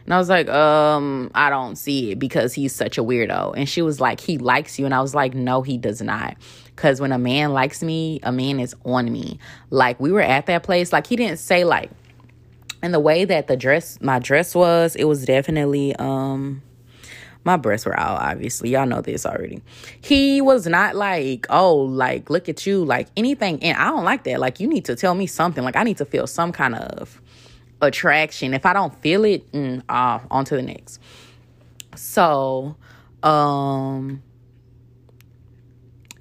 And 0.04 0.14
I 0.14 0.18
was 0.18 0.28
like, 0.28 0.48
um, 0.48 1.30
I 1.34 1.50
don't 1.50 1.76
see 1.76 2.12
it 2.12 2.18
because 2.18 2.52
he's 2.54 2.74
such 2.74 2.98
a 2.98 3.02
weirdo. 3.02 3.54
And 3.56 3.68
she 3.68 3.82
was 3.82 4.00
like, 4.00 4.20
he 4.20 4.38
likes 4.38 4.78
you. 4.78 4.84
And 4.84 4.94
I 4.94 5.00
was 5.00 5.14
like, 5.14 5.34
no, 5.34 5.62
he 5.62 5.78
does 5.78 6.02
not. 6.02 6.36
Because 6.66 7.00
when 7.00 7.12
a 7.12 7.18
man 7.18 7.52
likes 7.52 7.82
me, 7.82 8.20
a 8.22 8.32
man 8.32 8.58
is 8.60 8.74
on 8.84 9.12
me. 9.12 9.38
Like 9.70 10.00
we 10.00 10.10
were 10.10 10.20
at 10.20 10.46
that 10.46 10.62
place, 10.62 10.92
like 10.92 11.06
he 11.06 11.16
didn't 11.16 11.38
say 11.38 11.64
like, 11.64 11.90
and 12.82 12.92
the 12.92 13.00
way 13.00 13.24
that 13.24 13.46
the 13.46 13.56
dress, 13.56 14.00
my 14.00 14.18
dress 14.18 14.54
was, 14.54 14.96
it 14.96 15.04
was 15.04 15.24
definitely, 15.24 15.94
um, 15.96 16.62
my 17.44 17.56
breasts 17.56 17.86
were 17.86 17.98
out, 17.98 18.20
obviously. 18.20 18.70
Y'all 18.70 18.86
know 18.86 19.00
this 19.00 19.26
already. 19.26 19.62
He 20.00 20.40
was 20.40 20.66
not 20.66 20.94
like, 20.94 21.46
oh, 21.50 21.76
like, 21.76 22.30
look 22.30 22.48
at 22.48 22.66
you, 22.66 22.84
like 22.84 23.08
anything. 23.16 23.62
And 23.62 23.76
I 23.76 23.86
don't 23.88 24.04
like 24.04 24.24
that. 24.24 24.40
Like, 24.40 24.60
you 24.60 24.68
need 24.68 24.84
to 24.86 24.96
tell 24.96 25.14
me 25.14 25.26
something. 25.26 25.64
Like, 25.64 25.76
I 25.76 25.82
need 25.82 25.98
to 25.98 26.04
feel 26.04 26.26
some 26.26 26.52
kind 26.52 26.74
of 26.74 27.20
attraction. 27.80 28.54
If 28.54 28.64
I 28.64 28.72
don't 28.72 28.94
feel 29.02 29.24
it, 29.24 29.50
mm, 29.52 29.82
ah, 29.88 30.22
on 30.30 30.44
to 30.46 30.56
the 30.56 30.62
next. 30.62 31.00
So, 31.96 32.76
um, 33.22 34.22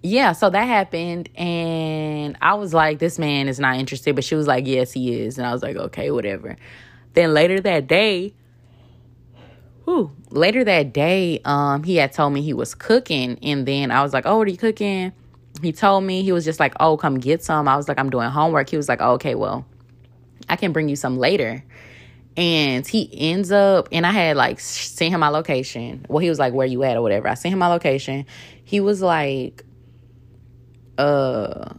yeah, 0.04 0.32
so 0.32 0.50
that 0.50 0.64
happened, 0.64 1.30
and 1.36 2.36
I 2.42 2.56
was 2.56 2.74
like, 2.74 2.98
this 2.98 3.20
man 3.20 3.48
is 3.48 3.60
not 3.60 3.78
interested, 3.78 4.16
but 4.16 4.24
she 4.24 4.34
was 4.34 4.48
like, 4.48 4.66
yes, 4.66 4.92
he 4.92 5.22
is. 5.22 5.38
And 5.38 5.46
I 5.46 5.54
was 5.54 5.62
like, 5.62 5.76
okay, 5.76 6.10
whatever. 6.10 6.58
Then 7.14 7.34
later 7.34 7.60
that 7.60 7.88
day, 7.88 8.34
whew, 9.92 10.12
later 10.30 10.64
that 10.64 10.94
day, 10.94 11.42
um, 11.44 11.84
he 11.84 11.98
had 11.98 12.14
told 12.14 12.34
me 12.34 12.42
he 12.42 12.54
was 12.54 12.74
cooking, 12.74 13.38
and 13.44 13.66
then 13.66 13.92
I 13.92 14.04
was 14.04 14.14
like, 14.14 14.26
oh, 14.26 14.38
what 14.38 14.48
are 14.48 14.52
you 14.52 14.58
cooking? 14.58 15.12
He 15.62 15.74
told 15.74 16.04
me, 16.06 16.24
he 16.24 16.32
was 16.32 16.46
just 16.46 16.60
like, 16.60 16.74
oh, 16.80 16.98
come 16.98 17.20
get 17.20 17.44
some. 17.44 17.68
I 17.68 17.76
was 17.76 17.88
like, 17.88 18.00
I'm 18.00 18.10
doing 18.10 18.30
homework. 18.30 18.70
He 18.70 18.78
was 18.78 18.88
like, 18.88 19.02
oh, 19.02 19.14
okay, 19.14 19.36
well, 19.36 19.66
I 20.48 20.56
can 20.56 20.72
bring 20.72 20.88
you 20.88 20.96
some 20.96 21.18
later. 21.18 21.64
And 22.38 22.88
he 22.88 23.10
ends 23.32 23.52
up, 23.52 23.90
and 23.92 24.06
I 24.08 24.12
had 24.12 24.38
like 24.38 24.62
sent 24.62 25.14
him 25.14 25.20
my 25.20 25.28
location. 25.28 26.06
Well, 26.08 26.20
he 26.20 26.30
was 26.30 26.40
like, 26.40 26.54
"Where 26.54 26.66
you 26.66 26.82
at?" 26.84 26.96
or 26.96 27.02
whatever. 27.02 27.28
I 27.28 27.34
sent 27.34 27.52
him 27.52 27.60
my 27.60 27.68
location. 27.68 28.26
He 28.64 28.80
was 28.80 29.02
like, 29.02 29.66
"Uh." 30.98 31.74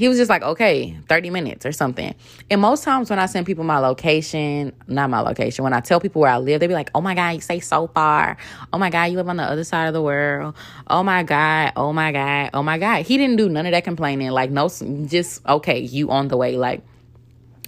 He 0.00 0.08
was 0.08 0.16
just 0.16 0.30
like, 0.30 0.42
okay, 0.42 0.96
30 1.10 1.28
minutes 1.28 1.66
or 1.66 1.72
something. 1.72 2.14
And 2.50 2.58
most 2.58 2.84
times 2.84 3.10
when 3.10 3.18
I 3.18 3.26
send 3.26 3.44
people 3.44 3.64
my 3.64 3.76
location, 3.76 4.72
not 4.86 5.10
my 5.10 5.20
location, 5.20 5.62
when 5.62 5.74
I 5.74 5.80
tell 5.80 6.00
people 6.00 6.22
where 6.22 6.30
I 6.30 6.38
live, 6.38 6.60
they 6.60 6.66
be 6.66 6.72
like, 6.72 6.90
oh 6.94 7.02
my 7.02 7.14
God, 7.14 7.34
you 7.34 7.42
stay 7.42 7.60
so 7.60 7.86
far. 7.88 8.38
Oh 8.72 8.78
my 8.78 8.88
God, 8.88 9.10
you 9.10 9.18
live 9.18 9.28
on 9.28 9.36
the 9.36 9.42
other 9.42 9.62
side 9.62 9.88
of 9.88 9.92
the 9.92 10.00
world. 10.00 10.56
Oh 10.86 11.02
my 11.02 11.22
God, 11.22 11.74
oh 11.76 11.92
my 11.92 12.12
God, 12.12 12.48
oh 12.54 12.62
my 12.62 12.78
God. 12.78 13.04
He 13.04 13.18
didn't 13.18 13.36
do 13.36 13.50
none 13.50 13.66
of 13.66 13.72
that 13.72 13.84
complaining. 13.84 14.30
Like, 14.30 14.50
no, 14.50 14.70
just, 14.70 15.44
okay, 15.46 15.80
you 15.80 16.10
on 16.10 16.28
the 16.28 16.36
way. 16.38 16.56
Like, 16.56 16.80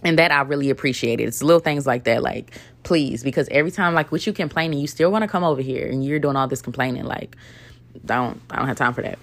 and 0.03 0.19
that 0.19 0.33
I 0.33 0.41
really 0.41 0.71
appreciate 0.71 1.21
it. 1.21 1.25
It's 1.25 1.43
little 1.43 1.61
things 1.61 1.87
like 1.87 2.05
that, 2.05 2.23
like, 2.23 2.59
please, 2.83 3.23
because 3.23 3.47
every 3.51 3.71
time, 3.71 3.93
like, 3.93 4.11
with 4.11 4.27
you 4.27 4.33
complaining, 4.33 4.79
you 4.79 4.87
still 4.87 5.13
want 5.13 5.21
to 5.21 5.29
come 5.29 5.45
over 5.45 5.61
here 5.61 5.87
and 5.87 6.03
you're 6.03 6.19
doing 6.19 6.37
all 6.37 6.49
this 6.49 6.63
complaining. 6.63 7.05
Like, 7.05 7.37
don't, 8.07 8.41
I 8.49 8.57
don't 8.57 8.69
have 8.69 8.79
time 8.79 8.95
for 8.95 9.03
that. 9.03 9.19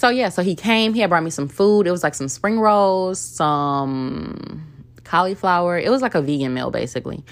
So 0.00 0.08
yeah, 0.08 0.30
so 0.30 0.42
he 0.42 0.54
came. 0.54 0.94
He 0.94 1.00
had 1.00 1.10
brought 1.10 1.24
me 1.24 1.28
some 1.28 1.46
food. 1.46 1.86
It 1.86 1.90
was 1.90 2.02
like 2.02 2.14
some 2.14 2.28
spring 2.28 2.58
rolls, 2.58 3.20
some 3.20 4.66
cauliflower. 5.04 5.78
It 5.78 5.90
was 5.90 6.00
like 6.00 6.14
a 6.14 6.22
vegan 6.22 6.54
meal 6.54 6.70
basically, 6.70 7.22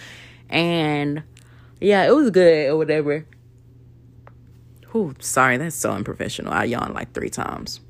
and 0.50 1.22
yeah, 1.80 2.06
it 2.06 2.14
was 2.14 2.28
good 2.28 2.68
or 2.68 2.76
whatever. 2.76 3.24
Whew, 4.92 5.14
sorry, 5.18 5.56
that's 5.56 5.76
so 5.76 5.92
unprofessional. 5.92 6.52
I 6.52 6.64
yawned 6.64 6.92
like 6.92 7.14
three 7.14 7.30
times. 7.30 7.80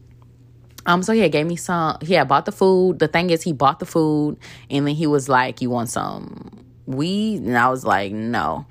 Um, 0.87 1.03
so 1.03 1.11
yeah, 1.11 1.27
gave 1.27 1.47
me 1.47 1.57
some. 1.57 1.99
Yeah, 2.03 2.23
bought 2.23 2.45
the 2.45 2.53
food. 2.53 3.01
The 3.01 3.09
thing 3.09 3.31
is, 3.31 3.43
he 3.43 3.53
bought 3.53 3.81
the 3.81 3.87
food, 3.87 4.39
and 4.71 4.87
then 4.87 4.95
he 4.95 5.09
was 5.09 5.29
like, 5.29 5.61
"You 5.61 5.71
want 5.71 5.89
some 5.89 6.65
weed?" 6.87 7.43
And 7.43 7.59
I 7.59 7.69
was 7.69 7.85
like, 7.85 8.13
"No." 8.13 8.65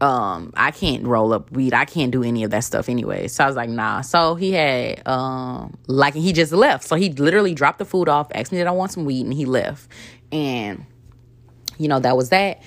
Um 0.00 0.52
I 0.56 0.70
can't 0.72 1.06
roll 1.06 1.32
up 1.32 1.50
weed. 1.52 1.72
I 1.72 1.84
can't 1.84 2.12
do 2.12 2.22
any 2.22 2.44
of 2.44 2.50
that 2.50 2.64
stuff 2.64 2.88
anyway. 2.88 3.28
So 3.28 3.44
I 3.44 3.46
was 3.46 3.56
like, 3.56 3.70
nah. 3.70 4.02
So 4.02 4.34
he 4.34 4.52
had 4.52 5.06
um 5.06 5.76
like 5.86 6.14
he 6.14 6.32
just 6.32 6.52
left. 6.52 6.84
So 6.84 6.96
he 6.96 7.10
literally 7.10 7.54
dropped 7.54 7.78
the 7.78 7.84
food 7.84 8.08
off, 8.08 8.28
asked 8.34 8.52
me 8.52 8.58
did 8.58 8.66
I 8.66 8.72
want 8.72 8.92
some 8.92 9.04
weed, 9.04 9.24
and 9.24 9.32
he 9.32 9.44
left. 9.46 9.90
And 10.30 10.84
you 11.78 11.88
know, 11.88 11.98
that 12.00 12.16
was 12.16 12.28
that. 12.30 12.62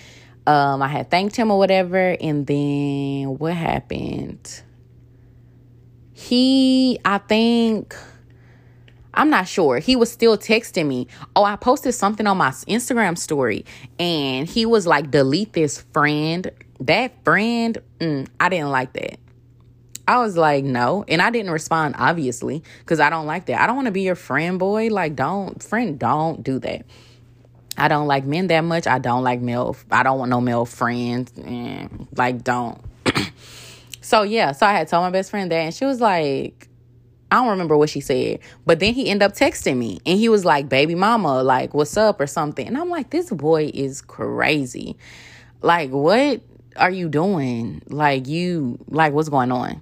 Um 0.47 0.81
I 0.81 0.87
had 0.87 1.11
thanked 1.11 1.35
him 1.35 1.51
or 1.51 1.57
whatever, 1.57 2.17
and 2.19 2.47
then 2.47 3.37
what 3.37 3.53
happened? 3.53 4.63
He 6.13 6.99
I 7.05 7.19
think 7.19 7.95
I'm 9.13 9.29
not 9.29 9.47
sure. 9.47 9.79
He 9.79 9.95
was 9.95 10.11
still 10.11 10.37
texting 10.37 10.87
me. 10.87 11.07
Oh, 11.35 11.43
I 11.43 11.57
posted 11.57 11.93
something 11.93 12.25
on 12.25 12.37
my 12.37 12.49
Instagram 12.49 13.17
story 13.17 13.65
and 13.99 14.47
he 14.47 14.65
was 14.65 14.87
like, 14.87 15.11
delete 15.11 15.53
this 15.53 15.81
friend 15.93 16.49
that 16.81 17.23
friend, 17.23 17.77
mm, 17.99 18.27
I 18.39 18.49
didn't 18.49 18.69
like 18.69 18.93
that. 18.93 19.19
I 20.07 20.17
was 20.19 20.35
like, 20.35 20.63
no. 20.63 21.05
And 21.07 21.21
I 21.21 21.29
didn't 21.29 21.51
respond, 21.51 21.95
obviously, 21.97 22.63
because 22.79 22.99
I 22.99 23.09
don't 23.09 23.27
like 23.27 23.45
that. 23.45 23.61
I 23.61 23.67
don't 23.67 23.75
want 23.75 23.85
to 23.85 23.91
be 23.91 24.01
your 24.01 24.15
friend, 24.15 24.57
boy. 24.57 24.87
Like, 24.87 25.15
don't, 25.15 25.61
friend, 25.61 25.99
don't 25.99 26.43
do 26.43 26.57
that. 26.59 26.85
I 27.77 27.87
don't 27.87 28.07
like 28.07 28.25
men 28.25 28.47
that 28.47 28.61
much. 28.61 28.87
I 28.87 28.97
don't 28.97 29.23
like 29.23 29.39
male, 29.39 29.77
I 29.91 30.03
don't 30.03 30.17
want 30.17 30.29
no 30.29 30.41
male 30.41 30.65
friends. 30.65 31.31
And, 31.37 32.07
like, 32.15 32.43
don't. 32.43 32.81
so, 34.01 34.23
yeah, 34.23 34.51
so 34.51 34.65
I 34.65 34.73
had 34.73 34.87
told 34.87 35.03
my 35.03 35.11
best 35.11 35.29
friend 35.29 35.51
that, 35.51 35.57
and 35.57 35.73
she 35.73 35.85
was 35.85 36.01
like, 36.01 36.69
I 37.31 37.35
don't 37.35 37.49
remember 37.49 37.77
what 37.77 37.89
she 37.89 38.01
said, 38.01 38.39
but 38.65 38.79
then 38.79 38.95
he 38.95 39.09
ended 39.09 39.23
up 39.23 39.33
texting 39.33 39.77
me 39.77 39.99
and 40.05 40.17
he 40.17 40.29
was 40.29 40.45
like, 40.45 40.67
baby 40.67 40.95
mama, 40.95 41.43
like, 41.43 41.75
what's 41.75 41.95
up 41.95 42.19
or 42.19 42.25
something. 42.25 42.65
And 42.65 42.75
I'm 42.75 42.89
like, 42.89 43.11
this 43.11 43.29
boy 43.29 43.69
is 43.71 44.01
crazy. 44.01 44.97
Like, 45.61 45.91
what? 45.91 46.41
Are 46.79 46.91
you 46.91 47.09
doing? 47.09 47.81
Like 47.87 48.27
you 48.27 48.79
like 48.87 49.13
what's 49.13 49.29
going 49.29 49.51
on? 49.51 49.81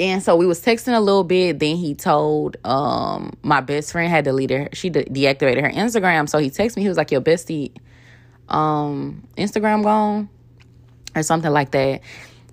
And 0.00 0.22
so 0.22 0.34
we 0.34 0.46
was 0.46 0.60
texting 0.60 0.96
a 0.96 1.00
little 1.00 1.24
bit. 1.24 1.58
Then 1.58 1.76
he 1.76 1.94
told 1.94 2.56
um 2.64 3.32
my 3.42 3.60
best 3.60 3.92
friend 3.92 4.10
had 4.10 4.24
deleted 4.24 4.60
her. 4.60 4.68
She 4.72 4.90
de- 4.90 5.04
deactivated 5.04 5.62
her 5.62 5.70
Instagram. 5.70 6.28
So 6.28 6.38
he 6.38 6.50
texted 6.50 6.76
me. 6.76 6.82
He 6.82 6.88
was 6.88 6.96
like, 6.96 7.10
"Your 7.10 7.20
bestie, 7.20 7.72
um, 8.48 9.26
Instagram 9.36 9.82
gone, 9.82 10.28
or 11.14 11.22
something 11.22 11.52
like 11.52 11.70
that." 11.72 12.00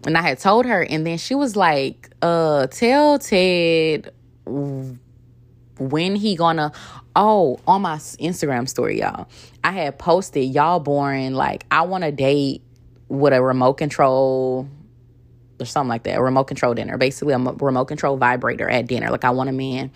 And 0.06 0.18
I 0.18 0.22
had 0.22 0.40
told 0.40 0.66
her, 0.66 0.84
and 0.84 1.06
then 1.06 1.18
she 1.18 1.36
was 1.36 1.56
like, 1.56 2.10
"Uh, 2.22 2.68
tell 2.68 3.20
Ted 3.20 4.12
when 4.46 6.16
he 6.16 6.36
gonna." 6.36 6.72
Oh, 7.16 7.60
on 7.68 7.82
my 7.82 7.98
Instagram 7.98 8.70
story, 8.70 9.00
y'all, 9.00 9.28
I 9.64 9.72
had 9.72 10.00
posted 10.00 10.46
y'all 10.46 10.80
boring. 10.80 11.34
Like, 11.34 11.66
I 11.70 11.82
want 11.82 12.06
to 12.06 12.12
date 12.12 12.62
with 13.12 13.34
a 13.34 13.42
remote 13.42 13.74
control 13.74 14.68
or 15.60 15.66
something 15.66 15.90
like 15.90 16.04
that, 16.04 16.18
a 16.18 16.22
remote 16.22 16.46
control 16.46 16.74
dinner. 16.74 16.98
Basically, 16.98 17.34
a 17.34 17.38
remote 17.38 17.86
control 17.86 18.18
vibrator 18.18 18.70
at 18.70 18.88
dinner. 18.88 19.12
Like 19.12 19.26
I 19.26 19.32
want 19.32 19.50
a 19.50 19.54
man 19.54 19.92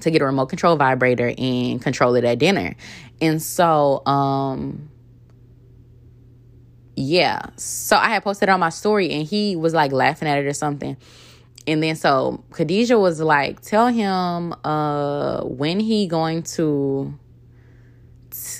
to 0.00 0.10
get 0.10 0.20
a 0.20 0.24
remote 0.24 0.46
control 0.46 0.76
vibrator 0.76 1.32
and 1.36 1.80
control 1.80 2.14
it 2.16 2.24
at 2.24 2.38
dinner. 2.38 2.74
And 3.20 3.40
so, 3.40 4.04
um, 4.06 4.90
yeah. 6.96 7.42
So 7.56 7.96
I 7.96 8.08
had 8.08 8.24
posted 8.24 8.48
on 8.48 8.60
my 8.60 8.70
story 8.70 9.10
and 9.12 9.26
he 9.26 9.56
was 9.56 9.72
like 9.72 9.92
laughing 9.92 10.28
at 10.28 10.38
it 10.38 10.46
or 10.46 10.52
something. 10.52 10.96
And 11.66 11.82
then 11.82 11.94
so 11.94 12.42
Khadijah 12.52 12.98
was 12.98 13.20
like, 13.20 13.60
tell 13.60 13.88
him 13.88 14.54
uh 14.64 15.42
when 15.44 15.78
he 15.78 16.06
going 16.06 16.42
to 16.42 17.18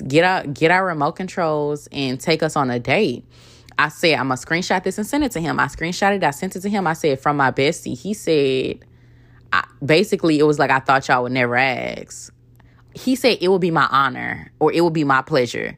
get 0.07 0.23
out 0.23 0.53
get 0.53 0.71
our 0.71 0.85
remote 0.85 1.13
controls 1.13 1.87
and 1.91 2.19
take 2.19 2.43
us 2.43 2.55
on 2.55 2.69
a 2.69 2.79
date. 2.79 3.25
I 3.77 3.89
said, 3.89 4.13
I'm 4.13 4.27
gonna 4.27 4.35
screenshot 4.35 4.83
this 4.83 4.97
and 4.97 5.07
send 5.07 5.23
it 5.23 5.31
to 5.31 5.39
him. 5.39 5.59
I 5.59 5.65
screenshot 5.65 6.15
it, 6.15 6.23
I 6.23 6.31
sent 6.31 6.55
it 6.55 6.61
to 6.61 6.69
him. 6.69 6.85
I 6.87 6.93
said, 6.93 7.19
from 7.19 7.37
my 7.37 7.51
bestie. 7.51 7.97
He 7.97 8.13
said, 8.13 8.85
I, 9.51 9.65
basically, 9.83 10.39
it 10.39 10.43
was 10.43 10.59
like, 10.59 10.69
I 10.69 10.79
thought 10.79 11.07
y'all 11.07 11.23
would 11.23 11.31
never 11.31 11.55
ask. 11.55 12.33
He 12.93 13.15
said, 13.15 13.37
it 13.41 13.47
would 13.47 13.61
be 13.61 13.71
my 13.71 13.87
honor 13.89 14.51
or 14.59 14.71
it 14.71 14.81
would 14.81 14.93
be 14.93 15.03
my 15.03 15.21
pleasure. 15.21 15.77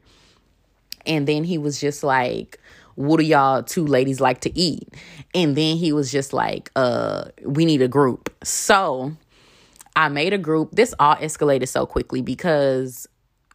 And 1.06 1.26
then 1.26 1.44
he 1.44 1.58
was 1.58 1.80
just 1.80 2.02
like, 2.02 2.58
what 2.94 3.18
do 3.18 3.24
y'all 3.24 3.62
two 3.62 3.86
ladies 3.86 4.20
like 4.20 4.40
to 4.42 4.58
eat? 4.58 4.88
And 5.34 5.56
then 5.56 5.76
he 5.76 5.92
was 5.92 6.10
just 6.10 6.32
like, 6.32 6.70
uh, 6.76 7.26
we 7.44 7.64
need 7.64 7.82
a 7.82 7.88
group. 7.88 8.34
So 8.44 9.16
I 9.96 10.08
made 10.08 10.32
a 10.32 10.38
group. 10.38 10.70
This 10.72 10.94
all 10.98 11.16
escalated 11.16 11.68
so 11.68 11.86
quickly 11.86 12.22
because 12.22 13.06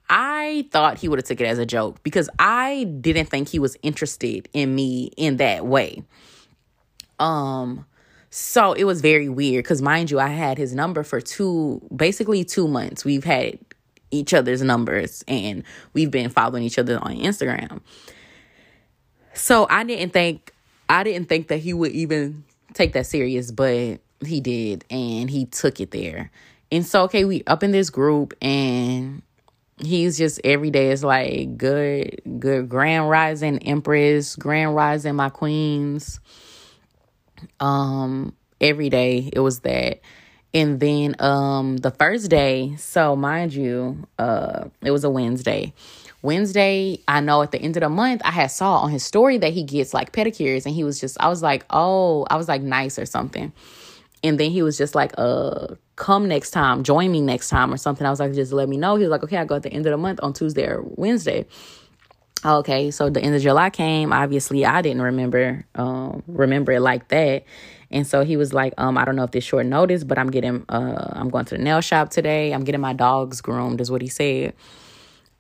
I 0.09 0.67
thought 0.71 0.97
he 0.97 1.07
would 1.07 1.19
have 1.19 1.25
took 1.25 1.39
it 1.39 1.45
as 1.45 1.59
a 1.59 1.65
joke 1.65 2.01
because 2.03 2.29
I 2.39 2.85
didn't 2.99 3.27
think 3.27 3.49
he 3.49 3.59
was 3.59 3.77
interested 3.83 4.49
in 4.53 4.73
me 4.73 5.11
in 5.15 5.37
that 5.37 5.65
way. 5.65 6.03
Um 7.19 7.85
so 8.31 8.73
it 8.73 8.83
was 8.83 9.01
very 9.01 9.29
weird 9.29 9.65
cuz 9.65 9.81
mind 9.81 10.09
you 10.09 10.19
I 10.19 10.29
had 10.29 10.57
his 10.57 10.73
number 10.73 11.03
for 11.03 11.21
two 11.21 11.81
basically 11.95 12.43
2 12.43 12.67
months. 12.67 13.05
We've 13.05 13.23
had 13.23 13.59
each 14.11 14.33
other's 14.33 14.61
numbers 14.63 15.23
and 15.27 15.63
we've 15.93 16.11
been 16.11 16.29
following 16.29 16.63
each 16.63 16.79
other 16.79 16.97
on 16.97 17.15
Instagram. 17.15 17.81
So 19.33 19.67
I 19.69 19.83
didn't 19.83 20.11
think 20.11 20.53
I 20.89 21.03
didn't 21.03 21.29
think 21.29 21.49
that 21.49 21.57
he 21.57 21.73
would 21.73 21.91
even 21.91 22.43
take 22.73 22.93
that 22.93 23.05
serious, 23.05 23.51
but 23.51 23.99
he 24.25 24.41
did 24.41 24.85
and 24.89 25.29
he 25.29 25.45
took 25.45 25.79
it 25.79 25.91
there. 25.91 26.31
And 26.71 26.85
so 26.85 27.03
okay, 27.03 27.25
we 27.25 27.43
up 27.45 27.63
in 27.63 27.71
this 27.71 27.89
group 27.89 28.33
and 28.41 29.21
he's 29.79 30.17
just 30.17 30.39
every 30.43 30.71
day 30.71 30.91
is 30.91 31.03
like 31.03 31.57
good 31.57 32.21
good 32.39 32.69
grand 32.69 33.09
rising 33.09 33.59
empress 33.59 34.35
grand 34.35 34.75
rising 34.75 35.15
my 35.15 35.29
queens. 35.29 36.19
Um 37.59 38.35
every 38.59 38.89
day 38.89 39.29
it 39.31 39.39
was 39.39 39.61
that. 39.61 40.01
And 40.53 40.79
then 40.79 41.15
um 41.19 41.77
the 41.77 41.91
first 41.91 42.29
day 42.29 42.75
so 42.77 43.15
mind 43.15 43.53
you 43.53 44.07
uh 44.17 44.65
it 44.81 44.91
was 44.91 45.03
a 45.03 45.09
wednesday. 45.09 45.73
Wednesday 46.21 47.01
i 47.07 47.21
know 47.21 47.41
at 47.41 47.51
the 47.51 47.59
end 47.61 47.77
of 47.77 47.81
the 47.81 47.87
month 47.87 48.21
i 48.25 48.31
had 48.31 48.51
saw 48.51 48.79
on 48.79 48.91
his 48.91 49.05
story 49.05 49.37
that 49.37 49.53
he 49.53 49.63
gets 49.63 49.93
like 49.93 50.11
pedicures 50.11 50.65
and 50.65 50.75
he 50.75 50.83
was 50.83 50.99
just 50.99 51.15
i 51.21 51.29
was 51.29 51.41
like 51.41 51.65
oh 51.69 52.25
i 52.29 52.35
was 52.35 52.49
like 52.49 52.61
nice 52.61 52.99
or 52.99 53.05
something 53.05 53.53
and 54.23 54.39
then 54.39 54.51
he 54.51 54.61
was 54.61 54.77
just 54.77 54.95
like 54.95 55.13
uh 55.17 55.67
come 55.95 56.27
next 56.27 56.51
time, 56.51 56.83
join 56.83 57.11
me 57.11 57.21
next 57.21 57.49
time 57.49 57.73
or 57.73 57.77
something. 57.77 58.05
I 58.05 58.09
was 58.09 58.19
like, 58.19 58.33
just 58.33 58.53
let 58.53 58.69
me 58.69 58.77
know. 58.77 58.95
He 58.95 59.03
was 59.03 59.11
like, 59.11 59.23
okay, 59.23 59.37
I 59.37 59.45
go 59.45 59.55
at 59.55 59.63
the 59.63 59.71
end 59.71 59.85
of 59.85 59.91
the 59.91 59.97
month 59.97 60.19
on 60.21 60.33
Tuesday 60.33 60.65
or 60.65 60.81
Wednesday. 60.83 61.45
Okay, 62.45 62.89
so 62.91 63.09
the 63.09 63.19
end 63.21 63.35
of 63.35 63.41
July 63.41 63.69
came. 63.69 64.13
Obviously, 64.13 64.65
I 64.65 64.81
didn't 64.81 65.01
remember 65.01 65.65
um 65.75 66.23
remember 66.27 66.71
it 66.73 66.81
like 66.81 67.07
that. 67.09 67.43
And 67.91 68.05
so 68.05 68.23
he 68.23 68.37
was 68.37 68.53
like, 68.53 68.73
um, 68.77 68.99
I 68.99 69.05
don't 69.05 69.15
know 69.15 69.23
if 69.23 69.31
this 69.31 69.43
short 69.43 69.65
notice, 69.65 70.03
but 70.03 70.17
I'm 70.17 70.29
getting 70.29 70.63
uh 70.69 71.09
I'm 71.13 71.29
going 71.29 71.45
to 71.45 71.57
the 71.57 71.63
nail 71.63 71.81
shop 71.81 72.09
today. 72.09 72.53
I'm 72.53 72.63
getting 72.63 72.81
my 72.81 72.93
dogs 72.93 73.41
groomed, 73.41 73.81
is 73.81 73.91
what 73.91 74.01
he 74.01 74.07
said. 74.07 74.53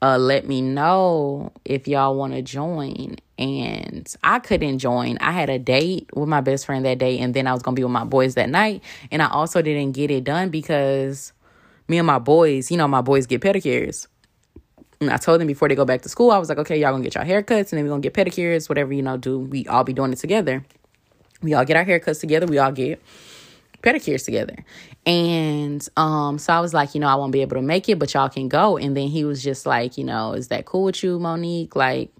Uh 0.01 0.17
let 0.17 0.47
me 0.47 0.61
know 0.61 1.51
if 1.65 1.87
y'all 1.87 2.15
want 2.15 2.33
to 2.33 2.41
join 2.41 3.17
and 3.39 4.13
I 4.21 4.39
couldn't 4.39 4.79
join. 4.79 5.17
I 5.19 5.31
had 5.31 5.49
a 5.49 5.57
date 5.57 6.09
with 6.13 6.27
my 6.27 6.41
best 6.41 6.65
friend 6.65 6.85
that 6.85 6.97
day, 6.97 7.17
and 7.19 7.33
then 7.33 7.47
I 7.47 7.53
was 7.53 7.63
gonna 7.63 7.75
be 7.75 7.83
with 7.83 7.91
my 7.91 8.03
boys 8.03 8.35
that 8.35 8.49
night. 8.49 8.83
And 9.11 9.21
I 9.21 9.29
also 9.29 9.61
didn't 9.61 9.93
get 9.93 10.11
it 10.11 10.25
done 10.25 10.49
because 10.49 11.31
me 11.87 11.97
and 11.97 12.05
my 12.05 12.19
boys, 12.19 12.69
you 12.69 12.77
know, 12.77 12.87
my 12.87 13.01
boys 13.01 13.25
get 13.25 13.41
pedicures. 13.41 14.07
And 15.01 15.09
I 15.09 15.15
told 15.15 15.39
them 15.39 15.47
before 15.47 15.69
they 15.69 15.75
go 15.75 15.85
back 15.85 16.01
to 16.01 16.09
school, 16.09 16.31
I 16.31 16.37
was 16.37 16.49
like, 16.49 16.57
okay, 16.57 16.77
y'all 16.77 16.91
gonna 16.91 17.03
get 17.03 17.15
y'all 17.15 17.23
haircuts 17.23 17.71
and 17.71 17.77
then 17.77 17.83
we're 17.85 17.89
gonna 17.89 18.01
get 18.01 18.13
pedicures, 18.13 18.67
whatever, 18.67 18.91
you 18.91 19.01
know, 19.01 19.15
do. 19.15 19.39
We 19.39 19.65
all 19.67 19.85
be 19.85 19.93
doing 19.93 20.11
it 20.11 20.17
together. 20.17 20.65
We 21.41 21.53
all 21.53 21.63
get 21.63 21.77
our 21.77 21.85
haircuts 21.85 22.19
together. 22.19 22.45
We 22.45 22.57
all 22.57 22.73
get 22.73 23.01
pedicures 23.81 24.25
together. 24.25 24.65
And 25.09 25.89
um, 25.97 26.37
so 26.37 26.53
I 26.53 26.59
was 26.59 26.71
like, 26.71 26.93
you 26.93 27.01
know, 27.01 27.07
I 27.07 27.15
won't 27.15 27.31
be 27.31 27.41
able 27.41 27.55
to 27.55 27.63
make 27.63 27.89
it, 27.89 27.97
but 27.97 28.13
y'all 28.13 28.29
can 28.29 28.47
go. 28.47 28.77
And 28.77 28.95
then 28.95 29.07
he 29.07 29.23
was 29.23 29.41
just 29.41 29.65
like, 29.65 29.97
you 29.97 30.03
know, 30.03 30.33
is 30.33 30.49
that 30.49 30.65
cool 30.65 30.83
with 30.83 31.01
you, 31.03 31.17
Monique? 31.17 31.75
Like, 31.75 32.11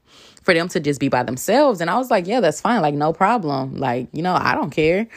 for 0.41 0.55
them 0.55 0.67
to 0.69 0.79
just 0.79 0.99
be 0.99 1.07
by 1.07 1.21
themselves. 1.21 1.81
And 1.81 1.89
I 1.91 1.99
was 1.99 2.09
like, 2.09 2.25
yeah, 2.25 2.39
that's 2.39 2.61
fine. 2.61 2.81
Like, 2.81 2.95
no 2.95 3.13
problem. 3.13 3.75
Like, 3.75 4.07
you 4.11 4.23
know, 4.23 4.33
I 4.33 4.55
don't 4.55 4.71
care. 4.71 5.07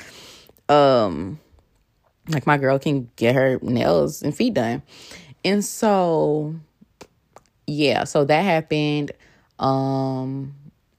Um, 0.69 1.41
like 2.29 2.47
my 2.47 2.59
girl 2.59 2.79
can 2.79 3.11
get 3.17 3.35
her 3.35 3.59
nails 3.63 4.23
and 4.23 4.37
feet 4.37 4.55
done. 4.55 4.83
And 5.45 5.65
so 5.65 6.55
yeah, 7.67 8.05
so 8.05 8.25
that 8.25 8.43
happened. 8.43 9.13
Um 9.59 10.55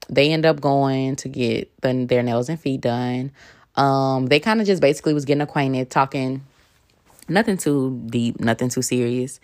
they 0.09 0.31
end 0.31 0.45
up 0.45 0.59
going 0.59 1.15
to 1.15 1.29
get 1.29 1.71
the, 1.81 2.05
their 2.05 2.23
nails 2.23 2.49
and 2.49 2.59
feet 2.59 2.81
done. 2.81 3.31
Um 3.75 4.25
they 4.27 4.39
kind 4.39 4.59
of 4.59 4.67
just 4.67 4.81
basically 4.81 5.13
was 5.13 5.25
getting 5.25 5.41
acquainted, 5.41 5.89
talking 5.89 6.43
nothing 7.33 7.57
too 7.57 8.01
deep, 8.05 8.39
nothing 8.39 8.69
too 8.69 8.81
serious. 8.81 9.39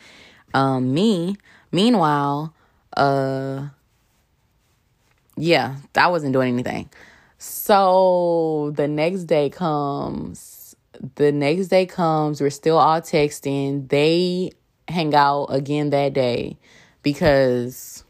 Um 0.54 0.94
me, 0.94 1.36
meanwhile, 1.72 2.54
uh 2.96 3.68
yeah, 5.36 5.78
I 5.96 6.08
wasn't 6.08 6.34
doing 6.34 6.54
anything. 6.54 6.90
So 7.38 8.74
the 8.76 8.88
next 8.88 9.24
day 9.24 9.50
comes. 9.50 10.76
The 11.16 11.32
next 11.32 11.68
day 11.68 11.86
comes. 11.86 12.42
We're 12.42 12.50
still 12.50 12.78
all 12.78 13.00
texting. 13.00 13.88
They 13.88 14.52
hang 14.90 15.16
out 15.16 15.46
again 15.46 15.92
that 15.92 16.14
day 16.14 16.58
because 17.04 18.04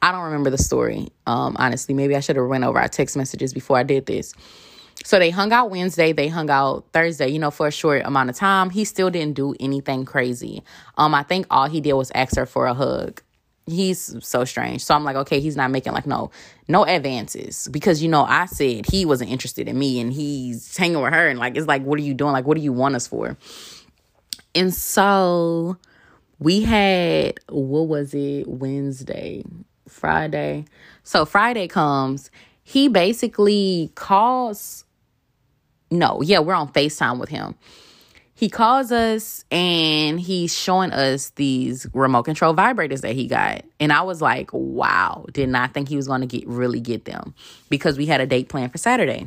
I 0.00 0.12
don't 0.12 0.24
remember 0.24 0.50
the 0.50 0.58
story. 0.58 1.08
Um, 1.26 1.56
honestly, 1.58 1.94
maybe 1.94 2.16
I 2.16 2.20
should 2.20 2.36
have 2.36 2.46
went 2.46 2.64
over 2.64 2.78
our 2.78 2.88
text 2.88 3.16
messages 3.16 3.52
before 3.52 3.76
I 3.76 3.82
did 3.82 4.06
this. 4.06 4.34
So 5.06 5.20
they 5.20 5.30
hung 5.30 5.52
out 5.52 5.70
Wednesday, 5.70 6.12
they 6.12 6.26
hung 6.26 6.50
out 6.50 6.84
Thursday, 6.92 7.28
you 7.28 7.38
know, 7.38 7.52
for 7.52 7.68
a 7.68 7.70
short 7.70 8.02
amount 8.04 8.28
of 8.28 8.34
time. 8.34 8.70
He 8.70 8.84
still 8.84 9.08
didn't 9.08 9.36
do 9.36 9.54
anything 9.60 10.04
crazy. 10.04 10.64
Um, 10.98 11.14
I 11.14 11.22
think 11.22 11.46
all 11.48 11.68
he 11.68 11.80
did 11.80 11.92
was 11.92 12.10
ask 12.12 12.34
her 12.34 12.44
for 12.44 12.66
a 12.66 12.74
hug 12.74 13.22
he's 13.66 14.16
so 14.24 14.44
strange. 14.44 14.84
So 14.84 14.94
I'm 14.94 15.04
like, 15.04 15.16
okay, 15.16 15.40
he's 15.40 15.56
not 15.56 15.70
making 15.70 15.92
like 15.92 16.06
no 16.06 16.30
no 16.68 16.84
advances 16.84 17.68
because 17.68 18.02
you 18.02 18.08
know 18.08 18.24
I 18.24 18.46
said 18.46 18.86
he 18.86 19.04
wasn't 19.04 19.30
interested 19.30 19.68
in 19.68 19.78
me 19.78 20.00
and 20.00 20.12
he's 20.12 20.76
hanging 20.76 21.00
with 21.00 21.12
her 21.12 21.28
and 21.28 21.38
like 21.38 21.56
it's 21.56 21.66
like 21.66 21.82
what 21.82 21.98
are 21.98 22.02
you 22.02 22.14
doing? 22.14 22.32
Like 22.32 22.46
what 22.46 22.56
do 22.56 22.62
you 22.62 22.72
want 22.72 22.94
us 22.94 23.06
for? 23.06 23.36
And 24.54 24.72
so 24.72 25.76
we 26.38 26.62
had 26.62 27.38
what 27.48 27.88
was 27.88 28.14
it 28.14 28.46
Wednesday, 28.46 29.44
Friday. 29.88 30.64
So 31.02 31.24
Friday 31.24 31.68
comes, 31.68 32.30
he 32.62 32.88
basically 32.88 33.90
calls 33.94 34.85
no, 35.90 36.20
yeah, 36.22 36.40
we're 36.40 36.54
on 36.54 36.72
FaceTime 36.72 37.18
with 37.18 37.28
him. 37.28 37.54
He 38.34 38.50
calls 38.50 38.92
us 38.92 39.46
and 39.50 40.20
he's 40.20 40.54
showing 40.54 40.92
us 40.92 41.30
these 41.30 41.86
remote 41.94 42.24
control 42.24 42.54
vibrators 42.54 43.00
that 43.00 43.14
he 43.14 43.26
got. 43.26 43.64
And 43.80 43.90
i 43.90 44.02
was 44.02 44.20
like 44.20 44.50
wow 44.52 45.24
did 45.32 45.48
not 45.48 45.72
think 45.72 45.88
he 45.88 45.96
was 45.96 46.06
going 46.06 46.20
to 46.20 46.26
get 46.26 46.46
really 46.46 46.80
get 46.80 47.06
them 47.06 47.34
because 47.70 47.96
we 47.96 48.04
had 48.04 48.20
a 48.20 48.26
date 48.26 48.50
planned 48.50 48.72
for 48.72 48.78
saturday. 48.78 49.26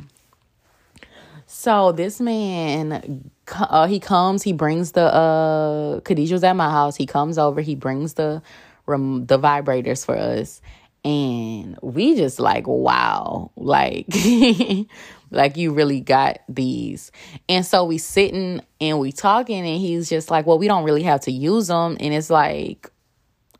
So 1.46 1.90
this 1.90 2.20
man 2.20 3.30
uh, 3.58 3.88
he 3.88 3.98
comes 3.98 4.44
he 4.44 4.52
brings 4.52 4.92
the 4.92 5.12
uh 5.12 6.00
khadijah's 6.00 6.44
at 6.44 6.54
my 6.54 6.70
house. 6.70 6.94
He 6.94 7.06
comes 7.06 7.36
over 7.36 7.60
he 7.60 7.74
brings 7.74 8.14
the 8.14 8.42
the 8.86 9.38
vibrators 9.38 10.04
for 10.06 10.16
us 10.16 10.60
and 11.04 11.78
we 11.82 12.14
just 12.14 12.38
like 12.38 12.66
wow 12.66 13.50
like 13.56 14.06
like 15.30 15.56
you 15.56 15.72
really 15.72 16.00
got 16.00 16.40
these. 16.48 17.12
And 17.48 17.64
so 17.64 17.84
we 17.84 17.98
sitting 17.98 18.60
and 18.80 18.98
we 18.98 19.12
talking 19.12 19.66
and 19.66 19.80
he's 19.80 20.08
just 20.08 20.30
like 20.30 20.46
well 20.46 20.58
we 20.58 20.68
don't 20.68 20.84
really 20.84 21.04
have 21.04 21.20
to 21.22 21.32
use 21.32 21.68
them 21.68 21.96
and 22.00 22.12
it's 22.12 22.30
like 22.30 22.90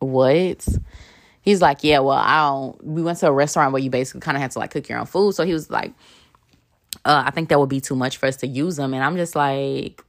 what? 0.01 0.67
He's 1.43 1.63
like 1.63 1.83
yeah 1.83 2.01
well 2.01 2.19
i 2.19 2.39
don't 2.39 2.85
we 2.85 3.03
went 3.03 3.19
to 3.19 3.27
a 3.27 3.33
restaurant 3.33 3.73
where 3.73 3.83
you 3.83 3.89
basically 3.89 4.21
kind 4.21 4.37
of 4.37 4.43
had 4.43 4.51
to 4.53 4.59
like 4.59 4.73
cook 4.73 4.89
your 4.89 4.99
own 4.99 5.07
food. 5.07 5.35
So 5.35 5.45
he 5.45 5.53
was 5.53 5.71
like 5.71 5.93
uh, 7.05 7.23
i 7.27 7.31
think 7.31 7.49
that 7.49 7.59
would 7.59 7.69
be 7.69 7.81
too 7.81 7.97
much 7.97 8.19
for 8.19 8.27
us 8.27 8.37
to 8.37 8.47
use 8.47 8.77
them 8.77 8.93
and 8.93 9.03
i'm 9.03 9.17
just 9.17 9.35
like 9.35 10.05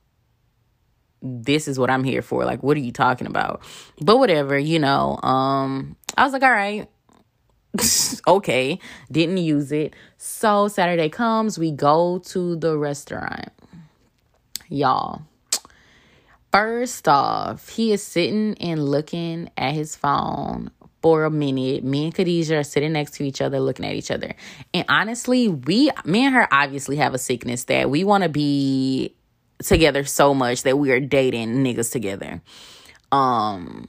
this 1.21 1.67
is 1.67 1.79
what 1.79 1.89
i'm 1.89 2.03
here 2.03 2.21
for. 2.21 2.43
Like 2.43 2.63
what 2.63 2.75
are 2.75 2.81
you 2.81 2.91
talking 2.91 3.27
about? 3.27 3.61
But 4.01 4.17
whatever 4.17 4.57
you 4.57 4.79
know 4.79 5.17
um 5.23 5.95
i 6.17 6.23
was 6.23 6.33
like 6.33 6.43
all 6.43 6.51
right 6.51 6.89
okay, 8.27 8.79
didn't 9.11 9.37
use 9.37 9.71
it. 9.71 9.95
So 10.17 10.67
Saturday 10.67 11.09
comes, 11.09 11.57
we 11.57 11.71
go 11.71 12.19
to 12.25 12.55
the 12.55 12.77
restaurant. 12.77 13.49
Y'all, 14.69 15.23
first 16.51 17.07
off, 17.07 17.69
he 17.69 17.91
is 17.91 18.03
sitting 18.03 18.55
and 18.59 18.87
looking 18.89 19.49
at 19.57 19.73
his 19.73 19.95
phone 19.95 20.71
for 21.01 21.23
a 21.23 21.31
minute. 21.31 21.83
Me 21.83 22.05
and 22.05 22.13
Khadijah 22.13 22.57
are 22.57 22.63
sitting 22.63 22.93
next 22.93 23.15
to 23.15 23.23
each 23.23 23.41
other, 23.41 23.59
looking 23.59 23.85
at 23.85 23.95
each 23.95 24.11
other. 24.11 24.35
And 24.73 24.85
honestly, 24.87 25.47
we, 25.47 25.91
me 26.05 26.25
and 26.25 26.35
her 26.35 26.47
obviously 26.51 26.97
have 26.97 27.13
a 27.13 27.17
sickness 27.17 27.65
that 27.65 27.89
we 27.89 28.03
want 28.03 28.23
to 28.23 28.29
be 28.29 29.15
together 29.63 30.03
so 30.03 30.33
much 30.33 30.63
that 30.63 30.77
we 30.77 30.91
are 30.91 30.99
dating 30.99 31.63
niggas 31.63 31.91
together. 31.91 32.41
Um, 33.11 33.87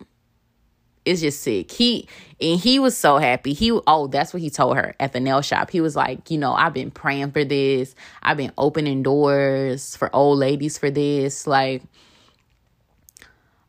it's 1.05 1.21
just 1.21 1.43
sick. 1.43 1.71
He 1.71 2.09
and 2.41 2.59
he 2.59 2.79
was 2.79 2.97
so 2.97 3.19
happy. 3.19 3.53
He 3.53 3.73
oh, 3.87 4.07
that's 4.07 4.33
what 4.33 4.43
he 4.43 4.51
told 4.51 4.77
her 4.77 4.95
at 5.01 5.13
the 5.13 5.21
nail 5.21 5.43
shop. 5.43 5.71
He 5.71 5.81
was 5.81 5.97
like, 5.97 6.31
you 6.31 6.39
know, 6.39 6.53
I've 6.53 6.75
been 6.75 6.91
praying 6.91 7.33
for 7.33 7.45
this. 7.45 7.95
I've 8.23 8.37
been 8.37 8.53
opening 8.57 9.03
doors 9.03 9.97
for 9.97 10.15
old 10.15 10.39
ladies 10.39 10.79
for 10.79 10.91
this. 10.91 11.47
Like, 11.47 11.83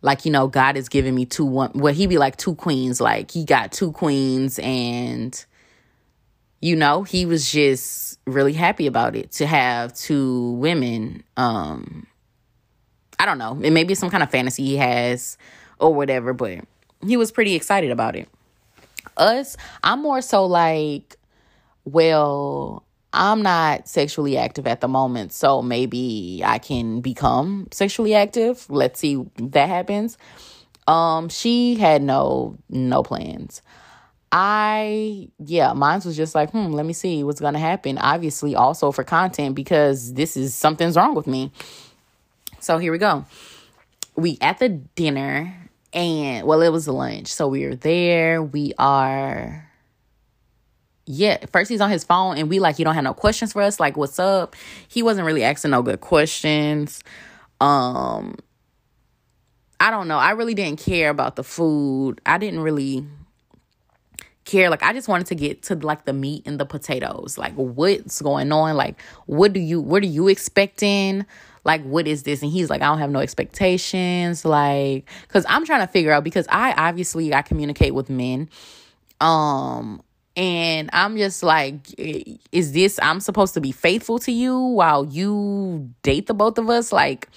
like 0.01 0.25
you 0.25 0.31
know, 0.31 0.47
God 0.47 0.77
is 0.77 0.89
giving 0.89 1.15
me 1.15 1.25
two 1.25 1.45
one. 1.45 1.71
Well, 1.73 1.93
he 1.93 2.07
be 2.07 2.17
like 2.17 2.37
two 2.37 2.55
queens. 2.55 3.01
Like 3.01 3.31
he 3.31 3.45
got 3.45 3.71
two 3.71 3.91
queens, 3.91 4.59
and 4.59 5.45
you 6.61 6.75
know, 6.75 7.03
he 7.03 7.25
was 7.25 7.51
just 7.51 8.19
really 8.25 8.53
happy 8.53 8.87
about 8.87 9.15
it 9.15 9.31
to 9.33 9.47
have 9.47 9.93
two 9.93 10.51
women. 10.51 11.23
Um, 11.35 12.05
I 13.17 13.25
don't 13.25 13.37
know. 13.37 13.59
It 13.61 13.71
may 13.71 13.83
be 13.85 13.95
some 13.95 14.09
kind 14.09 14.21
of 14.21 14.29
fantasy 14.29 14.63
he 14.65 14.77
has 14.77 15.37
or 15.79 15.93
whatever, 15.93 16.33
but 16.33 16.65
he 17.05 17.17
was 17.17 17.31
pretty 17.31 17.55
excited 17.55 17.91
about 17.91 18.15
it. 18.15 18.27
Us, 19.17 19.57
I'm 19.83 20.01
more 20.01 20.21
so 20.21 20.45
like, 20.45 21.17
well, 21.85 22.83
I'm 23.13 23.43
not 23.43 23.87
sexually 23.87 24.37
active 24.37 24.65
at 24.65 24.81
the 24.81 24.87
moment, 24.87 25.33
so 25.33 25.61
maybe 25.61 26.41
I 26.43 26.57
can 26.57 27.01
become 27.01 27.67
sexually 27.71 28.15
active. 28.15 28.65
Let's 28.69 28.99
see 28.99 29.23
that 29.37 29.69
happens. 29.69 30.17
Um, 30.87 31.29
she 31.29 31.75
had 31.75 32.01
no 32.01 32.57
no 32.69 33.03
plans. 33.03 33.61
I 34.31 35.29
yeah, 35.37 35.73
mine 35.73 36.01
was 36.03 36.17
just 36.17 36.33
like, 36.33 36.51
hmm, 36.51 36.71
let 36.71 36.87
me 36.87 36.93
see 36.93 37.23
what's 37.23 37.39
gonna 37.39 37.59
happen. 37.59 37.99
Obviously, 37.99 38.55
also 38.55 38.91
for 38.91 39.03
content 39.03 39.53
because 39.53 40.13
this 40.13 40.35
is 40.35 40.55
something's 40.55 40.97
wrong 40.97 41.13
with 41.13 41.27
me. 41.27 41.51
So 42.59 42.79
here 42.79 42.91
we 42.91 42.97
go. 42.97 43.25
We 44.15 44.39
at 44.41 44.57
the 44.57 44.69
dinner 44.69 45.62
and 45.93 46.45
well, 46.47 46.61
it 46.61 46.69
was 46.69 46.87
lunch. 46.87 47.27
So 47.27 47.47
we 47.47 47.65
were 47.65 47.75
there. 47.75 48.41
We 48.41 48.73
are 48.77 49.69
yeah, 51.05 51.45
first 51.51 51.69
he's 51.69 51.81
on 51.81 51.89
his 51.89 52.03
phone 52.03 52.37
and 52.37 52.49
we 52.49 52.59
like, 52.59 52.79
you 52.79 52.85
don't 52.85 52.95
have 52.95 53.03
no 53.03 53.13
questions 53.13 53.53
for 53.53 53.61
us. 53.61 53.79
Like, 53.79 53.97
what's 53.97 54.19
up? 54.19 54.55
He 54.87 55.03
wasn't 55.03 55.25
really 55.25 55.43
asking 55.43 55.71
no 55.71 55.81
good 55.81 56.01
questions. 56.01 57.03
Um, 57.59 58.37
I 59.79 59.91
don't 59.91 60.07
know. 60.07 60.17
I 60.17 60.31
really 60.31 60.53
didn't 60.53 60.79
care 60.79 61.09
about 61.09 61.35
the 61.35 61.43
food. 61.43 62.21
I 62.25 62.37
didn't 62.37 62.61
really 62.61 63.05
care. 64.45 64.69
Like, 64.69 64.81
I 64.81 64.93
just 64.93 65.09
wanted 65.09 65.27
to 65.27 65.35
get 65.35 65.63
to 65.63 65.75
like 65.75 66.05
the 66.05 66.13
meat 66.13 66.43
and 66.45 66.57
the 66.57 66.65
potatoes. 66.65 67.37
Like, 67.37 67.53
what's 67.55 68.21
going 68.21 68.51
on? 68.53 68.77
Like, 68.77 69.01
what 69.25 69.51
do 69.51 69.59
you, 69.59 69.81
what 69.81 70.03
are 70.03 70.07
you 70.07 70.29
expecting? 70.29 71.25
Like 71.63 71.83
what 71.83 72.07
is 72.07 72.23
this? 72.23 72.41
And 72.41 72.51
he's 72.51 72.69
like 72.69 72.81
i 72.81 72.85
don't 72.85 72.99
have 72.99 73.11
no 73.11 73.19
expectations 73.19 74.45
like 74.45 75.09
because 75.27 75.45
i'm 75.47 75.65
trying 75.65 75.85
to 75.85 75.91
figure 75.91 76.11
out 76.11 76.23
because 76.23 76.45
i 76.49 76.73
obviously 76.73 77.33
i 77.33 77.41
communicate 77.41 77.93
with 77.93 78.09
men 78.09 78.49
um 79.21 80.01
and 80.35 80.89
i'm 80.93 81.17
just 81.17 81.43
like 81.43 81.77
is 81.97 82.71
this 82.71 82.99
i'm 83.01 83.19
supposed 83.19 83.53
to 83.53 83.61
be 83.61 83.71
faithful 83.71 84.19
to 84.19 84.31
you 84.31 84.57
while 84.57 85.05
you 85.05 85.89
date 86.01 86.27
the 86.27 86.33
both 86.33 86.57
of 86.57 86.69
us? 86.69 86.91
Like 86.91 87.29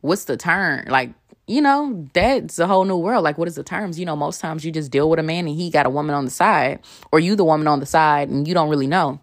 what's 0.00 0.24
the 0.24 0.36
term? 0.36 0.84
Like 0.86 1.10
you 1.46 1.60
know 1.60 2.08
that's 2.14 2.58
a 2.58 2.66
whole 2.66 2.84
new 2.84 2.96
world. 2.96 3.24
Like 3.24 3.36
what 3.36 3.48
is 3.48 3.56
the 3.56 3.62
terms? 3.62 3.98
You 3.98 4.06
know 4.06 4.16
most 4.16 4.40
times 4.40 4.64
you 4.64 4.72
just 4.72 4.90
deal 4.90 5.10
with 5.10 5.18
a 5.18 5.22
man 5.22 5.46
and 5.46 5.56
he 5.56 5.70
got 5.70 5.86
a 5.86 5.90
woman 5.90 6.14
on 6.14 6.24
the 6.24 6.30
side 6.30 6.80
or 7.10 7.20
you 7.20 7.36
the 7.36 7.44
woman 7.44 7.66
on 7.66 7.80
the 7.80 7.86
side 7.86 8.28
and 8.28 8.46
you 8.48 8.54
don't 8.54 8.68
really 8.68 8.86
know 8.86 9.20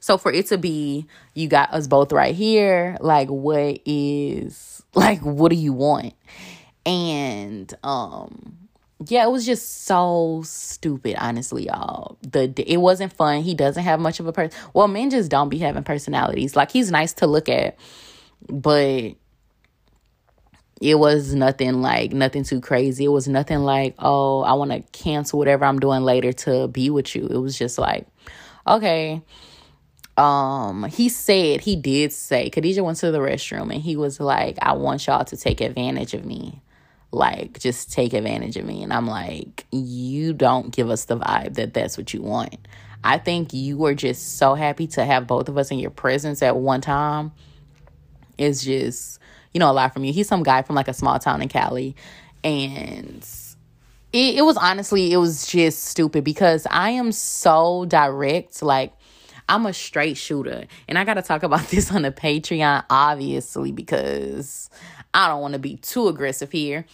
so 0.00 0.18
for 0.18 0.32
it 0.32 0.46
to 0.46 0.58
be, 0.58 1.06
you 1.34 1.48
got 1.48 1.72
us 1.72 1.86
both 1.86 2.12
right 2.12 2.34
here, 2.34 2.96
like 3.00 3.28
what 3.28 3.80
is 3.84 4.82
like 4.94 5.20
what 5.20 5.50
do 5.50 5.56
you 5.56 5.72
want? 5.72 6.14
And 6.84 7.72
um 7.84 8.56
yeah, 9.06 9.24
it 9.24 9.30
was 9.30 9.46
just 9.46 9.84
so 9.84 10.42
stupid, 10.44 11.16
honestly, 11.18 11.66
y'all. 11.66 12.18
The 12.22 12.52
it 12.66 12.78
wasn't 12.78 13.12
fun. 13.12 13.42
He 13.42 13.54
doesn't 13.54 13.82
have 13.82 13.98
much 13.98 14.20
of 14.20 14.26
a 14.26 14.32
person. 14.32 14.58
Well, 14.74 14.88
men 14.88 15.10
just 15.10 15.30
don't 15.30 15.48
be 15.48 15.58
having 15.58 15.84
personalities. 15.84 16.54
Like 16.54 16.70
he's 16.70 16.90
nice 16.90 17.14
to 17.14 17.26
look 17.26 17.48
at, 17.48 17.78
but 18.48 19.14
it 20.80 20.98
was 20.98 21.34
nothing 21.34 21.80
like 21.80 22.12
nothing 22.12 22.44
too 22.44 22.60
crazy. 22.60 23.04
It 23.04 23.08
was 23.08 23.28
nothing 23.28 23.60
like, 23.60 23.94
oh, 23.98 24.42
I 24.42 24.52
want 24.52 24.70
to 24.70 24.80
cancel 24.92 25.38
whatever 25.38 25.64
I'm 25.64 25.78
doing 25.78 26.02
later 26.02 26.32
to 26.32 26.68
be 26.68 26.90
with 26.90 27.14
you. 27.14 27.26
It 27.26 27.38
was 27.38 27.58
just 27.58 27.78
like, 27.78 28.06
okay. 28.66 29.22
Um, 30.16 30.84
he 30.84 31.08
said 31.08 31.60
he 31.60 31.76
did 31.76 32.12
say 32.12 32.50
Khadijah 32.50 32.84
went 32.84 32.98
to 32.98 33.10
the 33.10 33.18
restroom 33.18 33.72
and 33.72 33.82
he 33.82 33.96
was 33.96 34.20
like, 34.20 34.58
I 34.60 34.74
want 34.74 35.06
y'all 35.06 35.24
to 35.24 35.36
take 35.36 35.60
advantage 35.60 36.14
of 36.14 36.24
me. 36.24 36.60
Like 37.12 37.58
just 37.58 37.92
take 37.92 38.12
advantage 38.12 38.56
of 38.56 38.64
me. 38.64 38.82
And 38.82 38.92
i'm 38.92 39.06
like 39.06 39.66
you 39.72 40.32
don't 40.32 40.70
give 40.70 40.90
us 40.90 41.06
the 41.06 41.18
vibe 41.18 41.54
that 41.54 41.74
that's 41.74 41.96
what 41.96 42.12
you 42.14 42.22
want. 42.22 42.56
I 43.02 43.18
think 43.18 43.54
you 43.54 43.78
were 43.78 43.94
just 43.94 44.36
so 44.36 44.54
happy 44.54 44.86
to 44.88 45.04
have 45.04 45.26
both 45.26 45.48
of 45.48 45.56
us 45.56 45.70
in 45.70 45.78
your 45.78 45.90
presence 45.90 46.42
at 46.42 46.56
one 46.56 46.80
time. 46.82 47.32
It's 48.36 48.62
just 48.62 49.18
you 49.52 49.58
know 49.58 49.70
a 49.70 49.72
lot 49.72 49.92
from 49.92 50.04
you. 50.04 50.12
He's 50.12 50.28
some 50.28 50.42
guy 50.42 50.62
from 50.62 50.76
like 50.76 50.88
a 50.88 50.94
small 50.94 51.18
town 51.18 51.42
in 51.42 51.48
cali. 51.48 51.96
And 52.44 53.26
it, 54.12 54.36
it 54.36 54.42
was 54.42 54.56
honestly 54.56 55.12
it 55.12 55.16
was 55.16 55.46
just 55.46 55.84
stupid 55.84 56.24
because 56.24 56.66
i 56.70 56.90
am 56.90 57.12
so 57.12 57.84
direct 57.86 58.62
like 58.62 58.92
I'm 59.50 59.66
a 59.66 59.72
straight 59.74 60.16
shooter. 60.16 60.66
And 60.88 60.96
I 60.96 61.04
got 61.04 61.14
to 61.14 61.22
talk 61.22 61.42
about 61.42 61.68
this 61.70 61.90
on 61.92 62.02
the 62.02 62.12
Patreon, 62.12 62.84
obviously, 62.88 63.72
because 63.72 64.70
I 65.12 65.28
don't 65.28 65.42
want 65.42 65.52
to 65.52 65.58
be 65.58 65.76
too 65.76 66.08
aggressive 66.08 66.52
here. 66.52 66.86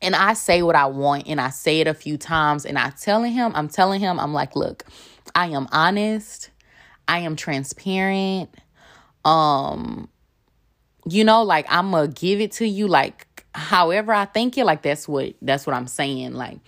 And 0.00 0.14
I 0.14 0.34
say 0.34 0.62
what 0.62 0.76
I 0.76 0.86
want 0.86 1.26
and 1.26 1.40
I 1.40 1.50
say 1.50 1.80
it 1.80 1.88
a 1.88 1.94
few 1.94 2.16
times 2.16 2.64
and 2.64 2.78
I 2.78 2.90
telling 2.90 3.32
him, 3.32 3.50
I'm 3.56 3.68
telling 3.68 4.00
him, 4.00 4.20
I'm 4.20 4.32
like, 4.32 4.54
look, 4.54 4.84
I 5.34 5.48
am 5.48 5.66
honest. 5.72 6.50
I 7.08 7.18
am 7.20 7.34
transparent. 7.34 8.54
Um, 9.24 10.08
you 11.08 11.24
know, 11.24 11.42
like 11.42 11.66
I'm 11.68 11.90
gonna 11.90 12.06
give 12.06 12.40
it 12.40 12.52
to 12.52 12.66
you 12.66 12.86
like 12.86 13.44
however 13.54 14.12
I 14.12 14.26
think 14.26 14.56
it, 14.56 14.64
like 14.64 14.82
that's 14.82 15.08
what 15.08 15.34
that's 15.42 15.66
what 15.66 15.74
I'm 15.74 15.88
saying. 15.88 16.34
Like 16.34 16.58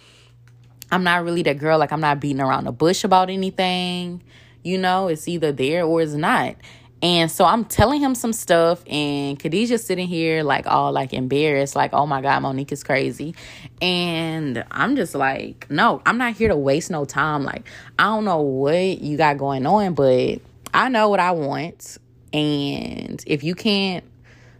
I'm 0.90 1.04
not 1.04 1.22
really 1.22 1.44
that 1.44 1.58
girl, 1.58 1.78
like 1.78 1.92
I'm 1.92 2.00
not 2.00 2.18
beating 2.18 2.40
around 2.40 2.64
the 2.64 2.72
bush 2.72 3.04
about 3.04 3.30
anything. 3.30 4.24
You 4.62 4.78
know, 4.78 5.08
it's 5.08 5.26
either 5.28 5.52
there 5.52 5.84
or 5.84 6.02
it's 6.02 6.12
not. 6.12 6.56
And 7.02 7.30
so 7.30 7.46
I'm 7.46 7.64
telling 7.64 8.02
him 8.02 8.14
some 8.14 8.34
stuff, 8.34 8.84
and 8.86 9.38
Khadijah's 9.38 9.82
sitting 9.82 10.06
here 10.06 10.42
like 10.42 10.66
all 10.66 10.92
like 10.92 11.14
embarrassed, 11.14 11.74
like, 11.74 11.94
oh 11.94 12.06
my 12.06 12.20
God, 12.20 12.40
Monique 12.40 12.72
is 12.72 12.84
crazy. 12.84 13.34
And 13.80 14.62
I'm 14.70 14.96
just 14.96 15.14
like, 15.14 15.66
no, 15.70 16.02
I'm 16.04 16.18
not 16.18 16.34
here 16.34 16.48
to 16.48 16.56
waste 16.56 16.90
no 16.90 17.06
time. 17.06 17.42
Like, 17.42 17.66
I 17.98 18.04
don't 18.04 18.26
know 18.26 18.42
what 18.42 19.00
you 19.00 19.16
got 19.16 19.38
going 19.38 19.64
on, 19.64 19.94
but 19.94 20.40
I 20.74 20.90
know 20.90 21.08
what 21.08 21.20
I 21.20 21.30
want. 21.30 21.96
And 22.34 23.24
if 23.26 23.42
you 23.42 23.54
can't 23.54 24.04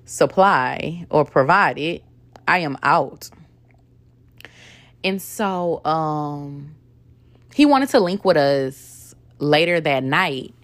supply 0.07 1.07
or 1.11 1.27
provide 1.27 1.79
it, 1.79 2.03
I 2.49 2.59
am 2.61 2.79
out. 2.83 3.29
And 5.05 5.21
so 5.21 5.85
um 5.85 6.75
he 7.55 7.67
wanted 7.67 7.91
to 7.91 8.01
link 8.01 8.25
with 8.25 8.37
us 8.39 8.90
later 9.41 9.81
that 9.81 10.05
night 10.05 10.55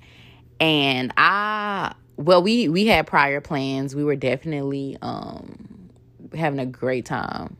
and 0.60 1.12
I 1.16 1.94
well 2.16 2.42
we 2.42 2.68
we 2.68 2.86
had 2.86 3.06
prior 3.06 3.40
plans. 3.40 3.94
We 3.94 4.04
were 4.04 4.16
definitely 4.16 4.96
um 5.02 5.90
having 6.34 6.58
a 6.58 6.66
great 6.66 7.04
time. 7.04 7.56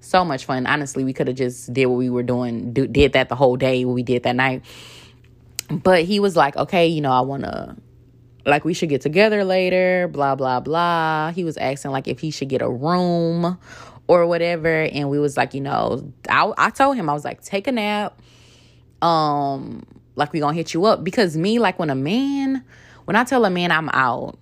So 0.00 0.24
much 0.24 0.44
fun. 0.44 0.66
Honestly, 0.66 1.04
we 1.04 1.12
could 1.12 1.26
have 1.28 1.36
just 1.36 1.72
did 1.72 1.86
what 1.86 1.96
we 1.96 2.08
were 2.08 2.22
doing, 2.22 2.72
do, 2.72 2.86
did 2.86 3.12
that 3.14 3.28
the 3.28 3.34
whole 3.34 3.56
day 3.56 3.84
what 3.84 3.94
we 3.94 4.02
did 4.02 4.22
that 4.22 4.36
night. 4.36 4.64
But 5.70 6.04
he 6.04 6.20
was 6.20 6.36
like, 6.36 6.56
"Okay, 6.56 6.86
you 6.86 7.00
know, 7.00 7.12
I 7.12 7.20
want 7.20 7.42
to 7.42 7.76
like 8.46 8.64
we 8.64 8.72
should 8.74 8.88
get 8.88 9.02
together 9.02 9.44
later, 9.44 10.08
blah 10.08 10.34
blah 10.34 10.60
blah." 10.60 11.32
He 11.32 11.44
was 11.44 11.56
asking 11.56 11.90
like 11.90 12.08
if 12.08 12.20
he 12.20 12.30
should 12.30 12.48
get 12.48 12.62
a 12.62 12.70
room 12.70 13.58
or 14.06 14.26
whatever, 14.26 14.68
and 14.68 15.10
we 15.10 15.18
was 15.18 15.36
like, 15.36 15.52
you 15.52 15.60
know, 15.60 16.12
I 16.28 16.52
I 16.56 16.70
told 16.70 16.96
him 16.96 17.10
I 17.10 17.12
was 17.12 17.24
like, 17.24 17.42
"Take 17.42 17.66
a 17.66 17.72
nap." 17.72 18.20
Um 19.02 19.84
like 20.18 20.32
we 20.32 20.40
gonna 20.40 20.54
hit 20.54 20.74
you 20.74 20.84
up. 20.84 21.04
Because 21.04 21.36
me 21.36 21.58
like 21.58 21.78
when 21.78 21.90
a 21.90 21.94
man 21.94 22.64
when 23.06 23.16
i 23.16 23.24
tell 23.24 23.44
a 23.46 23.50
man 23.50 23.70
i'm 23.70 23.88
out 23.90 24.38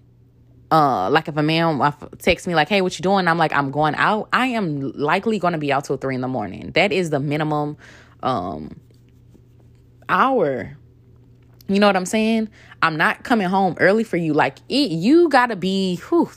uh 0.70 1.08
like 1.10 1.28
if 1.28 1.36
a 1.36 1.42
man 1.42 1.80
texts 2.18 2.48
me 2.48 2.54
like 2.54 2.68
hey 2.68 2.80
what 2.80 2.98
you 2.98 3.02
doing? 3.02 3.28
I'm 3.28 3.38
like 3.38 3.52
i'm 3.52 3.70
going 3.70 3.94
out. 3.94 4.28
I 4.32 4.48
am 4.48 4.92
likely 4.92 5.38
gonna 5.38 5.58
be 5.58 5.72
out 5.72 5.84
till 5.84 5.96
three 5.96 6.14
in 6.14 6.20
the 6.20 6.28
morning. 6.28 6.72
That 6.72 6.92
is 6.92 7.10
the 7.10 7.20
minimum 7.20 7.76
um 8.22 8.76
hour. 10.08 10.76
You 11.68 11.80
know 11.80 11.86
what 11.86 11.96
i'm 11.96 12.06
saying? 12.06 12.48
I'm 12.82 12.96
not 12.96 13.24
coming 13.24 13.48
home 13.48 13.76
early 13.80 14.04
for 14.04 14.16
you. 14.16 14.32
Like 14.34 14.58
it 14.68 14.90
you 14.90 15.28
gotta 15.28 15.56
be 15.56 15.96
whew, 16.08 16.30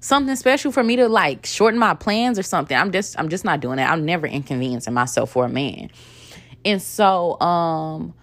something 0.00 0.34
special 0.36 0.72
for 0.72 0.82
me 0.82 0.96
to 0.96 1.08
like 1.08 1.46
shorten 1.46 1.78
my 1.78 1.94
plans 1.94 2.38
or 2.38 2.42
something. 2.42 2.76
I'm 2.76 2.92
just 2.92 3.18
i'm 3.18 3.28
just 3.28 3.44
not 3.44 3.60
doing 3.60 3.76
that. 3.76 3.90
I'm 3.90 4.04
never 4.04 4.26
inconveniencing 4.26 4.94
myself 4.94 5.30
for 5.30 5.44
a 5.44 5.48
man. 5.48 5.90
And 6.64 6.80
so 6.80 7.40
um 7.40 8.14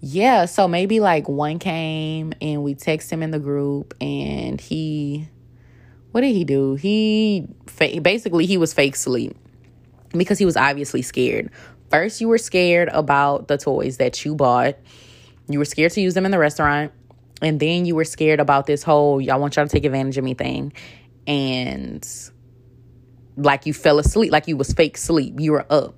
yeah, 0.00 0.44
so 0.44 0.68
maybe 0.68 1.00
like 1.00 1.28
one 1.28 1.58
came 1.58 2.32
and 2.40 2.62
we 2.62 2.74
text 2.74 3.10
him 3.10 3.22
in 3.22 3.30
the 3.30 3.38
group 3.38 3.94
and 4.00 4.60
he 4.60 5.28
what 6.12 6.22
did 6.22 6.34
he 6.34 6.44
do? 6.44 6.76
He 6.76 7.46
basically 7.76 8.46
he 8.46 8.56
was 8.56 8.72
fake 8.72 8.96
sleep 8.96 9.36
because 10.12 10.38
he 10.38 10.44
was 10.44 10.56
obviously 10.56 11.02
scared. 11.02 11.50
First, 11.90 12.20
you 12.20 12.28
were 12.28 12.38
scared 12.38 12.88
about 12.88 13.48
the 13.48 13.58
toys 13.58 13.98
that 13.98 14.24
you 14.24 14.34
bought. 14.34 14.76
You 15.48 15.58
were 15.58 15.64
scared 15.64 15.92
to 15.92 16.00
use 16.00 16.14
them 16.14 16.24
in 16.24 16.30
the 16.30 16.38
restaurant. 16.38 16.92
And 17.42 17.60
then 17.60 17.84
you 17.84 17.94
were 17.94 18.04
scared 18.04 18.40
about 18.40 18.66
this 18.66 18.82
whole 18.82 19.20
I 19.30 19.36
want 19.36 19.56
y'all 19.56 19.66
to 19.66 19.70
take 19.70 19.84
advantage 19.84 20.16
of 20.16 20.24
me 20.24 20.34
thing. 20.34 20.72
And 21.26 22.06
like 23.36 23.66
you 23.66 23.74
fell 23.74 23.98
asleep, 23.98 24.32
like 24.32 24.48
you 24.48 24.56
was 24.56 24.72
fake 24.72 24.96
sleep. 24.96 25.38
You 25.38 25.52
were 25.52 25.66
up. 25.70 25.96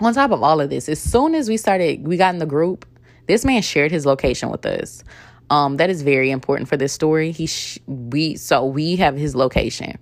On 0.00 0.12
top 0.14 0.30
of 0.30 0.42
all 0.42 0.60
of 0.60 0.70
this, 0.70 0.88
as 0.88 1.00
soon 1.00 1.34
as 1.34 1.48
we 1.48 1.56
started, 1.56 2.06
we 2.06 2.16
got 2.16 2.32
in 2.34 2.38
the 2.38 2.46
group 2.46 2.86
this 3.26 3.44
man 3.44 3.62
shared 3.62 3.90
his 3.90 4.06
location 4.06 4.50
with 4.50 4.64
us. 4.66 5.02
Um, 5.50 5.76
that 5.76 5.90
is 5.90 6.02
very 6.02 6.30
important 6.30 6.68
for 6.68 6.76
this 6.76 6.92
story. 6.92 7.30
He 7.30 7.46
sh- 7.46 7.78
we 7.86 8.36
so 8.36 8.64
we 8.64 8.96
have 8.96 9.16
his 9.16 9.36
location. 9.36 9.98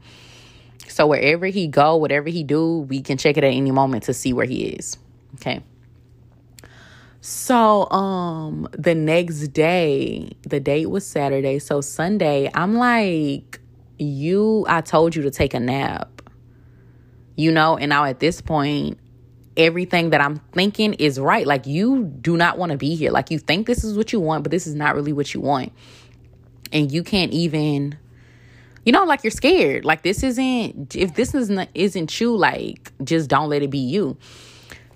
So 0.89 1.07
wherever 1.07 1.47
he 1.47 1.67
go, 1.67 1.97
whatever 1.97 2.29
he 2.29 2.45
do, 2.45 2.79
we 2.81 3.03
can 3.03 3.19
check 3.19 3.37
it 3.37 3.45
at 3.45 3.53
any 3.53 3.71
moment 3.71 4.05
to 4.05 4.15
see 4.15 4.33
where 4.33 4.47
he 4.47 4.65
is. 4.65 4.97
Okay. 5.35 5.63
So 7.21 7.91
um 7.91 8.69
the 8.73 8.95
next 8.95 9.49
day, 9.49 10.31
the 10.43 10.61
date 10.61 10.87
was 10.91 11.07
Saturday. 11.07 11.59
So 11.59 11.81
Sunday, 11.81 12.51
I'm 12.55 12.77
like, 12.77 13.61
you 13.99 14.65
I 14.69 14.81
told 14.81 15.15
you 15.17 15.23
to 15.23 15.31
take 15.31 15.55
a 15.55 15.61
nap. 15.61 16.23
You 17.37 17.51
know, 17.51 17.77
and 17.77 17.89
now 17.89 18.05
at 18.05 18.21
this 18.21 18.41
point, 18.41 18.99
everything 19.57 20.11
that 20.11 20.21
I'm 20.21 20.39
thinking 20.53 20.95
is 20.95 21.19
right. 21.19 21.47
Like 21.47 21.67
you 21.67 22.05
do 22.05 22.37
not 22.37 22.59
want 22.59 22.73
to 22.73 22.79
be 22.79 22.95
here. 22.95 23.11
Like 23.11 23.31
you 23.31 23.39
think 23.39 23.67
this 23.67 23.85
is 23.85 23.97
what 23.97 24.13
you 24.13 24.21
want, 24.21 24.43
but 24.45 24.51
this 24.51 24.67
is 24.67 24.75
not 24.75 24.95
really 24.95 25.13
what 25.13 25.33
you 25.35 25.41
want. 25.41 25.73
And 26.73 26.91
you 26.91 27.03
can't 27.03 27.33
even 27.33 27.99
you 28.85 28.93
know 28.93 29.05
like 29.05 29.25
you're 29.25 29.31
scared. 29.31 29.85
Like 29.85 30.03
this 30.03 30.23
isn't 30.23 30.95
if 30.97 31.15
this 31.15 31.35
isn't 31.35 31.69
isn't 31.75 32.21
you 32.21 32.37
like 32.37 32.93
just 33.03 33.31
don't 33.31 33.49
let 33.49 33.63
it 33.63 33.71
be 33.71 33.79
you. 33.79 34.17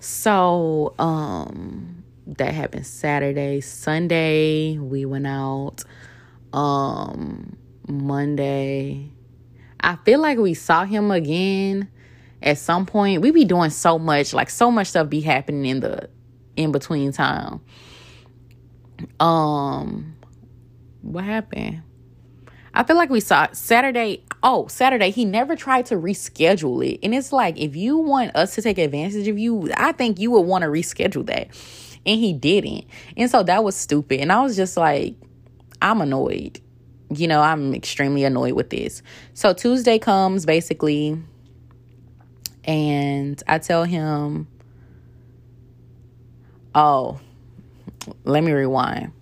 So 0.01 0.95
um 0.99 2.05
that 2.27 2.53
happened 2.53 2.87
Saturday, 2.87 3.61
Sunday 3.61 4.79
we 4.79 5.05
went 5.05 5.27
out 5.27 5.85
um 6.53 7.57
Monday. 7.87 9.13
I 9.81 9.97
feel 9.97 10.21
like 10.21 10.39
we 10.39 10.55
saw 10.55 10.85
him 10.85 11.11
again 11.11 11.89
at 12.43 12.59
some 12.59 12.87
point 12.87 13.21
we 13.23 13.31
be 13.31 13.45
doing 13.45 13.71
so 13.71 13.99
much 13.99 14.33
like 14.33 14.51
so 14.51 14.71
much 14.71 14.89
stuff 14.89 15.09
be 15.09 15.21
happening 15.21 15.67
in 15.67 15.81
the 15.81 16.09
in 16.57 16.73
between 16.73 17.13
time. 17.13 17.61
Um 19.21 20.17
what 21.03 21.25
happened? 21.25 21.83
I 22.75 22.85
feel 22.85 22.97
like 22.97 23.11
we 23.11 23.21
saw 23.21 23.49
saturday 23.53 24.25
oh 24.43 24.69
saturday 24.69 25.11
he 25.11 25.25
never 25.25 25.57
tried 25.57 25.87
to 25.87 25.97
reschedule 25.97 26.87
it. 26.87 27.01
And 27.03 27.15
it's 27.15 27.33
like 27.33 27.59
if 27.59 27.75
you 27.75 27.99
want 27.99 28.37
us 28.37 28.55
to 28.55 28.63
take 28.63 28.79
advantage 28.79 29.27
of 29.27 29.39
you 29.39 29.71
i 29.77 29.93
think 29.93 30.21
you 30.21 30.31
would 30.33 30.43
want 30.43 30.63
to 30.63 30.69
reschedule 30.69 31.27
that. 31.27 31.49
And 32.07 32.21
he 32.21 32.33
didn't. 32.33 32.85
And 33.17 33.31
so 33.31 33.43
that 33.43 33.65
was 33.65 33.75
stupid. 33.75 34.21
And 34.21 34.31
i 34.31 34.41
was 34.41 34.55
just 34.57 34.77
like 34.77 35.17
i'm 35.83 36.01
annoyed. 36.01 36.61
You 37.11 37.27
know 37.27 37.41
i'm 37.41 37.75
extremely 37.75 38.23
annoyed 38.23 38.53
with 38.53 38.71
this. 38.71 39.03
So 39.35 39.53
tuesday 39.53 39.99
comes 39.99 40.47
basically 40.47 41.21
and 42.69 43.43
I 43.49 43.59
tell 43.59 43.83
him, 43.83 44.47
"Oh, 46.75 47.19
let 48.25 48.45
me 48.45 48.53
rewind." 48.53 49.13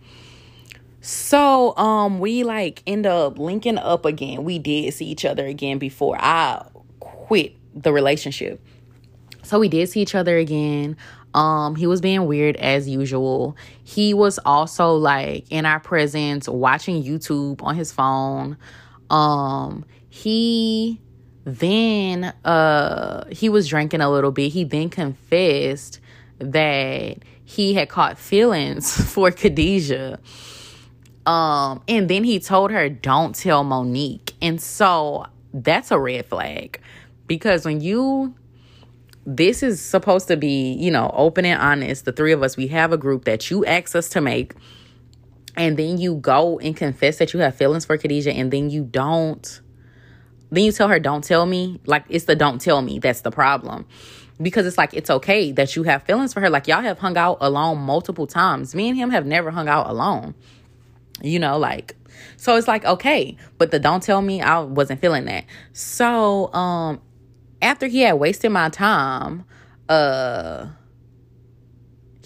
So, 1.01 1.77
um, 1.77 2.19
we 2.19 2.43
like 2.43 2.83
end 2.85 3.07
up 3.07 3.39
linking 3.39 3.79
up 3.79 4.05
again. 4.05 4.43
We 4.43 4.59
did 4.59 4.93
see 4.93 5.07
each 5.07 5.25
other 5.25 5.47
again 5.47 5.79
before 5.79 6.17
I 6.19 6.67
quit 6.99 7.55
the 7.75 7.93
relationship. 7.93 8.61
so 9.45 9.61
we 9.61 9.69
did 9.69 9.89
see 9.89 10.01
each 10.01 10.17
other 10.17 10.37
again. 10.37 10.97
Um, 11.33 11.77
he 11.77 11.87
was 11.87 12.01
being 12.01 12.27
weird 12.27 12.57
as 12.57 12.89
usual. 12.89 13.57
He 13.85 14.13
was 14.13 14.41
also 14.45 14.95
like 14.97 15.47
in 15.51 15.65
our 15.67 15.79
presence 15.79 16.49
watching 16.49 17.05
YouTube 17.05 17.63
on 17.63 17.77
his 17.77 17.93
phone. 17.93 18.57
Um, 19.09 19.85
he 20.09 21.01
then 21.47 22.25
uh 22.45 23.25
he 23.31 23.49
was 23.49 23.69
drinking 23.69 24.01
a 24.01 24.11
little 24.11 24.33
bit. 24.33 24.51
He 24.53 24.65
then 24.65 24.91
confessed 24.91 26.01
that 26.39 27.19
he 27.45 27.75
had 27.75 27.89
caught 27.89 28.19
feelings 28.19 28.93
for 29.13 29.31
Khadijah. 29.31 30.19
Um, 31.25 31.83
and 31.89 32.09
then 32.09 32.25
he 32.25 32.39
told 32.39 32.71
her, 32.71 32.89
Don't 32.89 33.35
tell 33.35 33.65
Monique. 33.65 34.35
And 34.43 34.61
so 34.61 35.27
that's 35.55 35.91
a 35.91 35.99
red 35.99 36.27
flag. 36.27 36.81
Because 37.27 37.65
when 37.65 37.81
you 37.81 38.35
this 39.27 39.63
is 39.65 39.83
supposed 39.83 40.29
to 40.29 40.37
be, 40.37 40.73
you 40.75 40.91
know, 40.91 41.11
open 41.13 41.45
and 41.45 41.61
honest. 41.61 42.05
The 42.05 42.13
three 42.13 42.31
of 42.31 42.45
us, 42.45 42.57
we 42.57 42.69
have 42.69 42.93
a 42.93 42.97
group 42.97 43.25
that 43.25 43.51
you 43.51 43.65
ask 43.67 43.97
us 43.97 44.09
to 44.11 44.21
make. 44.21 44.55
And 45.57 45.77
then 45.77 45.99
you 45.99 46.15
go 46.15 46.61
and 46.61 46.77
confess 46.77 47.19
that 47.19 47.33
you 47.33 47.41
have 47.41 47.57
feelings 47.57 47.85
for 47.85 47.99
Khadijah, 47.99 48.33
and 48.33 48.53
then 48.53 48.71
you 48.71 48.85
don't. 48.85 49.61
Then 50.51 50.65
you 50.65 50.73
tell 50.73 50.89
her, 50.89 50.99
don't 50.99 51.25
tell 51.25 51.47
me. 51.47 51.81
Like, 51.87 52.05
it's 52.09 52.25
the 52.25 52.37
don't 52.37 52.61
tell 52.61 52.83
me 52.83 52.99
that's 52.99 53.23
the 53.23 53.31
problem. 53.31 53.87
Because 54.41 54.67
it's 54.67 54.79
like, 54.79 54.93
it's 54.95 55.11
okay 55.11 55.53
that 55.53 55.77
you 55.77 55.85
have 55.85 56.03
feelings 56.03 56.35
for 56.35 56.41
her. 56.41 56.51
Like, 56.51 56.69
y'all 56.69 56.83
have 56.83 56.99
hung 56.99 57.17
out 57.17 57.39
alone 57.41 57.79
multiple 57.79 58.27
times. 58.27 58.75
Me 58.75 58.89
and 58.89 58.97
him 58.97 59.11
have 59.11 59.27
never 59.27 59.51
hung 59.51 59.69
out 59.69 59.89
alone. 59.89 60.35
You 61.23 61.39
know, 61.39 61.59
like, 61.59 61.97
so 62.37 62.57
it's 62.57 62.69
like, 62.69 62.85
okay. 62.85 63.37
But 63.59 63.71
the 63.71 63.79
don't 63.79 64.03
tell 64.03 64.21
me, 64.21 64.43
I 64.43 64.61
wasn't 64.61 65.01
feeling 65.01 65.25
that. 65.25 65.45
So, 65.73 66.53
um, 66.53 67.01
after 67.63 67.87
he 67.87 68.01
had 68.01 68.15
wasted 68.15 68.53
my 68.53 68.69
time, 68.69 69.45
uh 69.89 70.67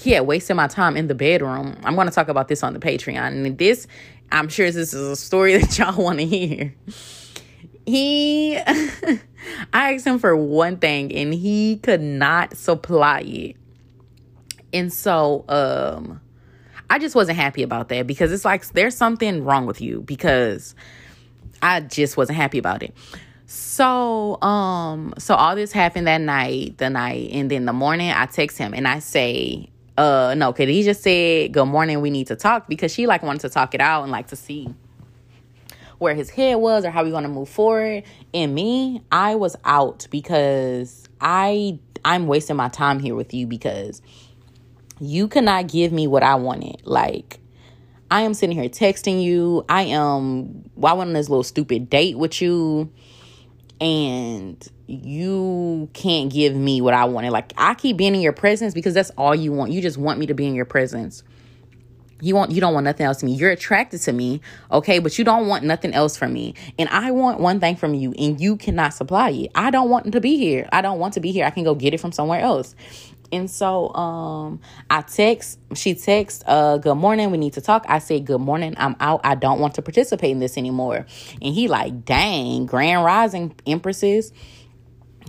he 0.00 0.12
had 0.12 0.26
wasted 0.26 0.56
my 0.56 0.66
time 0.66 0.96
in 0.96 1.08
the 1.08 1.14
bedroom. 1.14 1.76
I'm 1.84 1.94
going 1.94 2.08
to 2.08 2.12
talk 2.12 2.28
about 2.28 2.48
this 2.48 2.62
on 2.62 2.72
the 2.72 2.78
Patreon. 2.78 3.44
And 3.44 3.58
this, 3.58 3.86
I'm 4.32 4.48
sure 4.48 4.70
this 4.70 4.94
is 4.94 4.94
a 4.94 5.16
story 5.16 5.56
that 5.58 5.78
y'all 5.78 6.02
want 6.02 6.20
to 6.20 6.24
hear. 6.24 6.74
He, 7.90 8.56
I 9.72 9.94
asked 9.94 10.06
him 10.06 10.18
for 10.18 10.36
one 10.36 10.78
thing 10.78 11.14
and 11.14 11.34
he 11.34 11.76
could 11.76 12.00
not 12.00 12.56
supply 12.56 13.20
it. 13.20 13.56
And 14.72 14.92
so, 14.92 15.44
um, 15.48 16.20
I 16.88 16.98
just 16.98 17.14
wasn't 17.14 17.38
happy 17.38 17.62
about 17.62 17.88
that 17.90 18.06
because 18.06 18.32
it's 18.32 18.44
like 18.44 18.66
there's 18.68 18.96
something 18.96 19.44
wrong 19.44 19.66
with 19.66 19.80
you 19.80 20.02
because 20.02 20.74
I 21.62 21.80
just 21.80 22.16
wasn't 22.16 22.36
happy 22.36 22.58
about 22.58 22.82
it. 22.82 22.94
So, 23.46 24.40
um, 24.42 25.14
so 25.18 25.34
all 25.34 25.54
this 25.54 25.72
happened 25.72 26.06
that 26.06 26.20
night, 26.20 26.78
the 26.78 26.90
night, 26.90 27.30
and 27.32 27.50
then 27.50 27.64
the 27.64 27.72
morning 27.72 28.10
I 28.10 28.26
text 28.26 28.58
him 28.58 28.74
and 28.74 28.86
I 28.86 28.98
say, 28.98 29.70
uh, 29.98 30.34
no, 30.36 30.52
Khadijah 30.52 30.94
said, 30.94 31.52
good 31.52 31.66
morning, 31.66 32.00
we 32.00 32.10
need 32.10 32.28
to 32.28 32.36
talk 32.36 32.68
because 32.68 32.92
she 32.92 33.06
like 33.06 33.22
wanted 33.22 33.40
to 33.42 33.48
talk 33.48 33.74
it 33.74 33.80
out 33.80 34.02
and 34.02 34.12
like 34.12 34.28
to 34.28 34.36
see 34.36 34.68
where 36.00 36.14
his 36.14 36.30
head 36.30 36.56
was 36.56 36.84
or 36.84 36.90
how 36.90 37.04
we 37.04 37.10
going 37.10 37.22
to 37.22 37.28
move 37.28 37.48
forward. 37.48 38.02
And 38.34 38.54
me, 38.54 39.02
I 39.12 39.36
was 39.36 39.54
out 39.64 40.08
because 40.10 41.08
I 41.20 41.78
I'm 42.04 42.26
wasting 42.26 42.56
my 42.56 42.70
time 42.70 42.98
here 42.98 43.14
with 43.14 43.34
you 43.34 43.46
because 43.46 44.00
you 44.98 45.28
cannot 45.28 45.68
give 45.68 45.92
me 45.92 46.06
what 46.06 46.22
I 46.22 46.34
wanted. 46.36 46.80
Like 46.84 47.38
I 48.10 48.22
am 48.22 48.32
sitting 48.32 48.58
here 48.58 48.68
texting 48.70 49.22
you. 49.22 49.64
I 49.68 49.82
am 49.82 50.70
well, 50.74 50.94
I 50.94 50.96
went 50.96 51.08
on 51.08 51.14
this 51.14 51.28
little 51.28 51.44
stupid 51.44 51.90
date 51.90 52.18
with 52.18 52.40
you 52.40 52.90
and 53.78 54.66
you 54.86 55.90
can't 55.92 56.32
give 56.32 56.54
me 56.54 56.80
what 56.80 56.94
I 56.94 57.04
wanted. 57.04 57.30
Like 57.30 57.52
I 57.58 57.74
keep 57.74 57.98
being 57.98 58.14
in 58.14 58.22
your 58.22 58.32
presence 58.32 58.72
because 58.72 58.94
that's 58.94 59.10
all 59.10 59.34
you 59.34 59.52
want. 59.52 59.70
You 59.70 59.82
just 59.82 59.98
want 59.98 60.18
me 60.18 60.26
to 60.26 60.34
be 60.34 60.46
in 60.46 60.54
your 60.54 60.64
presence. 60.64 61.22
You 62.20 62.34
want 62.34 62.50
you 62.50 62.60
don't 62.60 62.74
want 62.74 62.84
nothing 62.84 63.06
else 63.06 63.18
to 63.18 63.26
me. 63.26 63.34
You're 63.34 63.50
attracted 63.50 64.00
to 64.02 64.12
me, 64.12 64.40
okay, 64.70 64.98
but 64.98 65.18
you 65.18 65.24
don't 65.24 65.46
want 65.46 65.64
nothing 65.64 65.92
else 65.92 66.16
from 66.16 66.32
me. 66.32 66.54
And 66.78 66.88
I 66.88 67.10
want 67.10 67.40
one 67.40 67.60
thing 67.60 67.76
from 67.76 67.94
you 67.94 68.12
and 68.18 68.40
you 68.40 68.56
cannot 68.56 68.94
supply 68.94 69.30
it. 69.30 69.50
I 69.54 69.70
don't 69.70 69.88
want 69.88 70.12
to 70.12 70.20
be 70.20 70.36
here. 70.36 70.68
I 70.72 70.82
don't 70.82 70.98
want 70.98 71.14
to 71.14 71.20
be 71.20 71.32
here. 71.32 71.44
I 71.46 71.50
can 71.50 71.64
go 71.64 71.74
get 71.74 71.94
it 71.94 72.00
from 72.00 72.12
somewhere 72.12 72.40
else. 72.40 72.74
And 73.32 73.50
so 73.50 73.94
um 73.94 74.60
I 74.88 75.02
text, 75.02 75.58
she 75.74 75.94
texts, 75.94 76.42
uh, 76.46 76.78
good 76.78 76.96
morning, 76.96 77.30
we 77.30 77.38
need 77.38 77.52
to 77.54 77.60
talk. 77.60 77.84
I 77.88 77.98
say, 77.98 78.20
Good 78.20 78.40
morning, 78.40 78.74
I'm 78.76 78.96
out. 79.00 79.20
I 79.24 79.34
don't 79.34 79.60
want 79.60 79.74
to 79.74 79.82
participate 79.82 80.30
in 80.30 80.40
this 80.40 80.58
anymore. 80.58 81.06
And 81.40 81.54
he 81.54 81.68
like, 81.68 82.04
dang, 82.04 82.66
grand 82.66 83.04
rising 83.04 83.54
empresses. 83.66 84.32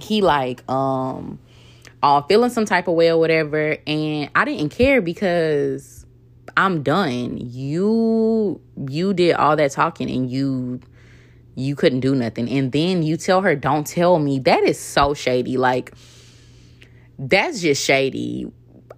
He 0.02 0.22
like, 0.22 0.68
um, 0.70 1.40
all 2.02 2.24
feeling 2.24 2.50
some 2.50 2.66
type 2.66 2.88
of 2.88 2.96
way 2.96 3.12
or 3.12 3.18
whatever. 3.18 3.78
And 3.86 4.32
I 4.34 4.46
didn't 4.46 4.70
care 4.70 5.02
because 5.02 6.01
I'm 6.58 6.84
done. 6.84 7.38
You 7.38 8.62
you 8.90 9.14
did 9.14 9.36
all 9.36 9.56
that 9.56 9.72
talking 9.72 10.10
and 10.10 10.30
you 10.30 10.80
you 11.56 11.76
couldn't 11.76 12.00
do 12.00 12.16
nothing. 12.16 12.50
And 12.50 12.72
then 12.72 13.04
you 13.04 13.18
tell 13.18 13.42
her, 13.42 13.56
Don't 13.56 13.86
tell 13.86 14.20
me. 14.20 14.40
That 14.40 14.64
is 14.64 14.80
so 14.80 15.14
shady. 15.14 15.58
Like 15.58 15.94
that's 17.18 17.62
just 17.62 17.84
shady. 17.84 18.52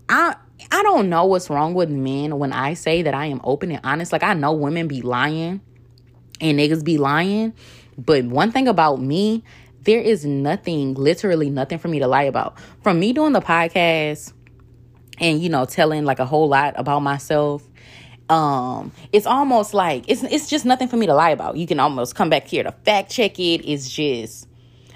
I 0.10 0.36
I 0.72 0.84
don't 0.84 1.10
know 1.10 1.26
what's 1.26 1.50
wrong 1.50 1.74
with 1.74 1.90
men 1.90 2.40
when 2.40 2.54
I 2.54 2.74
say 2.74 3.02
that 3.02 3.14
I 3.14 3.26
am 3.28 3.42
open 3.44 3.72
and 3.72 3.82
honest. 3.84 4.12
Like 4.12 4.24
I 4.24 4.34
know 4.34 4.54
women 4.54 4.88
be 4.88 5.02
lying 5.02 5.62
and 6.40 6.60
niggas 6.60 6.84
be 6.84 6.98
lying, 6.98 7.54
but 7.98 8.26
one 8.26 8.52
thing 8.52 8.68
about 8.68 9.02
me, 9.02 9.44
there 9.82 10.00
is 10.00 10.26
nothing, 10.26 10.94
literally 10.94 11.50
nothing 11.50 11.80
for 11.80 11.90
me 11.90 12.00
to 12.00 12.08
lie 12.08 12.24
about. 12.24 12.58
From 12.82 13.00
me 13.00 13.14
doing 13.14 13.34
the 13.34 13.42
podcast 13.42 14.34
and 15.20 15.42
you 15.42 15.50
know 15.50 15.66
telling 15.66 16.06
like 16.06 16.20
a 16.20 16.26
whole 16.26 16.48
lot 16.48 16.74
about 16.78 17.00
myself, 17.00 17.64
um 18.30 18.92
it's 19.12 19.26
almost 19.26 19.74
like 19.74 20.06
it's 20.08 20.24
it's 20.24 20.48
just 20.48 20.66
nothing 20.66 20.88
for 20.88 20.98
me 20.98 21.06
to 21.06 21.14
lie 21.14 21.32
about. 21.32 21.58
You 21.58 21.68
can 21.68 21.80
almost 21.80 22.16
come 22.16 22.30
back 22.30 22.48
here 22.48 22.64
to 22.64 22.72
fact 22.72 23.12
check 23.12 23.40
it. 23.40 23.66
It's 23.66 23.90
just 23.90 24.48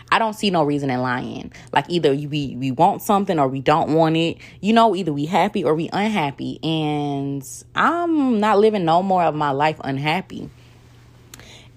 I 0.09 0.19
don't 0.19 0.33
see 0.33 0.49
no 0.49 0.63
reason 0.63 0.89
in 0.89 1.01
lying. 1.01 1.51
Like 1.73 1.85
either 1.89 2.11
we 2.13 2.55
we 2.57 2.71
want 2.71 3.01
something 3.01 3.39
or 3.39 3.47
we 3.47 3.59
don't 3.59 3.93
want 3.93 4.15
it. 4.15 4.37
You 4.61 4.73
know, 4.73 4.95
either 4.95 5.11
we 5.11 5.25
happy 5.25 5.63
or 5.63 5.75
we 5.75 5.89
unhappy. 5.91 6.59
And 6.63 7.47
I'm 7.75 8.39
not 8.39 8.59
living 8.59 8.85
no 8.85 9.03
more 9.03 9.23
of 9.23 9.35
my 9.35 9.51
life 9.51 9.79
unhappy. 9.83 10.49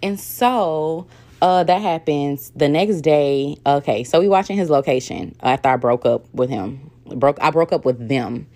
And 0.03 0.19
so 0.19 1.07
uh 1.43 1.65
that 1.65 1.83
happens 1.83 2.51
the 2.55 2.69
next 2.69 3.01
day. 3.01 3.57
Okay, 3.67 4.05
so 4.05 4.21
we 4.21 4.29
watching 4.29 4.57
his 4.57 4.71
location 4.71 5.35
after 5.43 5.69
I 5.69 5.77
broke 5.77 6.07
up 6.07 6.33
with 6.33 6.51
him. 6.51 6.91
Broke 7.17 7.39
I 7.41 7.51
broke 7.51 7.73
up 7.73 7.85
with 7.85 8.09
them. 8.09 8.47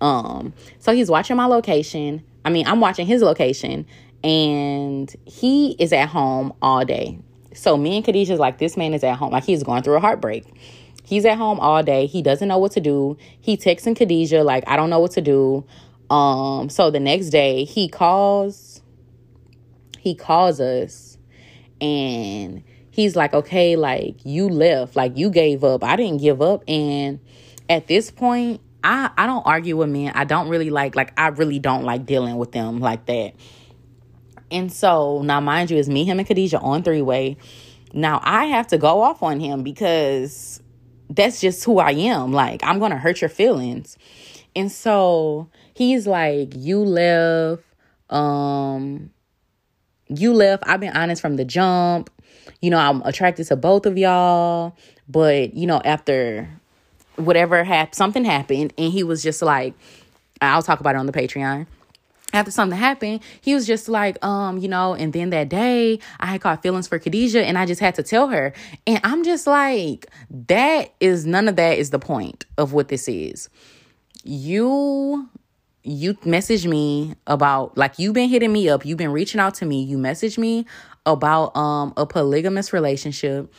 Um 0.00 0.52
so 0.78 0.92
he's 0.92 1.10
watching 1.10 1.36
my 1.36 1.46
location. 1.46 2.24
I 2.44 2.50
mean, 2.50 2.66
I'm 2.66 2.80
watching 2.80 3.06
his 3.06 3.22
location 3.22 3.86
and 4.24 5.14
he 5.24 5.72
is 5.78 5.92
at 5.92 6.08
home 6.08 6.52
all 6.62 6.84
day. 6.84 7.18
So 7.54 7.76
me 7.76 7.96
and 7.96 8.04
Khadijah's 8.04 8.38
like, 8.38 8.58
this 8.58 8.76
man 8.76 8.94
is 8.94 9.04
at 9.04 9.16
home. 9.16 9.32
Like 9.32 9.44
he's 9.44 9.62
going 9.62 9.82
through 9.82 9.96
a 9.96 10.00
heartbreak. 10.00 10.44
He's 11.04 11.24
at 11.24 11.36
home 11.36 11.60
all 11.60 11.82
day. 11.82 12.06
He 12.06 12.22
doesn't 12.22 12.48
know 12.48 12.58
what 12.58 12.72
to 12.72 12.80
do. 12.80 13.16
He 13.40 13.56
texts 13.56 13.86
texting 13.86 13.96
Khadijah 13.96 14.44
like, 14.44 14.64
I 14.66 14.76
don't 14.76 14.90
know 14.90 15.00
what 15.00 15.12
to 15.12 15.20
do. 15.20 15.64
Um, 16.10 16.68
so 16.68 16.90
the 16.90 17.00
next 17.00 17.30
day 17.30 17.64
he 17.64 17.88
calls, 17.88 18.82
he 19.98 20.14
calls 20.14 20.60
us 20.60 21.18
and 21.80 22.62
he's 22.90 23.16
like, 23.16 23.34
okay, 23.34 23.76
like 23.76 24.24
you 24.24 24.48
left, 24.48 24.94
like 24.94 25.16
you 25.16 25.30
gave 25.30 25.64
up. 25.64 25.82
I 25.82 25.96
didn't 25.96 26.20
give 26.20 26.40
up. 26.40 26.62
And 26.68 27.18
at 27.72 27.86
this 27.86 28.10
point, 28.10 28.60
I, 28.84 29.10
I 29.16 29.26
don't 29.26 29.46
argue 29.46 29.76
with 29.78 29.88
men. 29.88 30.12
I 30.14 30.24
don't 30.24 30.48
really 30.48 30.70
like, 30.70 30.94
like, 30.94 31.18
I 31.18 31.28
really 31.28 31.58
don't 31.58 31.84
like 31.84 32.04
dealing 32.04 32.36
with 32.36 32.52
them 32.52 32.80
like 32.80 33.06
that. 33.06 33.32
And 34.50 34.70
so 34.70 35.22
now, 35.22 35.40
mind 35.40 35.70
you, 35.70 35.78
it's 35.78 35.88
me, 35.88 36.04
him, 36.04 36.18
and 36.18 36.28
Khadijah 36.28 36.60
on 36.60 36.82
three 36.82 37.00
way. 37.00 37.38
Now 37.94 38.20
I 38.22 38.46
have 38.46 38.66
to 38.68 38.78
go 38.78 39.00
off 39.02 39.22
on 39.22 39.40
him 39.40 39.62
because 39.62 40.62
that's 41.08 41.40
just 41.40 41.64
who 41.64 41.78
I 41.78 41.92
am. 41.92 42.32
Like, 42.32 42.62
I'm 42.62 42.78
going 42.78 42.90
to 42.90 42.98
hurt 42.98 43.22
your 43.22 43.30
feelings. 43.30 43.96
And 44.54 44.70
so 44.70 45.48
he's 45.74 46.06
like, 46.06 46.52
You 46.54 46.80
left. 46.80 47.62
Um, 48.10 49.10
you 50.08 50.34
left. 50.34 50.64
I've 50.66 50.80
been 50.80 50.94
honest 50.94 51.22
from 51.22 51.36
the 51.36 51.44
jump. 51.46 52.10
You 52.60 52.68
know, 52.68 52.78
I'm 52.78 53.00
attracted 53.02 53.46
to 53.46 53.56
both 53.56 53.86
of 53.86 53.96
y'all. 53.96 54.76
But, 55.08 55.54
you 55.54 55.66
know, 55.66 55.80
after 55.82 56.48
whatever 57.24 57.64
happened, 57.64 57.94
something 57.94 58.24
happened, 58.24 58.72
and 58.78 58.92
he 58.92 59.02
was 59.02 59.22
just 59.22 59.42
like, 59.42 59.74
I'll 60.40 60.62
talk 60.62 60.80
about 60.80 60.94
it 60.94 60.98
on 60.98 61.06
the 61.06 61.12
Patreon 61.12 61.66
after 62.32 62.50
something 62.50 62.78
happened, 62.78 63.20
he 63.40 63.54
was 63.54 63.66
just 63.66 63.88
like, 63.88 64.22
um, 64.24 64.58
you 64.58 64.68
know, 64.68 64.94
and 64.94 65.12
then 65.12 65.30
that 65.30 65.48
day 65.48 65.98
I 66.20 66.26
had 66.26 66.40
caught 66.40 66.62
feelings 66.62 66.88
for 66.88 66.98
Khadijah 66.98 67.44
and 67.44 67.58
I 67.58 67.66
just 67.66 67.80
had 67.80 67.94
to 67.96 68.02
tell 68.02 68.28
her. 68.28 68.52
And 68.86 69.00
I'm 69.04 69.24
just 69.24 69.46
like, 69.46 70.06
that 70.46 70.92
is 71.00 71.26
none 71.26 71.48
of 71.48 71.56
that 71.56 71.78
is 71.78 71.90
the 71.90 71.98
point 71.98 72.46
of 72.58 72.72
what 72.72 72.88
this 72.88 73.08
is. 73.08 73.48
You 74.24 75.28
you 75.84 76.16
message 76.24 76.64
me 76.64 77.12
about 77.26 77.76
like 77.76 77.98
you've 77.98 78.14
been 78.14 78.28
hitting 78.28 78.52
me 78.52 78.68
up, 78.68 78.86
you've 78.86 78.98
been 78.98 79.12
reaching 79.12 79.40
out 79.40 79.54
to 79.54 79.66
me, 79.66 79.82
you 79.82 79.98
message 79.98 80.38
me 80.38 80.64
about 81.04 81.54
um 81.56 81.92
a 81.96 82.06
polygamous 82.06 82.72
relationship 82.72 83.52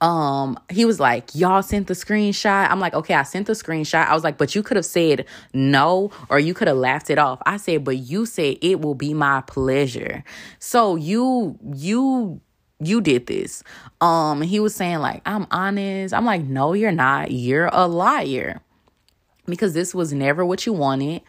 um 0.00 0.58
he 0.70 0.84
was 0.84 1.00
like 1.00 1.34
y'all 1.34 1.62
sent 1.62 1.86
the 1.86 1.94
screenshot. 1.94 2.70
I'm 2.70 2.80
like 2.80 2.94
okay 2.94 3.14
i 3.14 3.22
sent 3.22 3.46
the 3.46 3.52
screenshot. 3.52 4.06
I 4.06 4.14
was 4.14 4.24
like 4.24 4.38
but 4.38 4.54
you 4.54 4.62
could 4.62 4.76
have 4.76 4.86
said 4.86 5.26
no 5.52 6.10
or 6.28 6.38
you 6.38 6.54
could 6.54 6.68
have 6.68 6.76
laughed 6.76 7.10
it 7.10 7.18
off. 7.18 7.40
I 7.46 7.56
said 7.56 7.84
but 7.84 7.96
you 7.96 8.26
said 8.26 8.58
it 8.60 8.80
will 8.80 8.94
be 8.94 9.14
my 9.14 9.42
pleasure. 9.42 10.24
So 10.58 10.96
you 10.96 11.58
you 11.74 12.40
you 12.80 13.00
did 13.00 13.26
this. 13.26 13.62
Um 14.00 14.42
he 14.42 14.60
was 14.60 14.74
saying 14.74 14.98
like 14.98 15.22
i'm 15.26 15.46
honest. 15.50 16.14
I'm 16.14 16.24
like 16.24 16.42
no 16.42 16.72
you're 16.72 16.92
not. 16.92 17.30
You're 17.30 17.70
a 17.72 17.86
liar. 17.86 18.60
Because 19.46 19.74
this 19.74 19.94
was 19.94 20.12
never 20.12 20.44
what 20.44 20.66
you 20.66 20.72
wanted. 20.72 21.22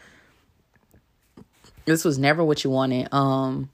This 1.86 2.06
was 2.06 2.18
never 2.20 2.44
what 2.44 2.64
you 2.64 2.70
wanted. 2.70 3.12
Um 3.12 3.70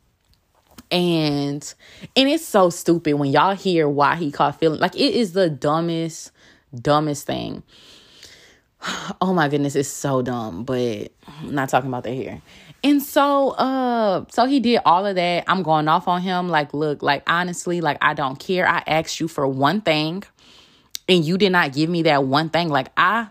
and 0.92 1.74
and 2.16 2.30
it's 2.30 2.46
so 2.46 2.70
stupid 2.70 3.14
when 3.14 3.32
y'all 3.32 3.56
hear 3.56 3.88
why 3.88 4.16
he 4.16 4.32
caught 4.32 4.60
feeling 4.60 4.80
like 4.80 4.96
it 4.96 5.14
is 5.14 5.34
the 5.34 5.50
dumbest 5.50 6.32
dumbest 6.74 7.26
thing. 7.26 7.64
Oh 9.22 9.34
my 9.34 9.50
goodness 9.50 9.76
it's 9.76 9.90
so 9.90 10.22
dumb 10.22 10.64
but 10.64 11.12
I'm 11.28 11.54
not 11.54 11.70
talking 11.70 11.90
about 11.90 12.04
that 12.06 12.14
here. 12.14 12.42
And 12.84 13.02
so 13.02 13.50
uh 13.52 14.26
so 14.30 14.46
he 14.46 14.60
did 14.60 14.82
all 14.86 15.06
of 15.06 15.16
that. 15.16 15.44
I'm 15.48 15.64
going 15.64 15.88
off 15.88 16.08
on 16.08 16.22
him. 16.22 16.48
Like 16.48 16.74
look 16.74 17.04
like 17.04 17.24
honestly 17.30 17.82
like 17.82 17.98
i 18.02 18.14
don't 18.14 18.40
care. 18.40 18.68
I 18.68 18.84
asked 18.88 19.20
you 19.20 19.28
for 19.28 19.48
one 19.48 19.82
thing 19.82 20.24
and 21.10 21.26
you 21.26 21.38
did 21.38 21.52
not 21.52 21.74
give 21.74 21.90
me 21.90 22.04
that 22.04 22.24
one 22.24 22.50
thing. 22.50 22.70
Like 22.70 22.88
i 22.96 23.28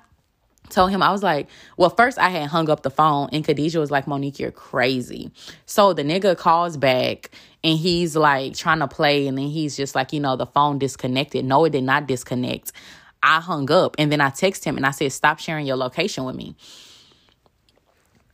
told 0.70 0.90
him 0.90 1.02
I 1.02 1.10
was 1.10 1.22
like, 1.22 1.48
well, 1.76 1.90
first 1.90 2.18
I 2.18 2.30
had 2.30 2.48
hung 2.48 2.70
up 2.70 2.82
the 2.82 2.90
phone 2.90 3.28
and 3.32 3.44
Khadijah 3.44 3.78
was 3.78 3.90
like, 3.90 4.06
Monique, 4.06 4.38
you're 4.38 4.50
crazy. 4.50 5.30
So 5.66 5.92
the 5.92 6.02
nigga 6.02 6.36
calls 6.36 6.76
back 6.76 7.30
and 7.64 7.78
he's 7.78 8.16
like 8.16 8.54
trying 8.54 8.80
to 8.80 8.88
play 8.88 9.26
and 9.26 9.36
then 9.36 9.48
he's 9.48 9.76
just 9.76 9.94
like, 9.94 10.12
you 10.12 10.20
know, 10.20 10.36
the 10.36 10.46
phone 10.46 10.78
disconnected. 10.78 11.44
No, 11.44 11.64
it 11.64 11.70
did 11.70 11.84
not 11.84 12.06
disconnect. 12.06 12.72
I 13.22 13.40
hung 13.40 13.70
up 13.70 13.96
and 13.98 14.12
then 14.12 14.20
I 14.20 14.30
text 14.30 14.64
him 14.64 14.76
and 14.76 14.86
I 14.86 14.92
said, 14.92 15.12
stop 15.12 15.38
sharing 15.38 15.66
your 15.66 15.76
location 15.76 16.24
with 16.24 16.36
me. 16.36 16.54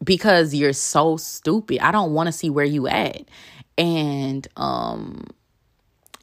Because 0.02 0.54
you're 0.54 0.74
so 0.74 1.16
stupid. 1.16 1.78
I 1.78 1.90
don't 1.90 2.12
want 2.12 2.26
to 2.26 2.32
see 2.32 2.50
where 2.50 2.64
you 2.64 2.86
at. 2.88 3.22
And 3.78 4.46
um 4.56 5.26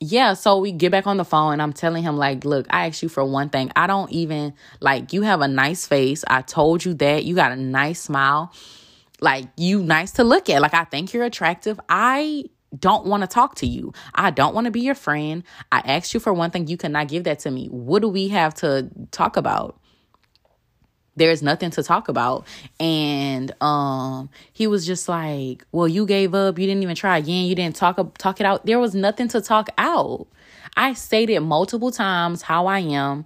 yeah, 0.03 0.33
so 0.33 0.57
we 0.57 0.71
get 0.71 0.91
back 0.91 1.05
on 1.05 1.17
the 1.17 1.23
phone 1.23 1.53
and 1.53 1.61
I'm 1.61 1.73
telling 1.73 2.01
him 2.01 2.17
like, 2.17 2.43
look, 2.43 2.65
I 2.71 2.87
asked 2.87 3.03
you 3.03 3.07
for 3.07 3.23
one 3.23 3.49
thing. 3.49 3.71
I 3.75 3.85
don't 3.85 4.11
even 4.11 4.55
like 4.79 5.13
you 5.13 5.21
have 5.21 5.41
a 5.41 5.47
nice 5.47 5.85
face. 5.85 6.23
I 6.27 6.41
told 6.41 6.83
you 6.83 6.95
that. 6.95 7.23
You 7.23 7.35
got 7.35 7.51
a 7.51 7.55
nice 7.55 8.01
smile. 8.01 8.51
Like 9.19 9.45
you 9.57 9.83
nice 9.83 10.13
to 10.13 10.23
look 10.23 10.49
at. 10.49 10.59
Like 10.59 10.73
I 10.73 10.85
think 10.85 11.13
you're 11.13 11.23
attractive. 11.23 11.79
I 11.87 12.45
don't 12.77 13.05
want 13.05 13.21
to 13.21 13.27
talk 13.27 13.55
to 13.55 13.67
you. 13.67 13.93
I 14.15 14.31
don't 14.31 14.55
want 14.55 14.65
to 14.65 14.71
be 14.71 14.81
your 14.81 14.95
friend. 14.95 15.43
I 15.71 15.81
asked 15.85 16.15
you 16.15 16.19
for 16.19 16.33
one 16.33 16.49
thing. 16.49 16.65
You 16.65 16.77
cannot 16.77 17.07
give 17.07 17.25
that 17.25 17.37
to 17.39 17.51
me. 17.51 17.67
What 17.67 18.01
do 18.01 18.09
we 18.09 18.29
have 18.29 18.55
to 18.55 18.89
talk 19.11 19.37
about? 19.37 19.80
There's 21.21 21.43
nothing 21.43 21.69
to 21.71 21.83
talk 21.83 22.09
about. 22.09 22.45
And 22.79 23.51
um 23.61 24.29
he 24.51 24.65
was 24.67 24.85
just 24.85 25.07
like 25.07 25.63
well 25.71 25.87
you 25.87 26.05
gave 26.05 26.33
up. 26.33 26.57
You 26.57 26.65
didn't 26.65 26.83
even 26.83 26.95
try 26.95 27.17
again. 27.19 27.45
You 27.45 27.55
didn't 27.55 27.75
talk 27.75 28.17
talk 28.17 28.39
it 28.39 28.45
out. 28.45 28.65
There 28.65 28.79
was 28.79 28.95
nothing 28.95 29.27
to 29.29 29.41
talk 29.41 29.69
out. 29.77 30.27
I 30.75 30.93
stated 30.93 31.41
multiple 31.41 31.91
times 31.91 32.41
how 32.41 32.65
i 32.65 32.79
am. 32.79 33.25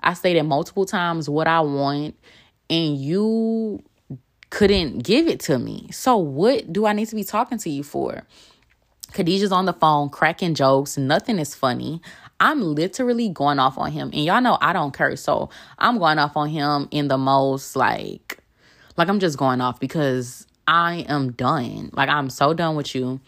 I 0.00 0.14
stated 0.14 0.44
multiple 0.44 0.86
times 0.86 1.28
what 1.28 1.48
i 1.48 1.60
want 1.60 2.14
and 2.70 2.96
you 2.96 3.82
couldn't 4.50 4.98
give 4.98 5.26
it 5.26 5.40
to 5.40 5.58
me. 5.58 5.88
So 5.90 6.16
what 6.16 6.72
do 6.72 6.86
i 6.86 6.92
need 6.92 7.08
to 7.08 7.16
be 7.16 7.24
talking 7.24 7.58
to 7.58 7.70
you 7.70 7.82
for? 7.82 8.22
Khadijah's 9.12 9.52
on 9.52 9.64
the 9.64 9.72
phone 9.72 10.08
cracking 10.08 10.54
jokes. 10.54 10.96
Nothing 10.96 11.38
is 11.38 11.54
funny. 11.54 12.00
I'm 12.40 12.60
literally 12.62 13.28
going 13.28 13.58
off 13.58 13.78
on 13.78 13.92
him. 13.92 14.10
And 14.12 14.24
y'all 14.24 14.40
know 14.40 14.58
I 14.60 14.72
don't 14.72 14.92
curse. 14.92 15.22
So 15.22 15.50
I'm 15.78 15.98
going 15.98 16.18
off 16.18 16.36
on 16.36 16.48
him 16.48 16.88
in 16.90 17.08
the 17.08 17.18
most 17.18 17.76
like 17.76 18.38
like 18.96 19.08
I'm 19.08 19.20
just 19.20 19.38
going 19.38 19.60
off 19.60 19.80
because 19.80 20.46
I 20.66 21.04
am 21.08 21.32
done. 21.32 21.90
Like 21.92 22.08
I'm 22.08 22.30
so 22.30 22.54
done 22.54 22.76
with 22.76 22.94
you. 22.94 23.20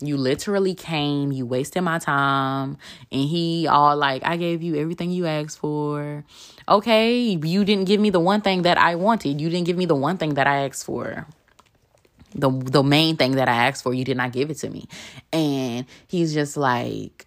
You 0.00 0.16
literally 0.16 0.74
came, 0.74 1.32
you 1.32 1.46
wasted 1.46 1.82
my 1.82 1.98
time, 1.98 2.76
and 3.12 3.22
he 3.22 3.66
all 3.66 3.96
like, 3.96 4.22
I 4.24 4.36
gave 4.36 4.60
you 4.62 4.74
everything 4.74 5.10
you 5.10 5.24
asked 5.24 5.58
for. 5.60 6.24
Okay, 6.68 7.16
you 7.20 7.64
didn't 7.64 7.86
give 7.86 8.00
me 8.00 8.10
the 8.10 8.20
one 8.20 8.42
thing 8.42 8.62
that 8.62 8.76
I 8.76 8.96
wanted. 8.96 9.40
You 9.40 9.48
didn't 9.48 9.66
give 9.66 9.78
me 9.78 9.86
the 9.86 9.94
one 9.94 10.18
thing 10.18 10.34
that 10.34 10.46
I 10.46 10.66
asked 10.66 10.84
for 10.84 11.26
the 12.34 12.50
the 12.50 12.82
main 12.82 13.16
thing 13.16 13.32
that 13.32 13.48
I 13.48 13.68
asked 13.68 13.82
for, 13.82 13.94
you 13.94 14.04
did 14.04 14.16
not 14.16 14.32
give 14.32 14.50
it 14.50 14.58
to 14.58 14.70
me. 14.70 14.88
And 15.32 15.86
he's 16.08 16.34
just 16.34 16.56
like, 16.56 17.26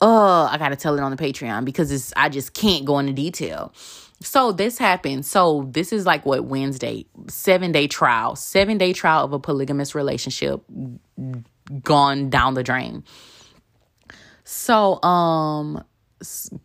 oh, 0.00 0.48
I 0.50 0.58
gotta 0.58 0.76
tell 0.76 0.96
it 0.96 1.02
on 1.02 1.10
the 1.10 1.16
Patreon 1.16 1.64
because 1.64 1.90
it's 1.90 2.12
I 2.16 2.28
just 2.28 2.54
can't 2.54 2.84
go 2.84 2.98
into 2.98 3.12
detail. 3.12 3.72
So 4.22 4.52
this 4.52 4.78
happened. 4.78 5.24
So 5.24 5.68
this 5.70 5.92
is 5.92 6.04
like 6.04 6.26
what 6.26 6.44
Wednesday, 6.44 7.06
seven 7.28 7.72
day 7.72 7.86
trial, 7.86 8.36
seven 8.36 8.78
day 8.78 8.92
trial 8.92 9.24
of 9.24 9.32
a 9.32 9.38
polygamous 9.38 9.94
relationship 9.94 10.62
gone 11.82 12.30
down 12.30 12.54
the 12.54 12.62
drain. 12.62 13.04
So 14.44 15.02
um 15.02 15.84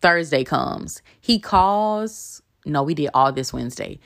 Thursday 0.02 0.44
comes. 0.44 1.02
He 1.22 1.40
calls. 1.40 2.42
No, 2.66 2.84
we 2.84 2.94
did 2.94 3.10
all 3.14 3.32
this 3.32 3.54
Wednesday. 3.54 4.00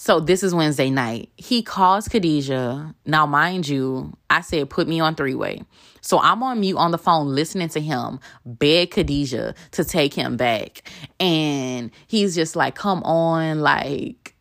So 0.00 0.20
this 0.20 0.44
is 0.44 0.54
Wednesday 0.54 0.90
night. 0.90 1.32
He 1.36 1.60
calls 1.60 2.06
Khadijah. 2.06 2.94
Now, 3.04 3.26
mind 3.26 3.66
you, 3.66 4.16
I 4.30 4.42
said 4.42 4.70
put 4.70 4.86
me 4.86 5.00
on 5.00 5.16
three 5.16 5.34
way. 5.34 5.64
So 6.02 6.20
I'm 6.20 6.40
on 6.44 6.60
mute 6.60 6.76
on 6.76 6.92
the 6.92 6.98
phone 6.98 7.34
listening 7.34 7.68
to 7.70 7.80
him 7.80 8.20
beg 8.46 8.92
Khadijah 8.92 9.56
to 9.72 9.84
take 9.84 10.14
him 10.14 10.36
back. 10.36 10.88
And 11.18 11.90
he's 12.06 12.36
just 12.36 12.54
like, 12.54 12.76
come 12.76 13.02
on, 13.02 13.58
like 13.58 14.36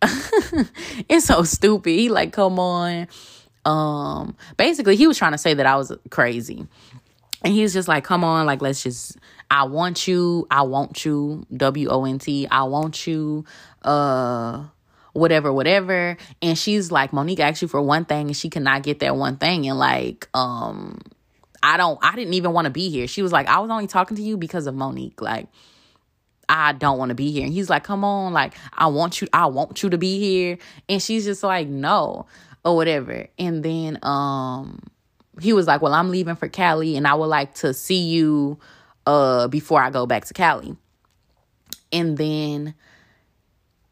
it's 1.08 1.26
so 1.26 1.42
stupid. 1.42 1.90
He 1.90 2.08
like, 2.08 2.32
come 2.32 2.60
on. 2.60 3.08
Um, 3.64 4.36
basically 4.56 4.94
he 4.94 5.08
was 5.08 5.18
trying 5.18 5.32
to 5.32 5.38
say 5.38 5.54
that 5.54 5.66
I 5.66 5.74
was 5.74 5.92
crazy. 6.10 6.68
And 7.42 7.52
he's 7.52 7.72
just 7.72 7.88
like, 7.88 8.04
come 8.04 8.22
on, 8.22 8.46
like 8.46 8.62
let's 8.62 8.84
just 8.84 9.18
I 9.50 9.64
want 9.64 10.08
you, 10.08 10.46
I 10.50 10.62
want 10.62 11.04
you, 11.04 11.46
W 11.54 11.88
O 11.88 12.04
N 12.04 12.18
T, 12.18 12.46
I 12.50 12.62
want 12.64 13.06
you 13.06 13.44
uh 13.84 14.64
whatever 15.14 15.52
whatever. 15.52 16.16
And 16.42 16.58
she's 16.58 16.92
like 16.92 17.12
monique 17.12 17.40
asked 17.40 17.62
you 17.62 17.68
for 17.68 17.80
one 17.80 18.04
thing 18.04 18.26
and 18.26 18.36
she 18.36 18.50
cannot 18.50 18.82
get 18.82 18.98
that 19.00 19.16
one 19.16 19.36
thing. 19.36 19.66
And 19.66 19.78
like 19.78 20.28
um 20.34 21.00
i 21.62 21.78
don't 21.78 21.98
i 22.02 22.14
didn't 22.14 22.34
even 22.34 22.52
want 22.52 22.66
to 22.66 22.70
be 22.70 22.90
here. 22.90 23.06
She 23.06 23.22
was 23.22 23.32
like 23.32 23.46
i 23.46 23.58
was 23.60 23.70
only 23.70 23.86
talking 23.86 24.16
to 24.16 24.22
you 24.22 24.36
because 24.36 24.66
of 24.66 24.74
monique. 24.74 25.22
Like 25.22 25.48
i 26.48 26.72
don't 26.72 26.98
want 26.98 27.08
to 27.10 27.14
be 27.14 27.30
here. 27.30 27.44
And 27.44 27.52
he's 27.52 27.70
like 27.70 27.84
come 27.84 28.04
on. 28.04 28.32
Like 28.32 28.54
i 28.72 28.86
want 28.86 29.20
you 29.20 29.28
i 29.32 29.46
want 29.46 29.82
you 29.82 29.90
to 29.90 29.98
be 29.98 30.18
here. 30.18 30.58
And 30.88 31.00
she's 31.00 31.24
just 31.24 31.42
like 31.42 31.68
no 31.68 32.26
or 32.64 32.76
whatever. 32.76 33.28
And 33.38 33.62
then 33.62 33.98
um 34.02 34.80
he 35.40 35.52
was 35.52 35.66
like 35.66 35.82
well 35.82 35.94
i'm 35.94 36.10
leaving 36.10 36.36
for 36.36 36.48
cali 36.48 36.96
and 36.96 37.08
i 37.08 37.14
would 37.14 37.26
like 37.26 37.54
to 37.54 37.74
see 37.74 38.06
you 38.06 38.56
uh 39.04 39.48
before 39.48 39.82
i 39.82 39.90
go 39.90 40.06
back 40.06 40.24
to 40.26 40.34
cali. 40.34 40.76
And 41.92 42.18
then 42.18 42.74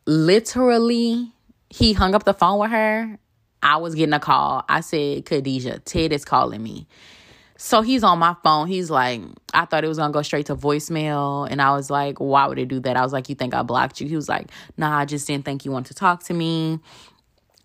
literally, 0.06 1.32
he 1.70 1.92
hung 1.92 2.14
up 2.14 2.24
the 2.24 2.34
phone 2.34 2.58
with 2.58 2.70
her. 2.70 3.18
I 3.62 3.76
was 3.76 3.94
getting 3.94 4.12
a 4.12 4.20
call. 4.20 4.64
I 4.68 4.80
said, 4.80 5.24
Khadijah, 5.24 5.80
Ted 5.80 6.12
is 6.12 6.24
calling 6.24 6.62
me. 6.62 6.88
So 7.56 7.82
he's 7.82 8.02
on 8.02 8.18
my 8.18 8.34
phone. 8.42 8.66
He's 8.66 8.90
like, 8.90 9.22
I 9.54 9.66
thought 9.66 9.84
it 9.84 9.88
was 9.88 9.98
gonna 9.98 10.12
go 10.12 10.22
straight 10.22 10.46
to 10.46 10.56
voicemail. 10.56 11.46
And 11.48 11.62
I 11.62 11.70
was 11.76 11.90
like, 11.90 12.18
why 12.18 12.48
would 12.48 12.58
it 12.58 12.66
do 12.66 12.80
that? 12.80 12.96
I 12.96 13.02
was 13.02 13.12
like, 13.12 13.28
you 13.28 13.36
think 13.36 13.54
I 13.54 13.62
blocked 13.62 14.00
you? 14.00 14.08
He 14.08 14.16
was 14.16 14.28
like, 14.28 14.50
nah, 14.76 14.98
I 14.98 15.04
just 15.04 15.28
didn't 15.28 15.44
think 15.44 15.64
you 15.64 15.70
wanted 15.70 15.90
to 15.90 15.94
talk 15.94 16.24
to 16.24 16.34
me. 16.34 16.80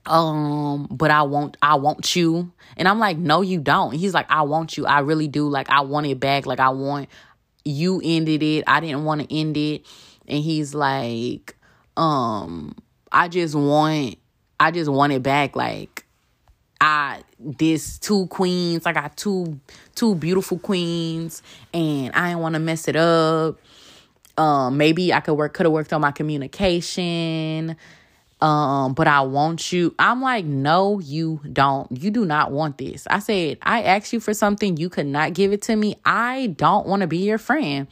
Um, 0.05 0.87
but 0.91 1.09
I 1.09 1.23
want 1.23 1.57
I 1.63 1.75
want 1.75 2.15
you. 2.15 2.51
And 2.77 2.87
I'm 2.87 2.99
like, 2.99 3.17
no, 3.17 3.41
you 3.41 3.59
don't. 3.59 3.91
He's 3.93 4.13
like, 4.13 4.29
I 4.29 4.43
want 4.43 4.77
you. 4.77 4.85
I 4.85 4.99
really 4.99 5.27
do. 5.27 5.49
Like, 5.49 5.69
I 5.71 5.81
want 5.81 6.05
it 6.05 6.19
back. 6.19 6.45
Like, 6.45 6.59
I 6.59 6.69
want 6.69 7.09
you 7.65 7.99
ended 8.03 8.43
it. 8.43 8.63
I 8.67 8.79
didn't 8.79 9.03
want 9.03 9.21
to 9.21 9.35
end 9.35 9.57
it. 9.57 9.85
And 10.27 10.43
he's 10.43 10.75
like, 10.75 11.56
um 11.97 12.75
I 13.11 13.27
just 13.27 13.55
want 13.55 14.17
I 14.59 14.71
just 14.71 14.89
want 14.89 15.11
it 15.13 15.23
back 15.23 15.55
like 15.55 16.05
I 16.79 17.23
this 17.39 17.97
two 17.97 18.27
queens, 18.27 18.85
I 18.85 18.93
got 18.93 19.17
two 19.17 19.59
two 19.95 20.15
beautiful 20.15 20.59
queens 20.59 21.41
and 21.73 22.13
I 22.13 22.29
didn't 22.29 22.41
want 22.41 22.53
to 22.53 22.59
mess 22.59 22.87
it 22.87 22.95
up. 22.95 23.57
Um 24.37 24.77
maybe 24.77 25.11
I 25.11 25.19
could 25.19 25.33
work 25.33 25.53
could 25.53 25.65
have 25.65 25.73
worked 25.73 25.91
on 25.91 26.01
my 26.01 26.11
communication. 26.11 27.75
Um 28.39 28.93
but 28.93 29.07
I 29.07 29.21
want 29.21 29.73
you. 29.73 29.95
I'm 29.97 30.21
like 30.21 30.45
no 30.45 30.99
you 30.99 31.41
don't. 31.51 31.91
You 31.91 32.11
do 32.11 32.25
not 32.25 32.51
want 32.51 32.77
this. 32.77 33.07
I 33.09 33.19
said 33.19 33.57
I 33.63 33.81
asked 33.81 34.13
you 34.13 34.19
for 34.19 34.35
something 34.35 34.77
you 34.77 34.89
could 34.89 35.07
not 35.07 35.33
give 35.33 35.51
it 35.51 35.63
to 35.63 35.75
me. 35.75 35.95
I 36.05 36.47
don't 36.57 36.85
want 36.85 37.01
to 37.01 37.07
be 37.07 37.17
your 37.17 37.39
friend. 37.39 37.87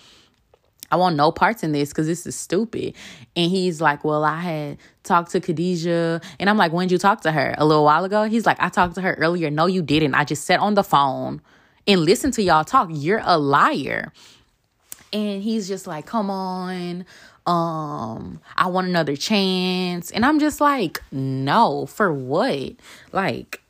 I 0.92 0.98
want 0.98 1.16
no 1.16 1.32
parts 1.32 1.64
in 1.64 1.72
this 1.72 1.90
because 1.90 2.08
this 2.08 2.26
is 2.26 2.36
stupid. 2.36 2.94
And 3.36 3.52
he's 3.52 3.82
like, 3.82 4.04
Well, 4.04 4.24
I 4.24 4.40
had 4.40 4.78
talked 5.04 5.32
to 5.32 5.40
Khadijah. 5.40 6.22
And 6.40 6.50
I'm 6.50 6.58
like, 6.58 6.72
When 6.72 6.90
you 6.90 6.98
talk 6.98 7.22
to 7.22 7.32
her? 7.32 7.56
A 7.58 7.66
little 7.66 7.84
while 7.84 8.04
ago? 8.06 8.24
He's 8.24 8.46
like, 8.46 8.58
I 8.60 8.70
talked 8.70 8.96
to 8.96 9.02
her 9.02 9.14
earlier. 9.16 9.50
No, 9.50 9.66
you 9.66 9.82
didn't. 9.82 10.16
I 10.16 10.24
just 10.24 10.46
sat 10.46 10.60
on 10.60 10.76
the 10.76 10.84
phone 10.84 11.42
and 11.88 12.02
listened 12.02 12.34
to 12.36 12.44
y'all 12.44 12.64
talk. 12.64 12.90
You're 12.92 13.22
a 13.24 13.38
liar. 13.38 14.12
And 15.14 15.42
he's 15.42 15.68
just 15.68 15.88
like, 15.88 16.06
come 16.06 16.30
on. 16.30 17.06
Um, 17.46 18.42
I 18.58 18.68
want 18.68 18.88
another 18.88 19.16
chance. 19.16 20.12
And 20.12 20.26
I'm 20.26 20.40
just 20.40 20.60
like, 20.60 21.02
no, 21.12 21.86
for 21.86 22.12
what? 22.12 22.74
Like, 23.12 23.62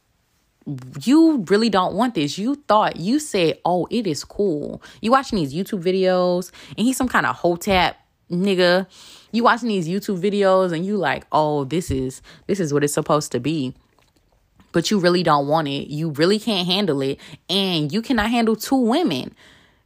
you 1.04 1.46
really 1.48 1.70
don't 1.70 1.94
want 1.94 2.16
this. 2.16 2.38
You 2.38 2.56
thought 2.68 2.98
you 2.98 3.20
said, 3.20 3.60
"Oh, 3.66 3.88
it 3.92 4.08
is 4.08 4.24
cool." 4.24 4.82
You 5.02 5.12
watching 5.12 5.38
these 5.38 5.54
YouTube 5.54 5.84
videos, 5.84 6.52
and 6.78 6.86
he's 6.86 6.98
some 6.98 7.08
kind 7.08 7.26
of 7.26 7.36
hotep 7.36 7.98
nigga. 8.32 8.88
You 9.32 9.44
watching 9.44 9.70
these 9.70 9.88
YouTube 9.88 10.20
videos, 10.20 10.72
and 10.72 10.86
you 10.86 10.98
like, 10.98 11.26
"Oh, 11.32 11.66
this 11.66 11.92
is 11.92 12.22
this 12.48 12.60
is 12.60 12.74
what 12.74 12.84
it's 12.84 12.94
supposed 12.94 13.32
to 13.34 13.40
be." 13.40 13.74
But 14.72 14.92
you 14.92 15.00
really 15.00 15.24
don't 15.24 15.48
want 15.48 15.68
it. 15.68 15.88
You 15.88 16.10
really 16.10 16.40
can't 16.40 16.68
handle 16.68 17.02
it, 17.02 17.20
and 17.50 17.92
you 17.94 18.02
cannot 18.02 18.30
handle 18.30 18.56
two 18.56 18.76
women 18.76 19.36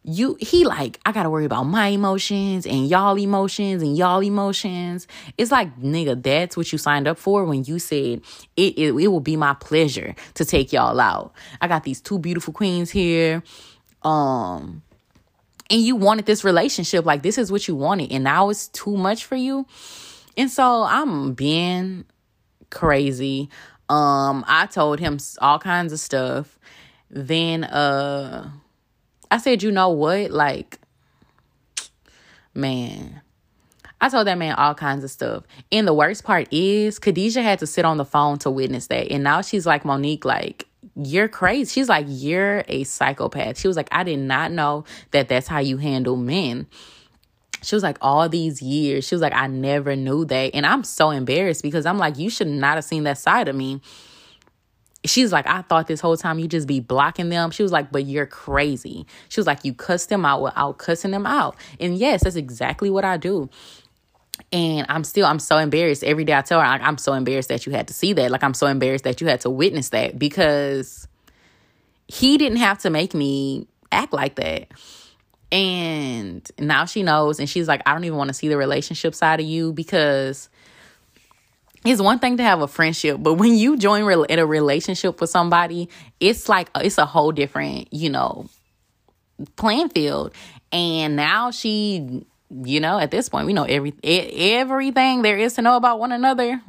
you 0.04 0.38
he 0.40 0.64
like 0.64 1.00
i 1.06 1.12
gotta 1.12 1.30
worry 1.30 1.46
about 1.46 1.64
my 1.64 1.88
emotions 1.88 2.66
and 2.66 2.88
y'all 2.88 3.18
emotions 3.18 3.82
and 3.82 3.98
y'all 3.98 4.24
emotions. 4.24 5.08
It's 5.38 5.52
like 5.52 5.78
nigga 5.80 6.22
that's 6.22 6.56
what 6.56 6.72
you 6.72 6.78
signed 6.78 7.08
up 7.08 7.18
for 7.18 7.44
when 7.46 7.66
you 7.66 7.80
said 7.80 8.22
it, 8.56 8.78
it 8.78 8.94
it 8.94 9.08
will 9.08 9.20
be 9.20 9.36
my 9.36 9.54
pleasure 9.56 10.16
to 10.36 10.46
take 10.46 10.72
y'all 10.72 11.00
out. 11.00 11.34
I 11.60 11.68
got 11.68 11.84
these 11.84 12.00
two 12.00 12.18
beautiful 12.18 12.54
queens 12.54 12.90
here 12.90 13.44
um 14.04 14.82
and 15.70 15.82
you 15.82 15.96
wanted 15.98 16.26
this 16.26 16.44
relationship 16.44 17.06
like 17.06 17.22
this 17.22 17.38
is 17.38 17.52
what 17.52 17.68
you 17.68 17.76
wanted 17.76 18.12
and 18.12 18.24
now 18.24 18.50
it's 18.50 18.70
too 18.70 18.96
much 18.96 19.26
for 19.26 19.36
you. 19.36 19.66
And 20.38 20.50
so 20.50 20.84
i'm 20.84 21.34
being 21.34 22.06
crazy. 22.70 23.50
Um 23.90 24.46
i 24.48 24.66
told 24.66 25.02
him 25.02 25.18
all 25.42 25.60
kinds 25.60 25.92
of 25.92 26.00
stuff. 26.00 26.58
Then 27.10 27.66
uh 27.66 28.50
I 29.32 29.38
said, 29.38 29.64
you 29.64 29.72
know 29.72 29.90
what? 29.90 30.32
Like, 30.32 30.80
man. 32.54 33.22
I 34.02 34.08
told 34.08 34.28
that 34.28 34.38
man 34.38 34.56
all 34.56 34.76
kinds 34.76 35.04
of 35.04 35.12
stuff. 35.12 35.44
And 35.72 35.86
the 35.86 35.94
worst 35.94 36.24
part 36.24 36.48
is 36.54 37.00
Khadijah 37.00 37.42
had 37.42 37.60
to 37.60 37.68
sit 37.68 37.84
on 37.84 37.98
the 37.98 38.06
phone 38.06 38.40
to 38.40 38.50
witness 38.50 38.88
that. 38.88 39.12
And 39.12 39.24
now 39.24 39.42
she's 39.42 39.66
like, 39.66 39.84
Monique, 39.84 40.24
like, 40.24 40.68
you're 40.96 41.28
crazy. 41.28 41.72
She's 41.74 41.90
like, 41.90 42.06
you're 42.08 42.64
a 42.70 42.86
psychopath. 42.86 43.60
She 43.60 43.68
was 43.68 43.76
like, 43.76 43.90
I 43.92 44.04
did 44.04 44.20
not 44.20 44.52
know 44.52 44.86
that 45.12 45.28
that's 45.28 45.48
how 45.48 45.60
you 45.60 45.78
handle 45.78 46.16
men. 46.16 46.68
She 47.62 47.76
was 47.76 47.84
like, 47.84 47.98
all 48.02 48.30
these 48.30 48.62
years. 48.62 49.06
She 49.06 49.16
was 49.16 49.22
like, 49.22 49.34
I 49.34 49.48
never 49.48 49.96
knew 49.98 50.24
that. 50.26 50.52
And 50.54 50.66
I'm 50.66 50.86
so 50.86 51.10
embarrassed 51.10 51.62
because 51.62 51.86
I'm 51.86 51.98
like, 51.98 52.18
you 52.18 52.30
should 52.30 52.48
not 52.48 52.76
have 52.76 52.86
seen 52.86 53.04
that 53.04 53.18
side 53.18 53.50
of 53.50 53.56
me 53.56 53.82
she's 55.06 55.32
like, 55.32 55.48
I 55.48 55.62
thought 55.62 55.88
this 55.88 56.02
whole 56.02 56.18
time 56.18 56.40
you 56.40 56.48
just 56.48 56.68
be 56.68 56.80
blocking 56.80 57.30
them. 57.30 57.52
She 57.52 57.64
was 57.64 57.72
like, 57.72 57.92
but 57.92 58.06
you're 58.06 58.26
crazy. 58.26 59.06
She 59.30 59.40
was 59.40 59.48
like, 59.48 59.64
you 59.64 59.74
cuss 59.74 60.08
them 60.08 60.26
out 60.26 60.42
without 60.42 60.78
cussing 60.78 61.12
them 61.12 61.26
out. 61.26 61.56
And 61.80 61.98
yes, 61.98 62.24
that's 62.24 62.36
exactly 62.36 62.90
what 62.90 63.06
I 63.06 63.18
do. 63.18 63.50
And 64.52 64.86
I'm 64.90 65.04
still, 65.04 65.26
I'm 65.26 65.40
so 65.40 65.58
embarrassed. 65.58 66.04
Every 66.04 66.24
day 66.24 66.34
I 66.34 66.42
tell 66.42 66.60
her, 66.60 66.66
like, 66.66 66.82
I'm 66.82 66.98
so 66.98 67.14
embarrassed 67.14 67.50
that 67.50 67.66
you 67.66 67.72
had 67.72 67.88
to 67.90 67.94
see 67.94 68.14
that. 68.14 68.32
Like, 68.32 68.44
I'm 68.44 68.54
so 68.54 68.68
embarrassed 68.68 69.04
that 69.04 69.22
you 69.22 69.28
had 69.28 69.42
to 69.42 69.50
witness 69.50 69.90
that 69.90 70.18
because 70.18 71.08
he 72.08 72.38
didn't 72.38 72.58
have 72.58 72.80
to 72.80 72.90
make 72.90 73.14
me 73.14 73.68
act 73.92 74.14
like 74.14 74.36
that. 74.36 74.68
And 75.52 76.50
now 76.60 76.86
she 76.86 77.04
knows. 77.04 77.40
And 77.40 77.50
she's 77.50 77.68
like, 77.68 77.82
I 77.86 77.94
don't 77.94 78.04
even 78.04 78.18
want 78.18 78.30
to 78.30 78.34
see 78.34 78.48
the 78.48 78.58
relationship 78.58 79.14
side 79.16 79.40
of 79.40 79.46
you 79.46 79.74
because 79.74 80.50
it's 81.90 82.02
one 82.02 82.20
thing 82.20 82.38
to 82.38 82.44
have 82.44 82.62
a 82.62 82.68
friendship, 82.68 83.18
but 83.20 83.36
when 83.36 83.56
you 83.56 83.78
join 83.78 84.04
re- 84.04 84.26
in 84.30 84.40
a 84.40 84.46
relationship 84.46 85.20
with 85.20 85.30
somebody, 85.30 85.90
it's 86.20 86.48
like 86.48 86.70
it's 86.76 86.98
a 86.98 87.06
whole 87.06 87.32
different, 87.32 87.92
you 87.92 88.10
know, 88.10 88.48
playing 89.56 89.90
field. 89.90 90.34
And 90.72 91.16
now 91.16 91.52
she, 91.52 92.26
you 92.50 92.80
know, 92.80 93.00
at 93.00 93.12
this 93.12 93.30
point, 93.30 93.48
we 93.48 93.54
know 93.54 93.64
every 93.64 93.94
everything 94.04 95.24
there 95.24 95.38
is 95.38 95.54
to 95.56 95.62
know 95.62 95.78
about 95.78 96.00
one 96.00 96.12
another. 96.12 96.62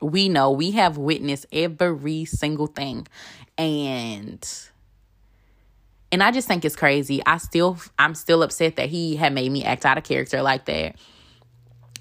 We 0.00 0.28
know 0.28 0.52
we 0.52 0.70
have 0.72 0.96
witnessed 0.96 1.46
every 1.52 2.24
single 2.24 2.68
thing, 2.68 3.06
and 3.58 4.46
and 6.12 6.22
I 6.22 6.30
just 6.30 6.48
think 6.48 6.64
it's 6.64 6.76
crazy. 6.76 7.22
I 7.26 7.38
still, 7.38 7.78
I'm 7.98 8.14
still 8.14 8.42
upset 8.42 8.76
that 8.76 8.88
he 8.88 9.16
had 9.16 9.32
made 9.32 9.50
me 9.50 9.64
act 9.64 9.84
out 9.84 9.98
of 9.98 10.04
character 10.04 10.42
like 10.42 10.64
that 10.66 10.96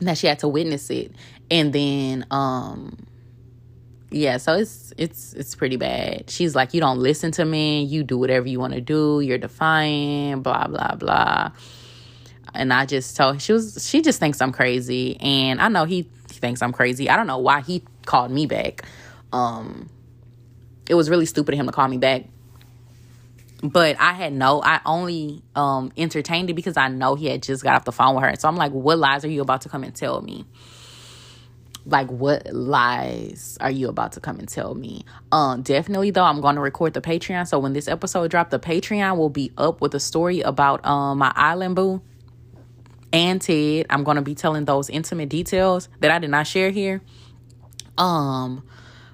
that 0.01 0.17
she 0.17 0.27
had 0.27 0.39
to 0.39 0.47
witness 0.47 0.89
it 0.89 1.11
and 1.51 1.73
then 1.73 2.25
um 2.31 2.95
yeah 4.11 4.37
so 4.37 4.55
it's 4.55 4.93
it's 4.97 5.33
it's 5.33 5.55
pretty 5.55 5.77
bad. 5.77 6.29
She's 6.29 6.55
like 6.55 6.73
you 6.73 6.81
don't 6.81 6.99
listen 6.99 7.31
to 7.33 7.45
me. 7.45 7.83
You 7.83 8.03
do 8.03 8.17
whatever 8.17 8.47
you 8.47 8.59
want 8.59 8.73
to 8.73 8.81
do. 8.81 9.21
You're 9.21 9.37
defiant 9.37 10.43
blah 10.43 10.67
blah 10.67 10.95
blah. 10.95 11.51
And 12.53 12.73
i 12.73 12.85
just 12.85 13.15
told 13.15 13.41
she 13.41 13.53
was 13.53 13.87
she 13.87 14.01
just 14.01 14.19
thinks 14.19 14.41
i'm 14.41 14.51
crazy. 14.51 15.17
And 15.19 15.61
i 15.61 15.67
know 15.67 15.85
he 15.85 16.03
thinks 16.27 16.61
i'm 16.61 16.73
crazy. 16.73 17.09
I 17.09 17.15
don't 17.15 17.27
know 17.27 17.37
why 17.37 17.61
he 17.61 17.83
called 18.05 18.31
me 18.31 18.45
back. 18.45 18.83
Um 19.31 19.89
it 20.89 20.95
was 20.95 21.09
really 21.09 21.27
stupid 21.27 21.53
of 21.53 21.59
him 21.59 21.67
to 21.67 21.71
call 21.71 21.87
me 21.87 21.97
back. 21.97 22.25
But 23.61 23.99
I 23.99 24.13
had 24.13 24.33
no, 24.33 24.61
I 24.63 24.79
only 24.85 25.43
um 25.55 25.91
entertained 25.97 26.49
it 26.49 26.53
because 26.53 26.77
I 26.77 26.87
know 26.87 27.15
he 27.15 27.27
had 27.27 27.43
just 27.43 27.63
got 27.63 27.75
off 27.75 27.85
the 27.85 27.91
phone 27.91 28.15
with 28.15 28.23
her. 28.23 28.35
So 28.37 28.47
I'm 28.47 28.55
like, 28.55 28.71
what 28.71 28.97
lies 28.97 29.23
are 29.25 29.29
you 29.29 29.41
about 29.41 29.61
to 29.61 29.69
come 29.69 29.83
and 29.83 29.95
tell 29.95 30.21
me? 30.21 30.45
Like 31.89 32.09
what 32.09 32.53
lies 32.53 33.57
are 33.59 33.71
you 33.71 33.89
about 33.89 34.11
to 34.13 34.19
come 34.19 34.37
and 34.37 34.47
tell 34.47 34.75
me? 34.75 35.05
Um, 35.31 35.63
definitely 35.63 36.11
though, 36.11 36.23
I'm 36.23 36.39
gonna 36.39 36.61
record 36.61 36.93
the 36.93 37.01
Patreon. 37.01 37.47
So 37.47 37.57
when 37.57 37.73
this 37.73 37.87
episode 37.87 38.29
dropped, 38.29 38.51
the 38.51 38.59
Patreon 38.59 39.17
will 39.17 39.29
be 39.29 39.51
up 39.57 39.81
with 39.81 39.95
a 39.95 39.99
story 39.99 40.41
about 40.41 40.85
um 40.85 41.17
my 41.17 41.31
island 41.35 41.75
boo 41.75 42.01
and 43.11 43.41
Ted. 43.41 43.87
I'm 43.89 44.03
gonna 44.03 44.21
be 44.21 44.35
telling 44.35 44.65
those 44.65 44.89
intimate 44.89 45.29
details 45.29 45.89
that 45.99 46.11
I 46.11 46.19
did 46.19 46.29
not 46.29 46.45
share 46.45 46.69
here. 46.69 47.01
Um 47.97 48.63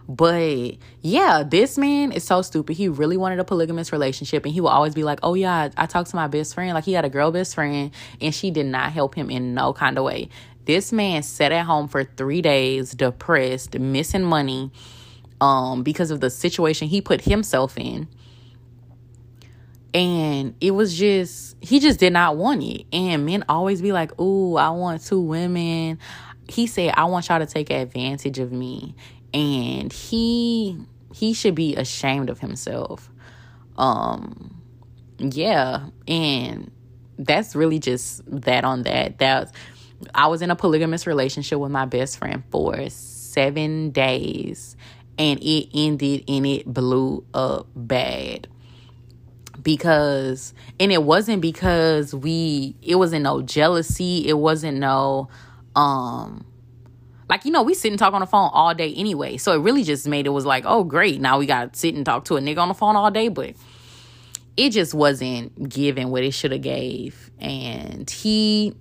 but 0.08 0.76
yeah, 1.02 1.44
this 1.44 1.78
man 1.78 2.12
is 2.12 2.24
so 2.24 2.42
stupid. 2.44 2.76
He 2.76 2.90
really 2.90 3.18
wanted 3.18 3.40
a 3.40 3.44
polygamous 3.44 3.92
relationship 3.92 4.46
and 4.46 4.54
he 4.54 4.62
will 4.62 4.70
always 4.70 4.94
be 4.94 5.04
like, 5.04 5.20
Oh 5.24 5.34
yeah, 5.34 5.70
I, 5.78 5.84
I 5.84 5.86
talked 5.88 6.12
to 6.12 6.16
my 6.16 6.28
best 6.28 6.54
friend. 6.54 6.74
Like 6.74 6.84
he 6.84 6.94
had 6.94 7.06
a 7.06 7.10
girl 7.10 7.32
best 7.32 7.56
friend 7.56 7.92
and 8.22 8.36
she 8.36 8.52
did 8.52 8.68
not 8.68 8.92
help 8.92 9.16
him 9.16 9.32
in 9.32 9.54
no 9.54 9.74
kind 9.74 9.98
of 9.98 10.04
way. 10.04 10.30
This 10.66 10.92
man 10.92 11.24
sat 11.24 11.52
at 11.52 11.66
home 11.66 11.88
for 11.88 12.04
three 12.04 12.42
days, 12.42 12.92
depressed, 12.92 13.78
missing 13.78 14.24
money, 14.24 14.72
um, 15.40 15.84
because 15.84 16.12
of 16.12 16.20
the 16.20 16.30
situation 16.30 16.88
he 16.88 17.02
put 17.02 17.22
himself 17.22 17.78
in. 17.78 18.08
And 19.94 20.56
it 20.60 20.72
was 20.72 20.98
just 20.98 21.56
he 21.62 21.80
just 21.80 22.00
did 22.00 22.12
not 22.12 22.36
want 22.36 22.64
it. 22.64 22.86
And 22.92 23.26
men 23.26 23.46
always 23.48 23.82
be 23.82 23.92
like, 23.92 24.20
Ooh, 24.20 24.58
I 24.58 24.70
want 24.72 25.06
two 25.06 25.22
women. 25.22 26.00
He 26.50 26.68
said, 26.68 26.94
I 26.96 27.06
want 27.06 27.30
y'all 27.30 27.40
to 27.40 27.46
take 27.46 27.70
advantage 27.72 28.40
of 28.40 28.52
me 28.52 28.96
and 29.36 29.92
he 29.92 30.78
he 31.14 31.34
should 31.34 31.56
be 31.56 31.76
ashamed 31.76 32.30
of 32.30 32.40
himself 32.40 33.12
um 33.78 34.62
yeah 35.20 35.88
and 36.08 36.72
that's 37.20 37.54
really 37.54 37.78
just 37.78 38.22
that 38.28 38.64
on 38.64 38.84
that 38.84 39.20
that 39.20 39.54
i 40.14 40.28
was 40.28 40.42
in 40.42 40.52
a 40.52 40.56
polygamous 40.56 41.08
relationship 41.08 41.60
with 41.60 41.72
my 41.72 41.86
best 41.86 42.18
friend 42.18 42.44
for 42.52 42.90
seven 42.90 43.92
days 43.92 44.76
and 45.18 45.40
it 45.42 45.70
ended 45.74 46.24
and 46.28 46.46
it 46.46 46.66
blew 46.66 47.26
up 47.34 47.68
bad. 47.76 48.48
Because 49.62 50.54
and 50.80 50.92
it 50.92 51.02
wasn't 51.02 51.42
because 51.42 52.14
we 52.14 52.76
it 52.84 52.96
wasn't 52.96 53.24
no 53.24 53.42
jealousy 53.42 54.28
it 54.28 54.38
wasn't 54.38 54.78
no 54.78 55.28
um 55.76 56.46
like 57.28 57.46
you 57.46 57.52
know 57.52 57.64
we 57.64 57.74
sit 57.74 57.90
and 57.92 57.98
talk 57.98 58.14
on 58.14 58.22
the 58.22 58.28
phone 58.28 58.52
all 58.54 58.76
day 58.76 58.94
anyway. 58.94 59.38
So 59.38 59.54
it 59.54 59.64
really 59.64 59.84
just 59.84 60.08
made 60.08 60.28
it 60.28 60.32
was 60.32 60.46
like 60.46 60.66
oh 60.68 60.84
great 60.84 61.20
now 61.20 61.40
we 61.40 61.48
gotta 61.48 61.72
sit 61.74 61.96
and 61.96 62.06
talk 62.06 62.26
to 62.26 62.36
a 62.38 62.40
nigga 62.40 62.60
on 62.60 62.68
the 62.68 62.76
phone 62.76 62.96
all 62.96 63.10
day. 63.10 63.30
But 63.30 63.56
it 64.56 64.70
just 64.70 64.94
wasn't 64.94 65.68
given 65.68 66.12
what 66.12 66.24
it 66.24 66.32
should 66.32 66.52
have 66.52 66.62
gave. 66.62 67.32
And 67.40 68.08
he 68.08 68.76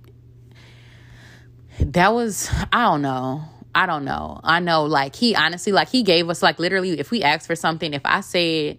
that 1.79 2.13
was 2.13 2.49
i 2.71 2.83
don't 2.83 3.01
know 3.01 3.43
i 3.73 3.85
don't 3.85 4.05
know 4.05 4.39
i 4.43 4.59
know 4.59 4.85
like 4.85 5.15
he 5.15 5.35
honestly 5.35 5.71
like 5.71 5.89
he 5.89 6.03
gave 6.03 6.29
us 6.29 6.41
like 6.41 6.59
literally 6.59 6.99
if 6.99 7.11
we 7.11 7.23
asked 7.23 7.47
for 7.47 7.55
something 7.55 7.93
if 7.93 8.01
i 8.05 8.21
said 8.21 8.77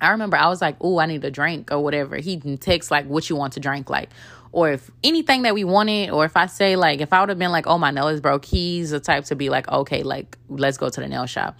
I 0.00 0.10
remember 0.10 0.36
I 0.36 0.48
was 0.48 0.60
like, 0.60 0.76
"Oh, 0.80 0.98
I 0.98 1.06
need 1.06 1.24
a 1.24 1.30
drink 1.30 1.70
or 1.72 1.78
whatever." 1.78 2.16
He 2.16 2.36
text 2.56 2.90
like, 2.90 3.06
"What 3.06 3.30
you 3.30 3.36
want 3.36 3.54
to 3.54 3.60
drink?" 3.60 3.88
Like, 3.88 4.10
or 4.54 4.70
if 4.70 4.88
anything 5.02 5.42
that 5.42 5.52
we 5.54 5.64
wanted, 5.64 6.10
or 6.10 6.24
if 6.24 6.36
I 6.36 6.46
say 6.46 6.76
like, 6.76 7.00
if 7.00 7.12
I 7.12 7.20
would 7.20 7.28
have 7.28 7.38
been 7.38 7.50
like, 7.50 7.66
oh, 7.66 7.76
my 7.76 7.90
nail 7.90 8.06
is 8.06 8.20
broke, 8.20 8.44
he's 8.44 8.90
the 8.90 9.00
type 9.00 9.24
to 9.26 9.34
be 9.34 9.50
like, 9.50 9.68
okay, 9.68 10.04
like 10.04 10.38
let's 10.48 10.76
go 10.76 10.88
to 10.88 11.00
the 11.00 11.08
nail 11.08 11.26
shop, 11.26 11.58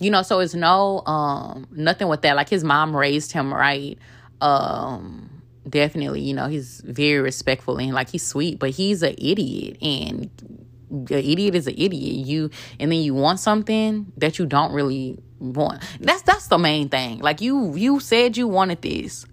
you 0.00 0.10
know. 0.10 0.22
So 0.22 0.40
it's 0.40 0.52
no, 0.52 1.06
um, 1.06 1.68
nothing 1.70 2.08
with 2.08 2.22
that. 2.22 2.34
Like 2.34 2.48
his 2.48 2.64
mom 2.64 2.96
raised 2.96 3.30
him 3.30 3.54
right, 3.54 3.96
um, 4.40 5.30
definitely. 5.68 6.20
You 6.20 6.34
know, 6.34 6.46
he's 6.48 6.80
very 6.84 7.20
respectful 7.20 7.78
and 7.78 7.92
like 7.92 8.10
he's 8.10 8.26
sweet, 8.26 8.58
but 8.58 8.70
he's 8.70 9.02
an 9.02 9.14
idiot 9.18 9.78
and. 9.82 10.30
An 10.92 11.06
idiot 11.10 11.54
is 11.54 11.66
an 11.66 11.74
idiot. 11.78 12.26
You 12.26 12.50
and 12.78 12.92
then 12.92 12.98
you 12.98 13.14
want 13.14 13.40
something 13.40 14.12
that 14.18 14.38
you 14.38 14.44
don't 14.44 14.74
really 14.74 15.18
want. 15.38 15.82
That's 16.00 16.20
that's 16.20 16.48
the 16.48 16.58
main 16.58 16.90
thing. 16.90 17.20
Like 17.20 17.40
you 17.40 17.74
you 17.74 17.98
said 17.98 18.36
you 18.36 18.46
wanted 18.46 18.82
this. 18.82 19.24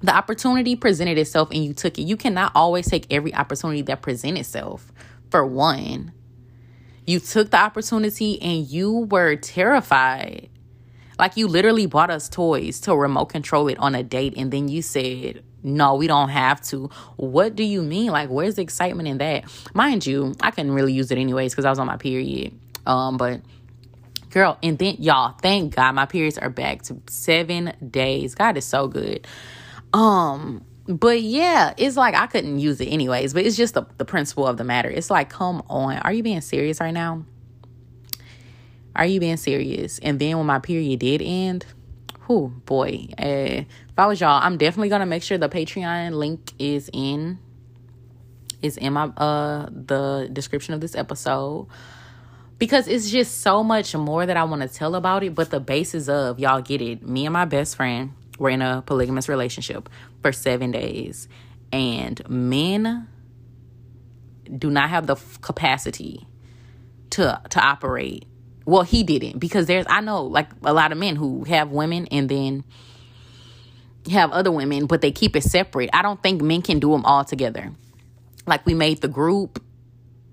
The 0.00 0.14
opportunity 0.14 0.76
presented 0.76 1.18
itself 1.18 1.50
and 1.50 1.64
you 1.64 1.72
took 1.74 1.98
it. 1.98 2.02
You 2.02 2.16
cannot 2.16 2.52
always 2.54 2.86
take 2.86 3.12
every 3.12 3.34
opportunity 3.34 3.82
that 3.82 4.00
present 4.00 4.38
itself. 4.38 4.92
For 5.28 5.44
one, 5.44 6.12
you 7.06 7.18
took 7.18 7.50
the 7.50 7.58
opportunity 7.58 8.40
and 8.40 8.64
you 8.66 9.08
were 9.10 9.34
terrified. 9.36 10.50
Like 11.18 11.36
you 11.36 11.48
literally 11.48 11.86
bought 11.86 12.10
us 12.10 12.28
toys 12.28 12.80
to 12.80 12.96
remote 12.96 13.26
control 13.26 13.68
it 13.68 13.78
on 13.78 13.94
a 13.94 14.02
date 14.02 14.34
and 14.36 14.50
then 14.50 14.68
you 14.68 14.82
said, 14.82 15.42
no, 15.62 15.94
we 15.94 16.06
don't 16.06 16.28
have 16.28 16.60
to. 16.66 16.90
What 17.16 17.56
do 17.56 17.64
you 17.64 17.82
mean? 17.82 18.10
Like, 18.10 18.28
where's 18.28 18.56
the 18.56 18.62
excitement 18.62 19.08
in 19.08 19.18
that? 19.18 19.44
Mind 19.72 20.06
you, 20.06 20.34
I 20.40 20.50
couldn't 20.50 20.72
really 20.72 20.92
use 20.92 21.10
it 21.10 21.18
anyways 21.18 21.52
because 21.52 21.64
I 21.64 21.70
was 21.70 21.78
on 21.78 21.86
my 21.86 21.96
period. 21.96 22.58
Um, 22.86 23.16
but 23.16 23.40
girl, 24.30 24.58
and 24.62 24.78
then 24.78 24.96
y'all, 24.98 25.34
thank 25.40 25.74
God 25.74 25.92
my 25.92 26.04
periods 26.06 26.36
are 26.36 26.50
back 26.50 26.82
to 26.82 27.00
seven 27.08 27.72
days. 27.90 28.34
God 28.34 28.56
is 28.58 28.66
so 28.66 28.88
good. 28.88 29.26
Um, 29.94 30.64
but 30.86 31.22
yeah, 31.22 31.72
it's 31.78 31.96
like 31.96 32.14
I 32.14 32.26
couldn't 32.26 32.58
use 32.58 32.80
it 32.80 32.86
anyways, 32.86 33.32
but 33.32 33.46
it's 33.46 33.56
just 33.56 33.72
the, 33.72 33.86
the 33.96 34.04
principle 34.04 34.46
of 34.46 34.58
the 34.58 34.64
matter. 34.64 34.90
It's 34.90 35.10
like, 35.10 35.30
come 35.30 35.62
on, 35.70 35.96
are 35.98 36.12
you 36.12 36.22
being 36.22 36.42
serious 36.42 36.78
right 36.78 36.92
now? 36.92 37.24
Are 38.96 39.06
you 39.06 39.20
being 39.20 39.36
serious? 39.36 39.98
And 39.98 40.18
then 40.18 40.36
when 40.36 40.46
my 40.46 40.58
period 40.58 41.00
did 41.00 41.20
end, 41.22 41.66
who 42.20 42.48
boy, 42.64 43.08
uh, 43.18 43.22
if 43.24 43.98
I 43.98 44.06
was 44.06 44.20
y'all, 44.20 44.40
I'm 44.42 44.56
definitely 44.56 44.88
gonna 44.88 45.06
make 45.06 45.22
sure 45.22 45.36
the 45.38 45.48
Patreon 45.48 46.12
link 46.12 46.52
is 46.58 46.88
in 46.92 47.38
is 48.62 48.76
in 48.78 48.94
my 48.94 49.04
uh 49.04 49.68
the 49.70 50.28
description 50.32 50.72
of 50.74 50.80
this 50.80 50.94
episode 50.94 51.68
because 52.58 52.88
it's 52.88 53.10
just 53.10 53.42
so 53.42 53.62
much 53.62 53.94
more 53.94 54.24
that 54.24 54.36
I 54.36 54.44
want 54.44 54.62
to 54.62 54.68
tell 54.68 54.94
about 54.94 55.22
it. 55.22 55.34
But 55.34 55.50
the 55.50 55.60
basis 55.60 56.08
of 56.08 56.38
y'all 56.38 56.62
get 56.62 56.80
it. 56.80 57.06
Me 57.06 57.26
and 57.26 57.32
my 57.32 57.44
best 57.44 57.76
friend 57.76 58.12
were 58.38 58.50
in 58.50 58.62
a 58.62 58.82
polygamous 58.86 59.28
relationship 59.28 59.88
for 60.22 60.32
seven 60.32 60.70
days, 60.70 61.28
and 61.72 62.26
men 62.28 63.08
do 64.56 64.70
not 64.70 64.90
have 64.90 65.06
the 65.06 65.16
capacity 65.40 66.26
to 67.10 67.40
to 67.50 67.60
operate. 67.60 68.26
Well, 68.66 68.82
he 68.82 69.02
didn't 69.02 69.38
because 69.38 69.66
there's 69.66 69.86
I 69.88 70.00
know 70.00 70.22
like 70.22 70.48
a 70.62 70.72
lot 70.72 70.92
of 70.92 70.98
men 70.98 71.16
who 71.16 71.44
have 71.44 71.70
women 71.70 72.06
and 72.10 72.28
then 72.28 72.64
have 74.10 74.30
other 74.32 74.52
women, 74.52 74.86
but 74.86 75.00
they 75.00 75.12
keep 75.12 75.36
it 75.36 75.42
separate. 75.42 75.90
I 75.92 76.02
don't 76.02 76.22
think 76.22 76.42
men 76.42 76.62
can 76.62 76.78
do 76.78 76.90
them 76.90 77.04
all 77.04 77.24
together. 77.24 77.72
Like 78.46 78.64
we 78.66 78.74
made 78.74 79.00
the 79.00 79.08
group 79.08 79.62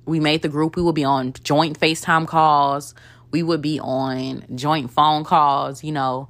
we 0.06 0.20
made 0.20 0.42
the 0.42 0.50
group. 0.50 0.76
We 0.76 0.82
would 0.82 0.96
be 0.96 1.04
on 1.04 1.34
joint 1.44 1.80
FaceTime 1.80 2.28
calls. 2.28 2.94
We 3.32 3.44
would 3.44 3.62
be 3.62 3.80
on 3.80 4.44
joint 4.56 4.92
phone 4.92 5.24
calls, 5.24 5.84
you 5.84 5.92
know, 5.92 6.28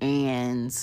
and 0.00 0.74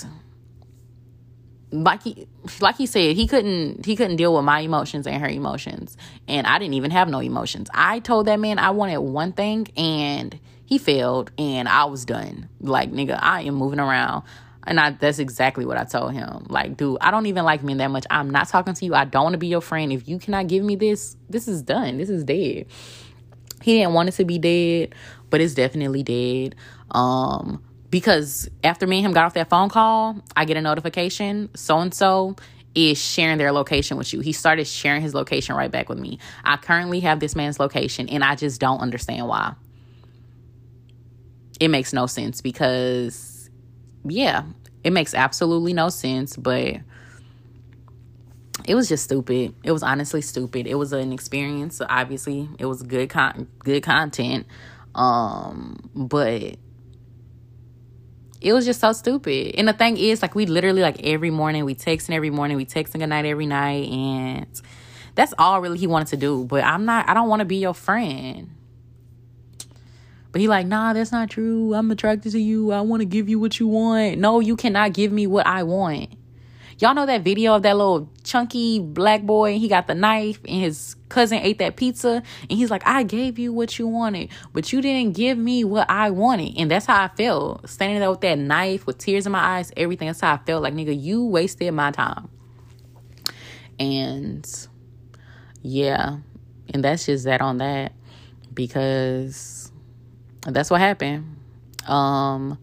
like 1.70 2.02
he 2.02 2.26
like 2.60 2.76
he 2.76 2.86
said, 2.86 3.16
he 3.16 3.26
couldn't 3.26 3.84
he 3.84 3.96
couldn't 3.96 4.16
deal 4.16 4.34
with 4.34 4.44
my 4.44 4.60
emotions 4.60 5.06
and 5.06 5.20
her 5.20 5.28
emotions. 5.28 5.96
And 6.26 6.46
I 6.46 6.58
didn't 6.58 6.74
even 6.74 6.90
have 6.90 7.08
no 7.08 7.18
emotions. 7.18 7.68
I 7.74 7.98
told 7.98 8.26
that 8.26 8.40
man 8.40 8.58
I 8.58 8.70
wanted 8.70 8.98
one 8.98 9.32
thing 9.32 9.68
and 9.76 10.38
he 10.68 10.76
failed 10.76 11.30
and 11.38 11.66
I 11.66 11.86
was 11.86 12.04
done. 12.04 12.46
Like 12.60 12.92
nigga, 12.92 13.18
I 13.18 13.40
am 13.40 13.54
moving 13.54 13.80
around. 13.80 14.24
And 14.66 14.78
I, 14.78 14.90
that's 14.90 15.18
exactly 15.18 15.64
what 15.64 15.78
I 15.78 15.84
told 15.84 16.12
him. 16.12 16.44
Like, 16.50 16.76
dude, 16.76 16.98
I 17.00 17.10
don't 17.10 17.24
even 17.24 17.46
like 17.46 17.62
men 17.62 17.78
that 17.78 17.90
much. 17.90 18.04
I'm 18.10 18.28
not 18.28 18.48
talking 18.48 18.74
to 18.74 18.84
you. 18.84 18.94
I 18.94 19.06
don't 19.06 19.22
want 19.22 19.32
to 19.32 19.38
be 19.38 19.46
your 19.46 19.62
friend. 19.62 19.90
If 19.90 20.06
you 20.06 20.18
cannot 20.18 20.46
give 20.46 20.62
me 20.62 20.76
this, 20.76 21.16
this 21.30 21.48
is 21.48 21.62
done. 21.62 21.96
This 21.96 22.10
is 22.10 22.22
dead. 22.22 22.66
He 23.62 23.78
didn't 23.78 23.94
want 23.94 24.10
it 24.10 24.12
to 24.16 24.26
be 24.26 24.38
dead, 24.38 24.94
but 25.30 25.40
it's 25.40 25.54
definitely 25.54 26.02
dead. 26.02 26.54
Um, 26.90 27.64
because 27.88 28.50
after 28.62 28.86
me 28.86 28.98
and 28.98 29.06
him 29.06 29.12
got 29.12 29.24
off 29.24 29.32
that 29.34 29.48
phone 29.48 29.70
call, 29.70 30.22
I 30.36 30.44
get 30.44 30.58
a 30.58 30.60
notification. 30.60 31.48
So 31.54 31.78
and 31.78 31.94
so 31.94 32.36
is 32.74 32.98
sharing 32.98 33.38
their 33.38 33.52
location 33.52 33.96
with 33.96 34.12
you. 34.12 34.20
He 34.20 34.32
started 34.32 34.66
sharing 34.66 35.00
his 35.00 35.14
location 35.14 35.56
right 35.56 35.70
back 35.70 35.88
with 35.88 35.98
me. 35.98 36.18
I 36.44 36.58
currently 36.58 37.00
have 37.00 37.20
this 37.20 37.34
man's 37.34 37.58
location, 37.58 38.10
and 38.10 38.22
I 38.22 38.34
just 38.34 38.60
don't 38.60 38.80
understand 38.80 39.26
why. 39.28 39.54
It 41.60 41.68
makes 41.68 41.92
no 41.92 42.06
sense 42.06 42.40
because 42.40 43.50
yeah, 44.04 44.44
it 44.84 44.92
makes 44.92 45.14
absolutely 45.14 45.72
no 45.72 45.88
sense, 45.88 46.36
but 46.36 46.76
it 48.64 48.74
was 48.74 48.88
just 48.88 49.04
stupid. 49.04 49.54
It 49.64 49.72
was 49.72 49.82
honestly 49.82 50.20
stupid. 50.20 50.66
It 50.66 50.74
was 50.74 50.92
an 50.92 51.12
experience. 51.12 51.76
So 51.76 51.86
Obviously, 51.88 52.48
it 52.58 52.66
was 52.66 52.82
good 52.82 53.10
con- 53.10 53.48
good 53.60 53.82
content. 53.82 54.46
Um, 54.94 55.90
but 55.94 56.56
it 58.40 58.52
was 58.52 58.64
just 58.64 58.80
so 58.80 58.92
stupid. 58.92 59.54
And 59.56 59.68
the 59.68 59.72
thing 59.72 59.96
is, 59.96 60.22
like, 60.22 60.34
we 60.34 60.46
literally 60.46 60.82
like 60.82 61.02
every 61.04 61.30
morning 61.30 61.64
we 61.64 61.74
texting 61.74 62.14
every 62.14 62.30
morning, 62.30 62.56
we 62.56 62.66
texting 62.66 63.00
good 63.00 63.08
night 63.08 63.24
every 63.24 63.46
night, 63.46 63.88
and 63.88 64.46
that's 65.14 65.34
all 65.38 65.60
really 65.60 65.78
he 65.78 65.86
wanted 65.86 66.08
to 66.08 66.16
do. 66.16 66.44
But 66.44 66.64
I'm 66.64 66.84
not. 66.84 67.08
I 67.08 67.14
don't 67.14 67.28
want 67.28 67.40
to 67.40 67.46
be 67.46 67.56
your 67.56 67.74
friend. 67.74 68.50
But 70.30 70.40
he 70.40 70.48
like, 70.48 70.66
nah, 70.66 70.92
that's 70.92 71.12
not 71.12 71.30
true. 71.30 71.74
I'm 71.74 71.90
attracted 71.90 72.32
to 72.32 72.38
you. 72.38 72.72
I 72.72 72.80
want 72.82 73.00
to 73.00 73.06
give 73.06 73.28
you 73.28 73.38
what 73.38 73.58
you 73.58 73.66
want. 73.66 74.18
No, 74.18 74.40
you 74.40 74.56
cannot 74.56 74.92
give 74.92 75.10
me 75.10 75.26
what 75.26 75.46
I 75.46 75.62
want. 75.62 76.10
Y'all 76.80 76.94
know 76.94 77.06
that 77.06 77.22
video 77.22 77.56
of 77.56 77.62
that 77.62 77.76
little 77.76 78.08
chunky 78.22 78.78
black 78.78 79.22
boy? 79.22 79.58
He 79.58 79.66
got 79.66 79.88
the 79.88 79.96
knife 79.96 80.38
and 80.46 80.60
his 80.62 80.94
cousin 81.08 81.38
ate 81.38 81.58
that 81.58 81.74
pizza. 81.74 82.22
And 82.48 82.58
he's 82.58 82.70
like, 82.70 82.86
I 82.86 83.02
gave 83.02 83.36
you 83.36 83.52
what 83.52 83.80
you 83.80 83.88
wanted, 83.88 84.28
but 84.52 84.72
you 84.72 84.80
didn't 84.80 85.16
give 85.16 85.36
me 85.36 85.64
what 85.64 85.90
I 85.90 86.10
wanted. 86.10 86.56
And 86.56 86.70
that's 86.70 86.86
how 86.86 87.02
I 87.02 87.08
felt. 87.08 87.68
Standing 87.68 87.98
there 87.98 88.10
with 88.10 88.20
that 88.20 88.38
knife 88.38 88.86
with 88.86 88.98
tears 88.98 89.26
in 89.26 89.32
my 89.32 89.40
eyes, 89.40 89.72
everything. 89.76 90.06
That's 90.06 90.20
how 90.20 90.34
I 90.34 90.38
felt. 90.38 90.62
Like, 90.62 90.74
nigga, 90.74 91.00
you 91.00 91.24
wasted 91.24 91.74
my 91.74 91.90
time. 91.90 92.28
And 93.80 94.48
yeah. 95.62 96.18
And 96.72 96.84
that's 96.84 97.06
just 97.06 97.24
that 97.24 97.40
on 97.40 97.58
that. 97.58 97.92
Because 98.54 99.57
that's 100.54 100.70
what 100.70 100.80
happened. 100.80 101.36
Um, 101.86 102.58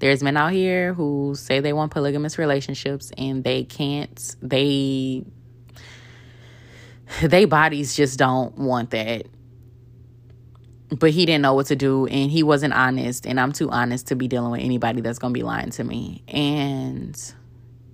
there's 0.00 0.22
men 0.22 0.36
out 0.36 0.52
here 0.52 0.94
who 0.94 1.34
say 1.36 1.60
they 1.60 1.72
want 1.72 1.92
polygamous 1.92 2.38
relationships 2.38 3.12
and 3.16 3.44
they 3.44 3.64
can't. 3.64 4.36
They 4.42 5.24
they 7.22 7.44
bodies 7.44 7.94
just 7.94 8.18
don't 8.18 8.56
want 8.56 8.90
that. 8.90 9.26
But 10.88 11.10
he 11.10 11.24
didn't 11.24 11.42
know 11.42 11.54
what 11.54 11.66
to 11.66 11.76
do 11.76 12.06
and 12.06 12.30
he 12.30 12.42
wasn't 12.42 12.74
honest 12.74 13.26
and 13.26 13.38
I'm 13.38 13.52
too 13.52 13.70
honest 13.70 14.08
to 14.08 14.16
be 14.16 14.26
dealing 14.26 14.50
with 14.50 14.62
anybody 14.62 15.00
that's 15.02 15.20
going 15.20 15.32
to 15.32 15.38
be 15.38 15.44
lying 15.44 15.70
to 15.70 15.84
me. 15.84 16.24
And 16.26 17.14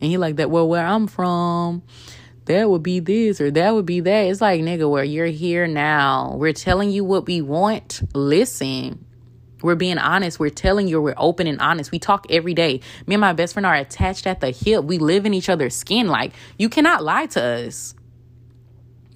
and 0.00 0.10
he 0.10 0.16
like 0.16 0.36
that, 0.36 0.50
well 0.50 0.68
where 0.68 0.86
I'm 0.86 1.08
from, 1.08 1.82
that 2.46 2.70
would 2.70 2.82
be 2.82 3.00
this 3.00 3.40
or 3.40 3.50
that 3.50 3.74
would 3.74 3.84
be 3.84 4.00
that. 4.00 4.26
It's 4.26 4.40
like, 4.40 4.60
nigga, 4.60 4.88
where 4.88 5.04
you're 5.04 5.26
here 5.26 5.66
now. 5.66 6.36
We're 6.36 6.52
telling 6.52 6.90
you 6.90 7.04
what 7.04 7.26
we 7.26 7.42
want. 7.42 8.00
Listen. 8.14 9.05
We're 9.66 9.74
being 9.74 9.98
honest. 9.98 10.38
We're 10.38 10.51
telling 10.51 10.88
you 10.88 11.02
we're 11.02 11.14
open 11.16 11.47
and 11.47 11.60
honest. 11.60 11.90
We 11.90 11.98
talk 11.98 12.26
every 12.30 12.55
day. 12.55 12.80
Me 13.06 13.16
and 13.16 13.20
my 13.20 13.32
best 13.32 13.52
friend 13.52 13.66
are 13.66 13.74
attached 13.74 14.26
at 14.26 14.40
the 14.40 14.51
hip. 14.51 14.84
We 14.84 14.98
live 14.98 15.26
in 15.26 15.34
each 15.34 15.48
other's 15.48 15.74
skin. 15.74 16.06
Like, 16.09 16.32
you 16.59 16.68
cannot 16.68 17.02
lie 17.02 17.26
to 17.26 17.43
us. 17.43 17.94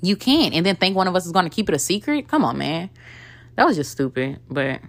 You 0.02 0.16
can't. 0.16 0.52
And 0.55 0.66
then 0.66 0.77
think 0.77 0.97
one 0.97 1.06
of 1.06 1.14
us 1.14 1.24
is 1.24 1.32
going 1.32 1.44
to 1.44 1.51
keep 1.51 1.68
it 1.68 1.74
a 1.74 1.78
secret? 1.78 2.28
Come 2.28 2.44
on, 2.44 2.59
man. 2.59 2.90
That 3.56 3.64
was 3.66 3.77
just 3.77 3.93
stupid. 3.93 4.40
But 4.51 4.81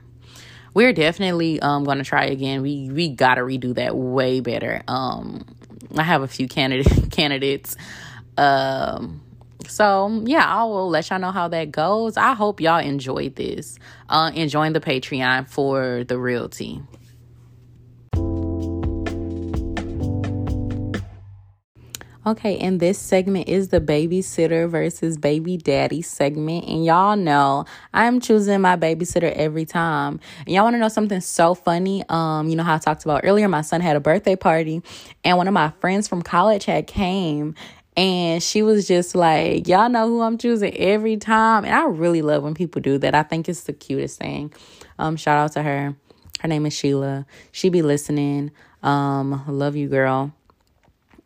we're 0.74 0.94
definitely 0.94 1.60
um 1.60 1.84
going 1.84 1.98
to 1.98 2.04
try 2.04 2.26
again. 2.26 2.62
We 2.62 2.90
we 2.90 3.10
got 3.10 3.36
to 3.36 3.42
redo 3.42 3.76
that 3.76 3.96
way 3.96 4.40
better. 4.40 4.82
Um 4.88 5.46
I 5.98 6.04
have 6.04 6.22
a 6.22 6.28
few 6.28 6.48
candidate 6.48 7.12
candidates 7.12 7.76
um 8.38 9.22
so 9.68 10.22
yeah 10.26 10.46
i 10.46 10.64
will 10.64 10.90
let 10.90 11.10
y'all 11.10 11.20
know 11.20 11.32
how 11.32 11.48
that 11.48 11.72
goes 11.72 12.18
i 12.18 12.34
hope 12.34 12.60
y'all 12.60 12.80
enjoyed 12.80 13.36
this 13.36 13.78
uh 14.10 14.32
join 14.46 14.74
the 14.74 14.82
patreon 14.82 15.48
for 15.48 16.04
the 16.06 16.18
realty 16.18 16.82
Okay, 22.24 22.60
and 22.60 22.80
this 22.80 23.00
segment 23.00 23.50
is 23.50 23.70
the 23.70 23.82
babysitter 23.82 24.70
versus 24.70 25.18
baby 25.18 25.58
daddy 25.58 26.04
segment. 26.04 26.66
And 26.66 26.86
y'all 26.86 27.16
know 27.16 27.66
I'm 27.96 28.20
choosing 28.20 28.62
my 28.62 28.78
babysitter 28.78 29.34
every 29.34 29.66
time. 29.66 30.20
And 30.46 30.54
y'all 30.54 30.66
want 30.66 30.76
to 30.76 30.78
know 30.78 30.88
something 30.88 31.20
so 31.20 31.56
funny? 31.56 32.04
Um, 32.10 32.48
you 32.48 32.56
know 32.56 32.62
how 32.62 32.76
I 32.76 32.78
talked 32.78 33.06
about 33.06 33.22
earlier, 33.24 33.48
my 33.48 33.62
son 33.62 33.82
had 33.82 33.96
a 33.96 34.00
birthday 34.00 34.36
party, 34.36 34.84
and 35.24 35.36
one 35.36 35.48
of 35.48 35.56
my 35.56 35.72
friends 35.80 36.08
from 36.08 36.22
college 36.22 36.66
had 36.66 36.86
came 36.86 37.56
and 37.98 38.42
she 38.42 38.62
was 38.62 38.88
just 38.88 39.16
like, 39.16 39.68
Y'all 39.68 39.90
know 39.90 40.08
who 40.08 40.22
I'm 40.22 40.38
choosing 40.38 40.76
every 40.78 41.18
time. 41.18 41.66
And 41.66 41.74
I 41.74 41.86
really 41.86 42.22
love 42.22 42.44
when 42.44 42.54
people 42.54 42.82
do 42.82 42.98
that. 43.00 43.14
I 43.16 43.24
think 43.24 43.50
it's 43.50 43.64
the 43.64 43.74
cutest 43.74 44.20
thing. 44.20 44.54
Um, 44.98 45.18
shout 45.18 45.38
out 45.38 45.52
to 45.54 45.64
her. 45.64 45.96
Her 46.40 46.48
name 46.48 46.66
is 46.66 46.74
Sheila. 46.74 47.26
She 47.52 47.70
be 47.70 47.82
listening. 47.82 48.52
Um, 48.82 49.44
love 49.48 49.76
you, 49.76 49.88
girl. 49.88 50.34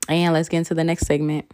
And 0.09 0.33
let's 0.33 0.49
get 0.49 0.59
into 0.59 0.73
the 0.73 0.83
next 0.83 1.07
segment. 1.07 1.49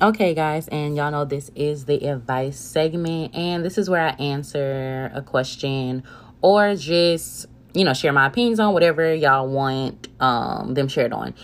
Okay, 0.00 0.34
guys, 0.34 0.66
and 0.66 0.96
y'all 0.96 1.12
know 1.12 1.24
this 1.24 1.52
is 1.54 1.84
the 1.84 2.08
advice 2.08 2.58
segment, 2.58 3.36
and 3.36 3.64
this 3.64 3.78
is 3.78 3.88
where 3.88 4.00
I 4.00 4.10
answer 4.14 5.12
a 5.14 5.22
question 5.22 6.02
or 6.40 6.74
just 6.74 7.46
you 7.74 7.84
know 7.84 7.94
share 7.94 8.12
my 8.12 8.26
opinions 8.26 8.60
on 8.60 8.72
whatever 8.74 9.14
y'all 9.14 9.48
want 9.48 10.08
um 10.20 10.74
them 10.74 10.88
shared 10.88 11.12
on. 11.12 11.34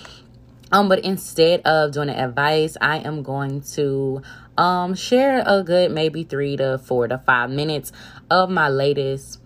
Um, 0.70 0.88
but 0.88 0.98
instead 0.98 1.62
of 1.62 1.92
doing 1.92 2.09
the 2.09 2.18
advice, 2.18 2.76
I 2.80 2.98
am 2.98 3.22
going 3.22 3.62
to 3.72 4.22
um 4.56 4.94
share 4.94 5.42
a 5.46 5.62
good 5.62 5.90
maybe 5.90 6.24
three 6.24 6.56
to 6.56 6.78
four 6.78 7.09
to 7.09 7.18
five 7.18 7.50
minutes 7.50 7.92
of 8.30 8.50
my 8.50 8.68
latest 8.68 9.40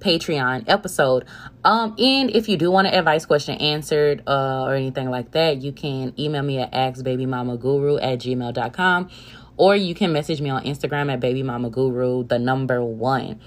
Patreon 0.00 0.64
episode. 0.68 1.24
Um, 1.64 1.94
and 1.98 2.30
if 2.30 2.48
you 2.48 2.56
do 2.58 2.70
want 2.70 2.86
an 2.86 2.94
advice 2.94 3.24
question 3.24 3.56
answered 3.56 4.22
uh, 4.26 4.64
or 4.64 4.74
anything 4.74 5.08
like 5.10 5.30
that, 5.30 5.62
you 5.62 5.72
can 5.72 6.12
email 6.18 6.42
me 6.42 6.58
at 6.58 6.72
askbabymamaguru 6.72 8.02
at 8.02 8.18
gmail.com 8.18 9.10
or 9.56 9.76
you 9.76 9.94
can 9.94 10.12
message 10.12 10.40
me 10.40 10.50
on 10.50 10.64
Instagram 10.64 11.12
at 11.12 11.20
babymamaguru, 11.20 12.28
the 12.28 12.38
number 12.38 12.82
one. 12.84 13.40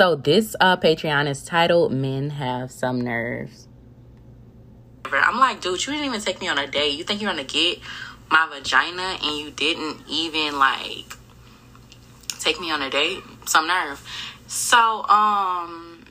So 0.00 0.14
this 0.14 0.56
uh, 0.58 0.78
Patreon 0.78 1.28
is 1.28 1.44
titled 1.44 1.92
Men 1.92 2.30
Have 2.30 2.70
Some 2.70 3.02
Nerves. 3.02 3.68
I'm 5.04 5.38
like, 5.38 5.60
dude, 5.60 5.86
you 5.86 5.92
didn't 5.92 6.06
even 6.06 6.22
take 6.22 6.40
me 6.40 6.48
on 6.48 6.56
a 6.56 6.66
date. 6.66 6.96
You 6.96 7.04
think 7.04 7.20
you're 7.20 7.30
gonna 7.30 7.44
get 7.44 7.80
my 8.30 8.48
vagina 8.50 9.18
and 9.22 9.36
you 9.36 9.50
didn't 9.50 9.98
even 10.08 10.58
like 10.58 11.18
take 12.38 12.58
me 12.58 12.70
on 12.70 12.80
a 12.80 12.88
date? 12.88 13.22
Some 13.44 13.66
nerve. 13.66 14.02
So, 14.46 14.78
um, 15.06 16.06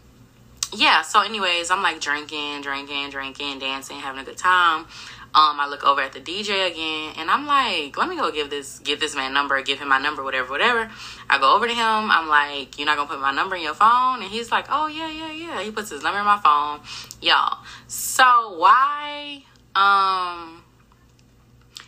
yeah. 0.72 1.02
So, 1.02 1.22
anyways, 1.22 1.72
I'm 1.72 1.82
like 1.82 1.99
drinking, 1.99 2.61
drinking, 2.61 3.10
drinking, 3.10 3.57
dancing, 3.57 3.98
having 3.98 4.22
a 4.22 4.24
good 4.24 4.38
time. 4.38 4.86
Um, 5.31 5.60
I 5.60 5.68
look 5.69 5.84
over 5.84 6.01
at 6.01 6.14
the 6.14 6.19
DJ 6.19 6.72
again, 6.72 7.14
and 7.18 7.30
I'm 7.30 7.45
like, 7.45 7.95
let 7.97 8.10
me 8.10 8.15
go 8.15 8.31
give 8.31 8.49
this 8.49 8.80
give 8.80 8.99
this 8.99 9.15
man 9.15 9.31
number, 9.31 9.61
give 9.61 9.80
him 9.80 9.88
my 9.88 9.99
number, 9.99 10.23
whatever, 10.23 10.49
whatever. 10.49 10.89
I 11.30 11.38
go 11.38 11.56
over 11.56 11.68
to 11.68 11.73
him. 11.73 12.10
I'm 12.10 12.27
like, 12.27 12.80
you're 12.80 12.88
not 12.88 12.97
gonna 12.97 13.10
put 13.10 13.19
my 13.19 13.31
number 13.31 13.56
in 13.56 13.61
your 13.61 13.76
phone, 13.76 14.23
and 14.23 14.31
he's 14.31 14.51
like, 14.51 14.65
oh 14.69 14.88
yeah, 14.88 15.07
yeah, 15.07 15.31
yeah. 15.31 15.61
He 15.61 15.69
puts 15.69 15.91
his 15.91 16.01
number 16.01 16.19
in 16.19 16.26
my 16.26 16.39
phone, 16.39 16.80
y'all. 17.22 17.60
So 17.88 18.57
why, 18.57 19.43
um, 19.76 20.64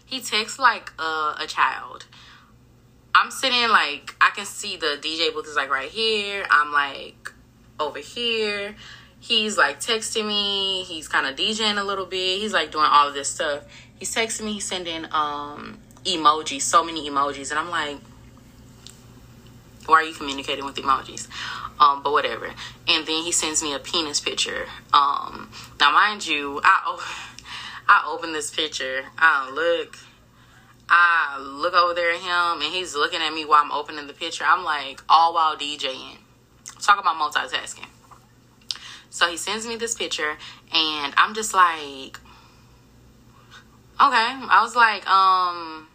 he 0.05 0.21
texts 0.21 0.59
like 0.59 0.91
a, 0.99 1.35
a 1.39 1.45
child. 1.47 2.05
I'm 3.15 3.31
sitting 3.31 3.69
like 3.69 4.15
I 4.21 4.29
can 4.35 4.45
see 4.45 4.77
the 4.77 4.99
DJ 5.01 5.33
booth 5.33 5.47
is 5.47 5.55
like 5.55 5.71
right 5.71 5.89
here. 5.89 6.45
I'm 6.51 6.71
like 6.71 7.31
over 7.79 7.99
here. 7.99 8.75
He's 9.21 9.57
like 9.57 9.79
texting 9.79 10.27
me. 10.27 10.83
He's 10.83 11.07
kind 11.07 11.27
of 11.27 11.35
DJing 11.35 11.79
a 11.79 11.83
little 11.83 12.07
bit. 12.07 12.39
He's 12.39 12.53
like 12.53 12.71
doing 12.71 12.87
all 12.89 13.07
of 13.07 13.13
this 13.13 13.29
stuff. 13.29 13.63
He's 13.97 14.13
texting 14.13 14.45
me. 14.45 14.53
He's 14.53 14.65
sending 14.65 15.05
um 15.11 15.77
emojis, 16.03 16.61
so 16.61 16.83
many 16.83 17.07
emojis, 17.07 17.51
and 17.51 17.59
I'm 17.59 17.69
like, 17.69 17.97
why 19.85 19.97
are 19.97 20.03
you 20.03 20.13
communicating 20.13 20.65
with 20.65 20.75
emojis? 20.75 21.27
Um, 21.79 22.01
but 22.03 22.11
whatever. 22.11 22.47
And 22.87 23.05
then 23.05 23.23
he 23.23 23.31
sends 23.31 23.61
me 23.61 23.73
a 23.73 23.79
penis 23.79 24.19
picture. 24.19 24.65
Um, 24.93 25.51
now 25.79 25.91
mind 25.91 26.25
you, 26.25 26.59
I 26.63 26.99
I 27.87 28.11
open 28.11 28.33
this 28.33 28.49
picture. 28.49 29.03
I 29.19 29.51
look 29.51 29.97
I 30.89 31.39
look 31.39 31.73
over 31.73 31.93
there 31.93 32.11
at 32.11 32.19
him 32.19 32.61
and 32.61 32.73
he's 32.73 32.95
looking 32.95 33.21
at 33.21 33.33
me 33.33 33.45
while 33.45 33.63
I'm 33.63 33.71
opening 33.71 34.07
the 34.07 34.13
picture. 34.13 34.43
I'm 34.47 34.63
like, 34.63 35.01
all 35.07 35.33
while 35.33 35.55
DJing. 35.55 36.17
Talk 36.81 36.99
about 36.99 37.15
multitasking. 37.15 37.85
So 39.11 39.27
he 39.29 39.37
sends 39.37 39.67
me 39.67 39.75
this 39.75 39.93
picture 39.93 40.37
and 40.73 41.13
I'm 41.17 41.35
just 41.35 41.53
like, 41.53 42.19
okay. 44.01 44.31
I 44.49 44.61
was 44.63 44.75
like, 44.75 45.05
um, 45.07 45.87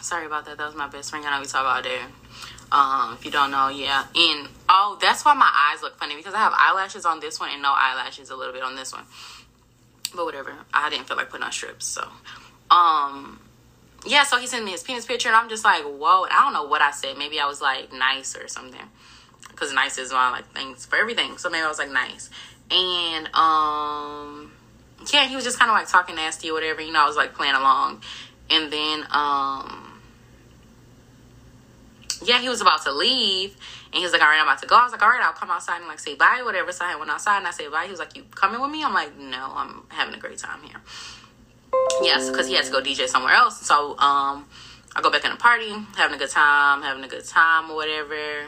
sorry 0.00 0.26
about 0.26 0.44
that. 0.44 0.58
That 0.58 0.66
was 0.66 0.76
my 0.76 0.86
best 0.86 1.10
friend. 1.10 1.26
I 1.26 1.34
know 1.34 1.40
we 1.40 1.46
talk 1.46 1.64
all 1.64 1.82
day. 1.82 2.02
Um, 2.70 3.16
if 3.18 3.24
you 3.24 3.32
don't 3.32 3.50
know, 3.50 3.68
yeah. 3.68 4.04
And 4.14 4.48
oh, 4.68 4.96
that's 5.00 5.24
why 5.24 5.34
my 5.34 5.50
eyes 5.50 5.82
look 5.82 5.98
funny 5.98 6.14
because 6.14 6.34
I 6.34 6.38
have 6.38 6.52
eyelashes 6.54 7.04
on 7.04 7.18
this 7.18 7.40
one 7.40 7.50
and 7.50 7.62
no 7.62 7.72
eyelashes 7.74 8.30
a 8.30 8.36
little 8.36 8.52
bit 8.52 8.62
on 8.62 8.76
this 8.76 8.92
one 8.92 9.04
but 10.14 10.24
whatever. 10.24 10.54
I 10.72 10.90
didn't 10.90 11.06
feel 11.06 11.16
like 11.16 11.30
putting 11.30 11.44
on 11.44 11.52
strips, 11.52 11.86
so 11.86 12.08
um 12.70 13.40
yeah, 14.06 14.24
so 14.24 14.38
he 14.38 14.46
sent 14.46 14.64
me 14.64 14.70
his 14.70 14.82
penis 14.82 15.06
picture 15.06 15.28
and 15.28 15.36
I'm 15.36 15.48
just 15.48 15.64
like, 15.64 15.82
whoa, 15.82 16.24
I 16.24 16.44
don't 16.44 16.52
know 16.52 16.64
what 16.64 16.80
I 16.80 16.90
said. 16.92 17.18
Maybe 17.18 17.40
I 17.40 17.46
was 17.46 17.60
like 17.60 17.92
nice 17.92 18.36
or 18.36 18.48
something. 18.48 18.80
Cause 19.56 19.72
nice 19.72 19.98
is 19.98 20.12
my 20.12 20.30
like 20.30 20.46
things 20.54 20.86
for 20.86 20.96
everything. 20.96 21.36
So 21.36 21.50
maybe 21.50 21.64
I 21.64 21.68
was 21.68 21.78
like 21.78 21.90
nice. 21.90 22.30
And 22.70 23.28
um 23.34 24.52
yeah, 25.12 25.26
he 25.26 25.34
was 25.34 25.44
just 25.44 25.58
kinda 25.58 25.72
like 25.72 25.88
talking 25.88 26.14
nasty 26.14 26.50
or 26.50 26.54
whatever, 26.54 26.80
you 26.80 26.92
know, 26.92 27.02
I 27.02 27.06
was 27.06 27.16
like 27.16 27.34
playing 27.34 27.56
along. 27.56 28.02
And 28.50 28.72
then 28.72 29.04
um 29.10 30.00
yeah, 32.22 32.40
he 32.40 32.48
was 32.48 32.60
about 32.60 32.82
to 32.84 32.92
leave 32.92 33.56
and 33.86 33.94
he 33.98 34.02
was 34.02 34.12
like, 34.12 34.22
All 34.22 34.28
right, 34.28 34.38
I'm 34.38 34.46
about 34.46 34.60
to 34.62 34.68
go. 34.68 34.76
I 34.76 34.84
was 34.84 34.92
like, 34.92 35.02
All 35.02 35.08
right, 35.08 35.22
I'll 35.22 35.32
come 35.32 35.50
outside 35.50 35.78
and 35.78 35.88
like 35.88 35.98
say 35.98 36.14
bye, 36.14 36.42
whatever. 36.44 36.70
So 36.70 36.84
I 36.84 36.94
went 36.94 37.10
outside 37.10 37.38
and 37.38 37.46
I 37.48 37.50
said 37.50 37.72
bye. 37.72 37.84
He 37.84 37.90
was 37.90 37.98
like, 37.98 38.16
You 38.16 38.24
coming 38.30 38.60
with 38.60 38.70
me? 38.70 38.84
I'm 38.84 38.94
like, 38.94 39.18
No, 39.18 39.52
I'm 39.56 39.82
having 39.88 40.14
a 40.14 40.18
great 40.18 40.38
time 40.38 40.62
here. 40.62 40.80
Yes, 42.02 42.30
because 42.30 42.48
he 42.48 42.54
had 42.54 42.64
to 42.64 42.72
go 42.72 42.80
DJ 42.80 43.06
somewhere 43.08 43.34
else. 43.34 43.60
So 43.66 43.98
um 43.98 44.48
I 44.96 45.00
go 45.02 45.10
back 45.10 45.24
in 45.24 45.30
the 45.30 45.36
party, 45.36 45.72
having 45.96 46.16
a 46.16 46.18
good 46.18 46.30
time, 46.30 46.82
having 46.82 47.04
a 47.04 47.08
good 47.08 47.24
time 47.24 47.70
or 47.70 47.76
whatever. 47.76 48.46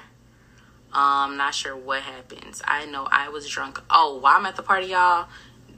Um, 0.93 1.37
not 1.37 1.55
sure 1.55 1.77
what 1.77 2.03
happens. 2.03 2.61
I 2.65 2.85
know 2.87 3.07
I 3.11 3.29
was 3.29 3.49
drunk. 3.49 3.81
Oh, 3.89 4.19
while 4.19 4.37
I'm 4.37 4.47
at 4.47 4.57
the 4.57 4.63
party, 4.63 4.89
y'all, 4.89 5.29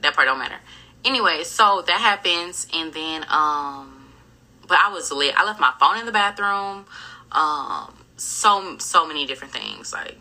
that 0.01 0.15
part 0.15 0.27
don't 0.27 0.39
matter. 0.39 0.57
Anyway, 1.05 1.43
so 1.43 1.83
that 1.85 1.99
happens, 1.99 2.65
and 2.73 2.91
then 2.93 3.23
um, 3.29 4.11
but 4.67 4.79
I 4.79 4.91
was 4.91 5.11
lit. 5.11 5.35
I 5.37 5.45
left 5.45 5.59
my 5.59 5.73
phone 5.79 5.99
in 5.99 6.07
the 6.07 6.11
bathroom 6.11 6.85
um 7.33 7.93
so 8.15 8.77
so 8.77 9.07
many 9.07 9.25
different 9.25 9.53
things 9.53 9.91
like 9.91 10.17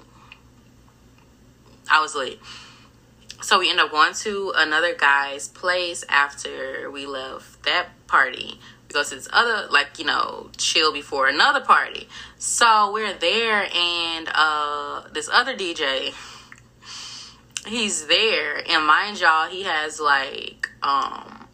i 1.91 2.01
was 2.01 2.15
late 2.15 2.41
so 3.43 3.59
we 3.59 3.69
end 3.69 3.81
up 3.81 3.91
going 3.91 4.15
to 4.15 4.53
another 4.57 4.95
guy's 4.95 5.49
place 5.49 6.05
after 6.09 6.91
we 6.91 7.07
left 7.07 7.65
that 7.65 7.89
party. 8.07 8.59
Because 8.87 9.11
it's 9.11 9.29
other 9.33 9.69
like 9.71 9.99
you 9.99 10.05
know 10.05 10.51
chill 10.59 10.93
before 10.93 11.27
another 11.27 11.61
party. 11.61 12.09
So 12.39 12.93
we're 12.93 13.15
there 13.15 13.69
and 13.75 14.29
uh 14.35 15.05
this 15.13 15.31
other 15.33 15.57
dj 15.57 16.13
he's 17.67 18.07
there. 18.07 18.63
And 18.69 18.87
mind 18.87 19.21
y'all 19.21 19.49
he 19.49 19.63
has 19.63 19.99
like 19.99 20.69
um 20.83 21.49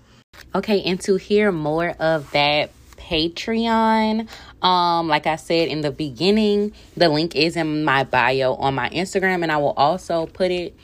okay 0.54 0.82
and 0.82 1.00
to 1.02 1.16
hear 1.16 1.52
more 1.52 1.90
of 2.00 2.30
that 2.32 2.70
patreon 2.96 4.28
um, 4.62 5.06
like 5.06 5.26
I 5.26 5.36
said 5.36 5.68
in 5.68 5.82
the 5.82 5.90
beginning, 5.92 6.72
the 6.96 7.08
link 7.08 7.36
is 7.36 7.56
in 7.56 7.84
my 7.84 8.04
bio 8.04 8.54
on 8.54 8.74
my 8.74 8.88
Instagram, 8.90 9.42
and 9.42 9.52
I 9.52 9.56
will 9.58 9.72
also 9.72 10.26
put 10.26 10.50
it 10.50 10.74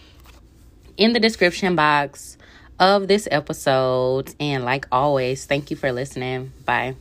in 0.97 1.13
the 1.13 1.21
description 1.21 1.77
box 1.77 2.37
of 2.79 3.09
this 3.09 3.29
episode. 3.31 4.35
And 4.41 4.65
like 4.65 4.87
always, 4.91 5.47
thank 5.47 5.71
you 5.71 5.77
for 5.77 5.93
listening. 5.93 6.53
Bye. 6.65 6.97